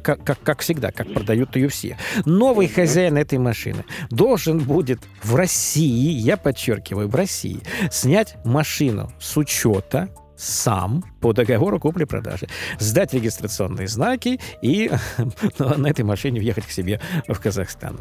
как, 0.00 0.24
как, 0.24 0.40
как 0.42 0.60
всегда, 0.60 0.90
как 0.90 1.12
продают 1.12 1.56
ее 1.56 1.68
все. 1.68 1.96
Новый 2.24 2.68
хозяин 2.68 3.16
этой 3.16 3.38
машины 3.38 3.84
должен 4.10 4.58
будет 4.58 5.00
в 5.22 5.34
России, 5.34 6.12
я 6.12 6.36
подчеркиваю, 6.36 7.08
в 7.08 7.14
России, 7.14 7.60
снять 7.90 8.36
машину 8.44 9.10
с 9.18 9.36
учета 9.36 10.08
сам 10.36 11.04
по 11.20 11.32
договору 11.32 11.78
купли-продажи, 11.78 12.48
сдать 12.78 13.14
регистрационные 13.14 13.88
знаки 13.88 14.40
и 14.62 14.90
на 15.58 15.86
этой 15.86 16.04
машине 16.04 16.40
въехать 16.40 16.66
к 16.66 16.70
себе 16.70 17.00
в 17.28 17.38
Казахстан. 17.40 18.00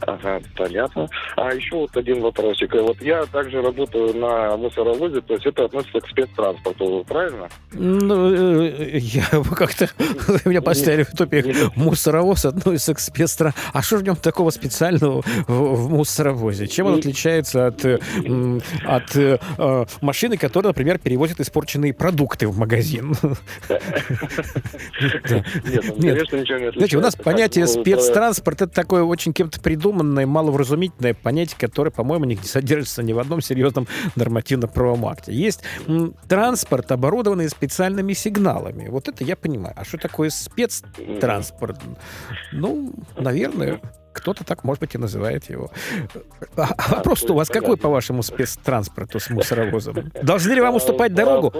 Ага, 0.00 0.40
понятно. 0.56 1.08
А 1.36 1.52
еще 1.52 1.76
вот 1.76 1.96
один 1.96 2.20
вопросик. 2.20 2.72
Вот 2.74 3.00
я 3.00 3.24
также 3.26 3.62
работаю 3.62 4.14
на 4.14 4.56
мусоровозе, 4.56 5.20
то 5.20 5.34
есть 5.34 5.46
это 5.46 5.64
относится 5.64 6.00
к 6.00 6.08
спецтранспорту, 6.08 7.04
правильно? 7.08 7.48
Ну, 7.72 8.32
э, 8.32 8.98
я 8.98 9.24
как-то... 9.56 9.88
Меня 10.44 10.62
поставили 10.62 11.02
в 11.02 11.10
тупик. 11.12 11.46
Мусоровоз 11.76 12.44
относится 12.44 12.94
к 12.94 13.00
спецтранспорту. 13.00 13.70
А 13.72 13.82
что 13.82 13.96
в 13.96 14.02
нем 14.02 14.16
такого 14.16 14.50
специального 14.50 15.22
в 15.46 15.90
мусоровозе? 15.90 16.66
Чем 16.66 16.86
он 16.86 16.98
отличается 16.98 17.66
от, 17.66 17.84
от 17.84 19.16
э, 19.16 19.38
машины, 20.00 20.36
которая, 20.36 20.70
например, 20.70 20.98
перевозит 20.98 21.40
испорченные 21.40 21.94
продукты 21.94 22.48
в 22.48 22.58
магазин? 22.58 23.14
Нет, 25.66 25.84
ну, 25.88 26.00
конечно, 26.00 26.36
ничего 26.36 26.58
не 26.58 26.64
отличается. 26.66 26.78
Знаете, 26.78 26.96
у 26.96 27.00
нас 27.00 27.16
понятие 27.16 27.66
спецтранспорт 27.66 28.62
это 28.62 28.72
такое 28.72 29.02
очень 29.02 29.32
кем-то 29.32 29.60
придуманное 29.60 29.85
придуманное, 29.86 30.26
маловразумительное 30.26 31.14
понятие, 31.14 31.56
которое, 31.58 31.90
по-моему, 31.90 32.24
не 32.24 32.36
содержится 32.36 33.02
ни 33.02 33.12
в 33.12 33.18
одном 33.18 33.40
серьезном 33.40 33.86
нормативно-правовом 34.16 35.06
акте. 35.06 35.32
Есть 35.32 35.62
транспорт, 36.28 36.90
оборудованный 36.90 37.48
специальными 37.48 38.12
сигналами. 38.12 38.88
Вот 38.88 39.08
это 39.08 39.24
я 39.24 39.36
понимаю. 39.36 39.74
А 39.76 39.84
что 39.84 39.98
такое 39.98 40.30
спецтранспорт? 40.30 41.80
Ну, 42.52 42.92
наверное, 43.18 43.80
кто-то 44.16 44.44
так, 44.44 44.64
может 44.64 44.80
быть, 44.80 44.94
и 44.94 44.98
называет 44.98 45.50
его. 45.50 45.70
А, 46.56 46.68
а 46.76 46.94
вопрос 46.96 47.22
у 47.24 47.34
вас 47.34 47.48
какой, 47.48 47.76
по 47.76 47.88
вашему 47.88 48.22
спецтранспорту 48.22 49.20
с 49.20 49.30
мусоровозом? 49.30 50.10
Должны 50.22 50.54
ли 50.54 50.60
вам 50.60 50.76
уступать 50.76 51.14
дорогу? 51.14 51.52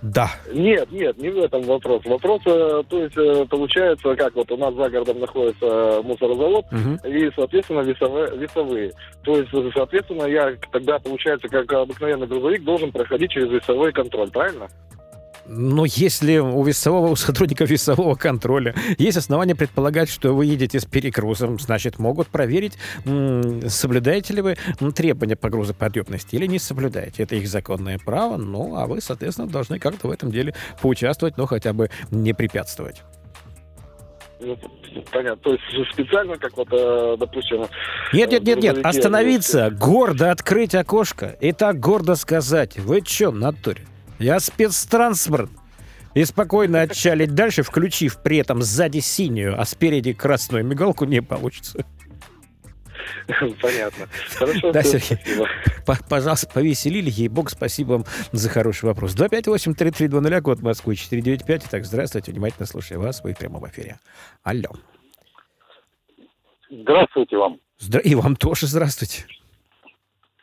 Да. 0.00 0.30
Нет, 0.52 0.92
нет, 0.92 1.18
не 1.18 1.30
в 1.30 1.38
этом 1.38 1.62
вопрос. 1.62 2.04
Вопрос, 2.04 2.40
э, 2.46 2.82
то 2.88 3.02
есть, 3.02 3.16
э, 3.16 3.46
получается, 3.50 4.14
как 4.14 4.32
вот 4.36 4.50
у 4.52 4.56
нас 4.56 4.72
за 4.74 4.88
городом 4.88 5.18
находится 5.18 6.00
мусорозавод, 6.04 6.66
угу. 6.66 7.08
и, 7.08 7.30
соответственно, 7.34 7.80
весовые, 7.80 8.36
весовые. 8.36 8.92
То 9.24 9.36
есть, 9.36 9.50
соответственно, 9.74 10.26
я 10.26 10.54
тогда, 10.70 11.00
получается, 11.00 11.48
как 11.48 11.72
обыкновенный 11.72 12.28
грузовик, 12.28 12.62
должен 12.62 12.92
проходить 12.92 13.32
через 13.32 13.50
весовой 13.50 13.92
контроль, 13.92 14.30
правильно? 14.30 14.68
Но 15.48 15.86
если 15.86 16.38
у 16.38 16.62
весового, 16.62 17.08
у 17.08 17.16
сотрудников 17.16 17.70
весового 17.70 18.14
контроля 18.14 18.74
есть 18.98 19.16
основания 19.16 19.54
предполагать, 19.54 20.10
что 20.10 20.34
вы 20.34 20.44
едете 20.44 20.78
с 20.78 20.84
перегрузом, 20.84 21.58
значит, 21.58 21.98
могут 21.98 22.28
проверить, 22.28 22.74
соблюдаете 23.04 24.34
ли 24.34 24.42
вы 24.42 24.56
требования 24.94 25.36
по 25.36 25.48
грузоподъемности 25.48 26.36
или 26.36 26.46
не 26.46 26.58
соблюдаете. 26.58 27.22
Это 27.22 27.36
их 27.36 27.48
законное 27.48 27.98
право, 27.98 28.36
ну, 28.36 28.76
а 28.76 28.86
вы, 28.86 29.00
соответственно, 29.00 29.48
должны 29.48 29.78
как-то 29.78 30.08
в 30.08 30.10
этом 30.10 30.30
деле 30.30 30.54
поучаствовать, 30.82 31.38
но 31.38 31.46
хотя 31.46 31.72
бы 31.72 31.90
не 32.10 32.34
препятствовать. 32.34 33.02
Ну, 34.40 34.56
понятно. 35.10 35.42
То 35.42 35.52
есть 35.52 35.92
специально, 35.92 36.36
как 36.36 36.56
вот, 36.56 36.68
э, 36.70 37.16
допустим... 37.18 37.66
Нет, 38.12 38.30
нет, 38.30 38.44
нет, 38.44 38.62
нет. 38.62 38.78
Остановиться, 38.84 39.70
гордо 39.70 40.30
открыть 40.30 40.74
окошко 40.74 41.36
и 41.40 41.52
так 41.52 41.80
гордо 41.80 42.14
сказать. 42.14 42.78
Вы 42.78 43.02
что, 43.04 43.32
натуре? 43.32 43.82
Я 44.18 44.40
спецтранспорт. 44.40 45.50
И 46.14 46.24
спокойно 46.24 46.80
отчалить 46.82 47.34
дальше, 47.34 47.62
включив 47.62 48.22
при 48.22 48.38
этом 48.38 48.62
сзади 48.62 48.98
синюю, 48.98 49.60
а 49.60 49.64
спереди 49.64 50.12
красную 50.12 50.64
мигалку, 50.64 51.04
не 51.04 51.22
получится. 51.22 51.84
Понятно. 53.60 54.08
Хорошо. 54.36 54.72
Да, 54.72 54.82
Сергей. 54.82 55.18
Пожалуйста, 56.08 56.48
повеселили. 56.52 57.10
Ей 57.10 57.28
бог, 57.28 57.50
спасибо 57.50 57.92
вам 57.92 58.04
за 58.32 58.48
хороший 58.48 58.86
вопрос. 58.86 59.14
258-3320, 59.14 60.40
код 60.40 60.62
Москвы 60.62 60.96
495. 60.96 61.66
Итак, 61.66 61.84
здравствуйте, 61.84 62.32
внимательно 62.32 62.66
слушаю 62.66 63.00
вас. 63.00 63.22
Вы 63.22 63.34
в 63.34 63.38
прямом 63.38 63.66
эфире. 63.68 63.98
Алло. 64.42 64.70
Здравствуйте 66.70 67.36
вам. 67.36 67.58
И 68.02 68.14
вам 68.14 68.36
тоже 68.36 68.66
здравствуйте. 68.66 69.24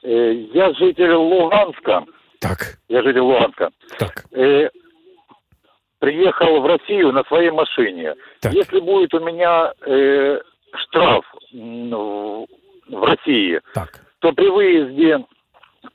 Э, 0.03 0.34
я 0.53 0.73
житель 0.73 1.13
Луганска. 1.13 2.05
Так. 2.47 2.77
Я 2.89 3.01
житель 3.01 3.21
Луганска. 3.21 3.71
Так. 3.97 4.25
Э, 4.31 4.69
приехал 5.99 6.61
в 6.61 6.65
Россию 6.65 7.11
на 7.11 7.23
своей 7.23 7.49
машине. 7.49 8.13
Так. 8.41 8.53
Если 8.53 8.79
будет 8.79 9.13
у 9.15 9.19
меня 9.19 9.73
э, 9.85 10.39
штраф 10.75 11.25
ну, 11.51 12.45
в 12.87 13.03
России, 13.03 13.59
так. 13.73 14.01
то 14.19 14.31
при 14.31 14.47
выезде, 14.47 15.25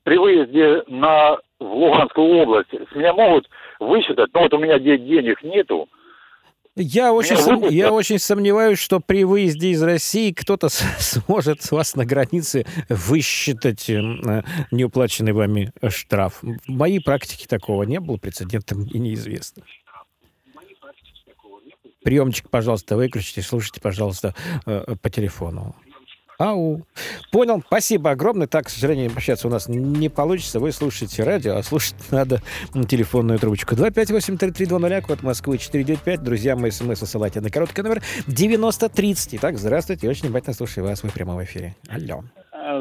при 0.03 0.16
выезде 0.16 0.82
на, 0.88 1.36
в 1.61 1.64
Луганскую 1.64 2.42
область 2.42 2.70
с 2.72 2.94
меня 2.96 3.12
могут 3.12 3.48
высчитать, 3.78 4.30
но 4.34 4.40
вот 4.40 4.55
у 4.55 4.59
меня 4.59 4.78
денег 4.78 5.42
нету, 5.44 5.88
я 6.77 7.12
очень, 7.12 7.37
сом... 7.37 7.68
я 7.68 7.93
очень 7.93 8.18
сомневаюсь, 8.18 8.79
что 8.79 9.01
при 9.01 9.25
выезде 9.25 9.71
из 9.71 9.83
России 9.83 10.33
кто-то 10.33 10.68
сможет 10.99 11.62
с 11.62 11.73
вас 11.73 11.97
на 11.97 12.05
границе 12.05 12.66
высчитать 12.89 13.91
эм, 13.91 14.21
э, 14.29 14.43
неуплаченный 14.71 15.33
вами 15.33 15.73
штраф. 15.89 16.39
В 16.43 16.68
моей 16.68 17.01
практике 17.01 17.47
такого 17.49 17.83
не 17.83 18.01
было, 18.01 18.16
прецедентом 18.16 18.85
и 18.85 18.99
неизвестно. 18.99 19.64
Приемчик, 22.03 22.49
пожалуйста, 22.49 22.97
выключите, 22.97 23.43
слушайте, 23.43 23.81
пожалуйста, 23.81 24.35
э, 24.64 24.95
по 25.03 25.11
телефону. 25.11 25.75
Ау. 26.41 26.80
Понял. 27.32 27.62
Спасибо 27.66 28.12
огромное. 28.12 28.47
Так, 28.47 28.64
к 28.64 28.68
сожалению, 28.70 29.12
общаться 29.14 29.47
у 29.47 29.51
нас 29.51 29.68
не 29.68 30.09
получится. 30.09 30.59
Вы 30.59 30.72
слушаете 30.72 31.22
радио, 31.22 31.57
а 31.57 31.62
слушать 31.62 31.95
надо 32.11 32.38
телефонную 32.88 33.38
трубочку. 33.38 33.74
258-3320, 33.74 35.03
код 35.03 35.22
Москвы 35.22 35.59
495. 35.59 36.22
Друзья 36.22 36.57
мои, 36.57 36.70
смс 36.70 37.03
высылайте 37.03 37.43
на 37.43 37.51
короткий 37.51 37.82
номер 37.82 38.01
9030. 38.26 39.34
Итак, 39.34 39.59
здравствуйте. 39.59 40.09
Очень 40.09 40.28
внимательно 40.28 40.55
слушаю 40.55 40.86
вас. 40.86 41.03
Вы 41.03 41.11
в 41.11 41.12
прямом 41.12 41.45
эфире. 41.45 41.74
Алло. 41.91 42.22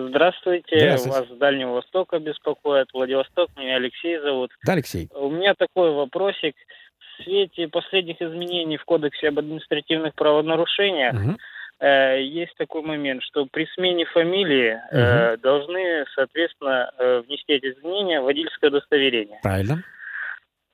Здравствуйте. 0.07 0.79
Здравствуйте. 0.79 1.19
Вас 1.19 1.27
с 1.27 1.37
Дальнего 1.37 1.73
Востока 1.73 2.17
беспокоит. 2.19 2.87
Владивосток. 2.93 3.49
Меня 3.57 3.75
Алексей 3.75 4.19
зовут. 4.19 4.51
Да, 4.63 4.71
Алексей. 4.71 5.09
У 5.13 5.29
меня 5.29 5.53
такой 5.53 5.91
вопросик. 5.91 6.55
В 6.97 7.23
свете 7.23 7.67
последних 7.67 8.21
изменений 8.21 8.77
в 8.77 8.85
Кодексе 8.85 9.27
об 9.27 9.39
административных 9.39 10.15
правонарушениях 10.15 11.13
угу 11.13 11.37
Э, 11.79 12.21
есть 12.21 12.55
такой 12.57 12.81
момент, 12.81 13.23
что 13.23 13.45
при 13.45 13.65
смене 13.73 14.05
фамилии 14.05 14.73
угу. 14.73 14.97
э, 14.97 15.37
должны, 15.37 16.05
соответственно, 16.15 16.91
э, 16.97 17.21
внести 17.25 17.53
эти 17.53 17.71
изменения 17.71 18.21
в 18.21 18.25
водительское 18.25 18.69
удостоверение. 18.69 19.39
Правильно. 19.41 19.83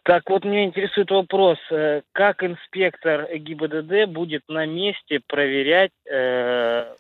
Так 0.04 0.30
вот, 0.30 0.46
меня 0.46 0.66
интересует 0.66 1.10
вопрос, 1.10 1.58
э, 1.72 2.02
как 2.12 2.44
инспектор 2.44 3.28
ГИБДД 3.36 4.08
будет 4.08 4.44
на 4.48 4.66
месте 4.66 5.20
проверять 5.28 5.92
Э, 6.08 6.96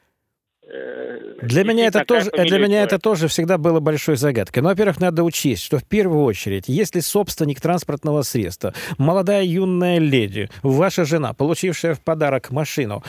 для 1.41 1.63
меня 1.63 1.86
это 1.88 2.03
тоже, 2.05 2.32
для 2.32 2.57
меня 2.57 2.82
это 2.84 2.97
тоже 2.97 3.28
всегда 3.28 3.57
было 3.57 3.80
большой 3.80 4.16
загадкой. 4.16 4.63
Но, 4.63 4.70
во-первых, 4.70 4.99
надо 4.99 5.24
учесть, 5.24 5.61
что 5.61 5.78
в 5.78 5.84
первую 5.84 6.24
очередь, 6.24 6.63
если 6.68 7.01
собственник 7.01 7.61
транспортного 7.61 8.24
средства, 8.24 8.74
молодая 8.97 9.43
юная 9.43 9.99
леди, 9.99 10.49
ваша 10.63 11.05
жена, 11.05 11.34
получившая 11.34 11.93
в 11.93 12.01
подарок 12.01 12.49
машину, 12.49 13.03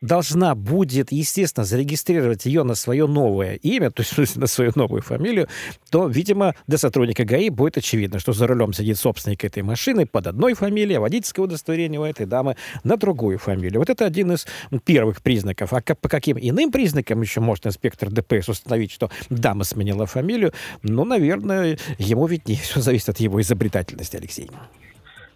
должна 0.00 0.56
будет, 0.56 1.12
естественно, 1.12 1.64
зарегистрировать 1.64 2.44
ее 2.46 2.64
на 2.64 2.74
свое 2.74 3.06
новое 3.06 3.54
имя, 3.54 3.92
то 3.92 4.02
есть 4.02 4.36
на 4.36 4.48
свою 4.48 4.72
новую 4.74 5.02
фамилию, 5.02 5.48
то, 5.90 6.08
видимо, 6.08 6.56
для 6.66 6.78
сотрудника 6.78 7.24
ГАИ 7.24 7.50
будет 7.50 7.76
очевидно, 7.76 8.18
что 8.18 8.32
за 8.32 8.48
рулем 8.48 8.72
сидит 8.72 8.98
собственник 8.98 9.44
этой 9.44 9.62
машины 9.62 10.06
под 10.06 10.26
одной 10.26 10.54
фамилией, 10.54 10.96
а 10.96 11.00
водительское 11.00 11.44
удостоверение 11.44 12.00
у 12.00 12.04
этой 12.04 12.26
дамы 12.26 12.56
на 12.82 12.96
другую 12.96 13.38
фамилию. 13.38 13.78
Вот 13.78 13.90
это 13.90 14.06
один 14.06 14.32
из 14.32 14.46
первых 14.84 15.22
признаков. 15.22 15.72
А 15.72 15.80
по 15.80 16.08
каким 16.08 16.36
иным 16.36 16.72
признакам 16.72 16.79
признакам 16.80 17.20
еще 17.20 17.40
может 17.40 17.66
инспектор 17.66 18.08
ДПС 18.08 18.48
установить, 18.48 18.90
что 18.90 19.10
дама 19.28 19.64
сменила 19.64 20.06
фамилию, 20.06 20.54
но, 20.82 21.04
наверное, 21.04 21.76
ему 21.98 22.26
виднее. 22.26 22.58
Все 22.58 22.80
зависит 22.80 23.10
от 23.10 23.20
его 23.20 23.38
изобретательности, 23.42 24.16
Алексей. 24.16 24.50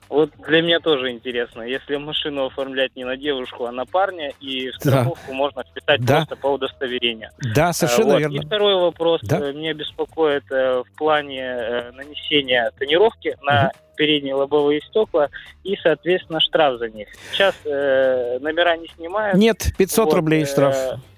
Вот 0.09 0.31
для 0.47 0.63
меня 0.63 0.81
тоже 0.81 1.11
интересно, 1.11 1.63
если 1.63 1.97
машину 1.97 2.47
оформлять 2.47 2.97
не 2.97 3.05
на 3.05 3.19
девушку, 3.19 3.67
а 3.67 3.73
на 3.73 3.85
парня, 3.85 4.33
и 4.41 4.71
страховку 4.71 5.27
да. 5.29 5.35
можно 5.35 5.65
вписать 5.65 6.03
да. 6.03 6.17
просто 6.17 6.37
по 6.37 6.47
удостоверению. 6.47 7.29
Да, 7.55 7.75
совершенно 7.75 8.15
вот. 8.15 8.21
верно. 8.21 8.37
И 8.37 8.47
второй 8.47 8.77
вопрос 8.77 9.21
да. 9.23 9.41
Э, 9.41 9.53
меня 9.53 9.75
беспокоит 9.75 10.45
э, 10.51 10.83
в 10.83 10.97
плане 10.97 11.43
э, 11.43 11.91
нанесения 11.93 12.71
тонировки 12.79 13.37
на 13.43 13.67
угу. 13.67 13.97
передние 13.97 14.35
лобовые 14.35 14.81
стекла 14.81 15.29
и, 15.63 15.77
соответственно, 15.83 16.41
штраф 16.41 16.79
за 16.79 16.89
них. 16.89 17.09
Сейчас 17.33 17.55
э, 17.67 18.39
номера 18.41 18.79
не 18.79 18.89
снимают. 18.97 19.37
Нет, 19.37 19.75
500 19.77 20.05
вот, 20.07 20.15
рублей 20.15 20.47
штраф. 20.47 20.75
Э, 20.75 20.91
а 20.93 21.14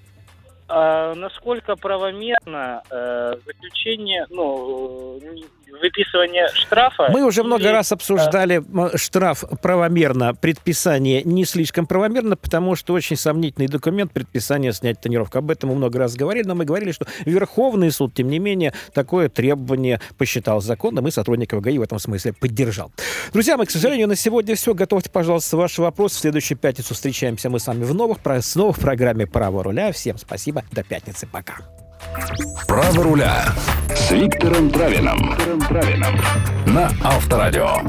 насколько 0.68 1.76
правомерно 1.76 2.82
э, 2.90 3.34
заключение, 3.44 4.26
ну, 4.30 5.20
выписывание 5.80 6.48
штрафа. 6.54 7.08
Мы 7.10 7.24
уже 7.24 7.42
много 7.42 7.70
раз 7.70 7.92
обсуждали 7.92 8.62
штраф 8.96 9.44
правомерно, 9.62 10.34
предписание 10.34 11.22
не 11.22 11.44
слишком 11.44 11.86
правомерно, 11.86 12.36
потому 12.36 12.76
что 12.76 12.94
очень 12.94 13.16
сомнительный 13.16 13.68
документ 13.68 14.12
предписание 14.12 14.72
снять 14.72 15.00
тонировку. 15.00 15.38
Об 15.38 15.50
этом 15.50 15.70
мы 15.70 15.76
много 15.76 15.98
раз 15.98 16.14
говорили, 16.14 16.46
но 16.46 16.54
мы 16.54 16.64
говорили, 16.64 16.92
что 16.92 17.06
Верховный 17.24 17.90
суд, 17.90 18.14
тем 18.14 18.28
не 18.28 18.38
менее, 18.38 18.72
такое 18.92 19.28
требование 19.28 20.00
посчитал 20.18 20.60
законным, 20.60 21.06
и 21.08 21.10
сотрудников 21.10 21.60
ГАИ 21.60 21.78
в 21.78 21.82
этом 21.82 21.98
смысле 21.98 22.32
поддержал. 22.32 22.92
Друзья 23.32 23.56
мои, 23.56 23.66
к 23.66 23.70
сожалению, 23.70 24.08
на 24.08 24.16
сегодня 24.16 24.54
все. 24.54 24.74
Готовьте, 24.74 25.10
пожалуйста, 25.10 25.56
ваши 25.56 25.82
вопросы. 25.82 26.16
В 26.16 26.20
следующую 26.20 26.58
пятницу 26.58 26.94
встречаемся 26.94 27.50
мы 27.50 27.60
с 27.60 27.66
вами 27.66 27.84
в 27.84 27.94
новых, 27.94 28.18
снова 28.40 28.72
в 28.72 28.78
программе 28.78 29.26
«Право 29.26 29.62
руля». 29.62 29.92
Всем 29.92 30.18
спасибо. 30.18 30.62
До 30.72 30.82
пятницы. 30.82 31.26
Пока. 31.26 31.56
Право 32.66 33.02
руля 33.02 33.44
с 33.94 34.10
Виктором 34.10 34.70
Травином. 34.70 35.36
На 36.66 36.90
Авторадио. 37.02 37.80